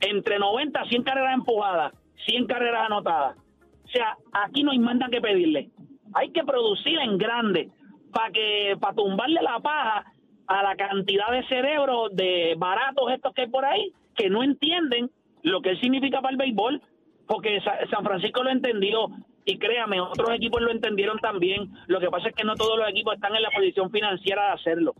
entre 0.00 0.38
90 0.38 0.80
a 0.80 0.84
100 0.88 1.02
carreras 1.02 1.34
empujadas, 1.34 1.92
100 2.26 2.46
carreras 2.46 2.86
anotadas. 2.86 3.36
O 3.84 3.88
sea, 3.88 4.16
aquí 4.32 4.62
no 4.62 4.72
hay 4.72 4.78
más 4.78 4.96
nada 4.96 5.10
que 5.10 5.20
pedirle. 5.20 5.70
Hay 6.14 6.30
que 6.30 6.44
producir 6.44 6.98
en 6.98 7.18
grande 7.18 7.70
para 8.12 8.30
que 8.30 8.76
para 8.80 8.94
tumbarle 8.94 9.40
la 9.42 9.58
paja 9.60 10.04
a 10.46 10.62
la 10.62 10.76
cantidad 10.76 11.30
de 11.30 11.44
cerebros 11.48 12.14
de 12.14 12.54
baratos 12.56 13.10
estos 13.12 13.34
que 13.34 13.42
hay 13.42 13.48
por 13.48 13.64
ahí 13.64 13.92
que 14.14 14.30
no 14.30 14.42
entienden 14.44 15.10
lo 15.42 15.60
que 15.60 15.70
él 15.70 15.80
significa 15.80 16.20
para 16.20 16.32
el 16.32 16.36
béisbol, 16.38 16.80
porque 17.26 17.60
Sa- 17.62 17.78
San 17.90 18.04
Francisco 18.04 18.42
lo 18.44 18.50
entendió 18.50 19.08
y 19.44 19.58
créame, 19.58 20.00
otros 20.00 20.30
equipos 20.30 20.62
lo 20.62 20.70
entendieron 20.70 21.18
también. 21.18 21.70
Lo 21.86 22.00
que 22.00 22.08
pasa 22.08 22.28
es 22.28 22.34
que 22.34 22.44
no 22.44 22.54
todos 22.54 22.78
los 22.78 22.88
equipos 22.88 23.14
están 23.14 23.34
en 23.36 23.42
la 23.42 23.50
posición 23.50 23.90
financiera 23.90 24.46
de 24.46 24.52
hacerlo. 24.52 24.94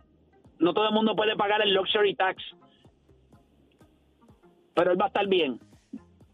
No 0.58 0.74
todo 0.74 0.88
el 0.88 0.94
mundo 0.94 1.16
puede 1.16 1.34
pagar 1.34 1.62
el 1.62 1.72
luxury 1.72 2.14
tax. 2.14 2.42
Pero 4.74 4.92
él 4.92 5.00
va 5.00 5.06
a 5.06 5.08
estar 5.08 5.26
bien. 5.26 5.58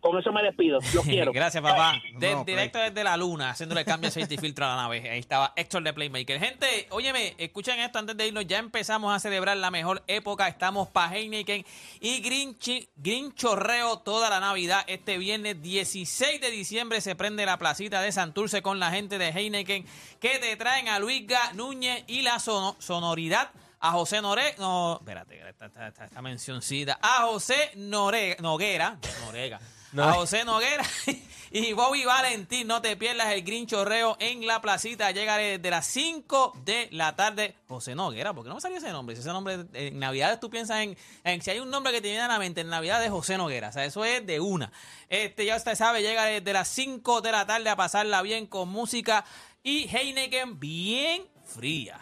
Con 0.00 0.18
eso 0.18 0.32
me 0.32 0.42
despido. 0.42 0.78
Los 0.94 1.04
quiero. 1.04 1.32
Gracias, 1.32 1.62
papá. 1.62 2.00
De- 2.16 2.32
No, 2.34 2.44
directo 2.44 2.78
desde 2.78 3.04
la 3.04 3.16
luna, 3.16 3.50
haciéndole 3.50 3.82
el 3.82 3.86
cambio 3.86 4.08
de 4.08 4.12
aceite 4.12 4.34
y 4.34 4.38
filtro 4.38 4.64
a 4.64 4.68
la 4.70 4.76
nave. 4.76 5.08
Ahí 5.10 5.18
estaba 5.20 5.52
Héctor 5.56 5.82
de 5.82 5.92
Playmaker. 5.92 6.40
Gente, 6.40 6.86
óyeme, 6.90 7.34
escuchen 7.38 7.78
esto 7.80 7.98
antes 7.98 8.16
de 8.16 8.26
irnos. 8.28 8.46
Ya 8.46 8.58
empezamos 8.58 9.14
a 9.14 9.18
celebrar 9.20 9.56
la 9.58 9.70
mejor 9.70 10.02
época. 10.06 10.48
Estamos 10.48 10.88
para 10.88 11.14
Heineken 11.16 11.64
y 12.00 12.20
Green, 12.22 12.56
Green 12.96 13.34
Chorreo 13.34 13.98
toda 13.98 14.30
la 14.30 14.40
Navidad. 14.40 14.84
Este 14.86 15.18
viernes 15.18 15.60
16 15.60 16.40
de 16.40 16.50
diciembre 16.50 17.00
se 17.00 17.14
prende 17.14 17.44
la 17.44 17.58
placita 17.58 18.00
de 18.00 18.10
Santurce 18.12 18.62
con 18.62 18.78
la 18.80 18.90
gente 18.90 19.18
de 19.18 19.28
Heineken 19.28 19.84
que 20.18 20.38
te 20.38 20.56
traen 20.56 20.88
a 20.88 20.98
Luisga 20.98 21.52
Núñez 21.52 22.04
y 22.06 22.22
la 22.22 22.38
sono- 22.38 22.76
sonoridad 22.78 23.50
a 23.82 23.92
José 23.92 24.20
Nore, 24.20 24.54
no, 24.58 24.98
espérate, 25.00 25.40
esta, 25.48 25.64
esta, 25.66 25.88
esta- 25.88 26.04
esta 26.04 26.20
mencioncita, 26.20 26.98
a 27.00 27.22
José 27.26 27.70
Nore- 27.76 28.36
Noguera, 28.40 28.98
Norega, 29.24 29.58
a 29.96 30.12
José 30.12 30.44
Noguera 30.44 30.84
y 31.50 31.72
Bobby 31.72 32.04
Valentín. 32.04 32.66
No 32.66 32.80
te 32.80 32.96
pierdas 32.96 33.32
el 33.32 33.42
Green 33.42 33.66
Chorreo 33.66 34.16
en 34.20 34.46
la 34.46 34.60
placita. 34.60 35.10
Llega 35.10 35.36
desde 35.36 35.70
las 35.70 35.86
5 35.86 36.52
de 36.64 36.88
la 36.92 37.16
tarde. 37.16 37.56
José 37.68 37.94
Noguera, 37.94 38.32
¿por 38.32 38.44
qué 38.44 38.48
no 38.48 38.56
me 38.56 38.60
salió 38.60 38.78
ese 38.78 38.90
nombre? 38.90 39.16
Si 39.16 39.22
ese 39.22 39.30
nombre 39.30 39.66
en 39.72 39.98
Navidades 39.98 40.38
tú 40.40 40.50
piensas 40.50 40.80
en, 40.80 40.96
en 41.24 41.42
si 41.42 41.50
hay 41.50 41.58
un 41.58 41.70
nombre 41.70 41.92
que 41.92 42.00
te 42.00 42.08
viene 42.08 42.22
a 42.22 42.28
la 42.28 42.38
mente 42.38 42.60
en 42.60 42.68
Navidad 42.68 43.04
es 43.04 43.10
José 43.10 43.36
Noguera. 43.36 43.68
O 43.68 43.72
sea, 43.72 43.84
eso 43.84 44.04
es 44.04 44.24
de 44.26 44.40
una. 44.40 44.72
Este, 45.08 45.44
ya 45.44 45.56
usted 45.56 45.74
sabe, 45.74 46.02
llega 46.02 46.24
desde 46.24 46.52
las 46.52 46.68
5 46.68 47.20
de 47.20 47.32
la 47.32 47.46
tarde 47.46 47.68
a 47.68 47.76
pasarla 47.76 48.22
bien 48.22 48.46
con 48.46 48.68
música 48.68 49.24
y 49.62 49.88
Heineken 49.88 50.58
bien 50.60 51.26
fría. 51.44 51.98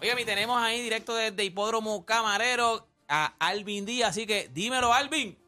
Oiga, 0.00 0.16
mi 0.16 0.24
tenemos 0.24 0.60
ahí 0.60 0.82
directo 0.82 1.14
desde 1.14 1.44
Hipódromo 1.44 2.04
Camarero 2.04 2.88
a 3.06 3.34
Alvin 3.38 3.86
Díaz, 3.86 4.10
así 4.10 4.26
que 4.26 4.50
dímelo, 4.52 4.92
Alvin. 4.92 5.38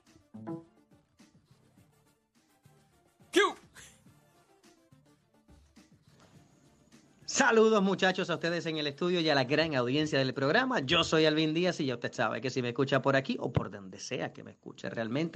Saludos 7.34 7.82
muchachos 7.82 8.30
a 8.30 8.34
ustedes 8.34 8.64
en 8.66 8.76
el 8.76 8.86
estudio 8.86 9.18
y 9.18 9.28
a 9.28 9.34
la 9.34 9.42
gran 9.42 9.74
audiencia 9.74 10.20
del 10.20 10.32
programa. 10.34 10.78
Yo 10.78 11.02
soy 11.02 11.26
Alvin 11.26 11.52
Díaz 11.52 11.80
y 11.80 11.86
ya 11.86 11.94
usted 11.94 12.12
sabe 12.12 12.40
que 12.40 12.48
si 12.48 12.62
me 12.62 12.68
escucha 12.68 13.02
por 13.02 13.16
aquí 13.16 13.36
o 13.40 13.52
por 13.52 13.72
donde 13.72 13.98
sea 13.98 14.32
que 14.32 14.44
me 14.44 14.52
escuche 14.52 14.88
realmente, 14.88 15.32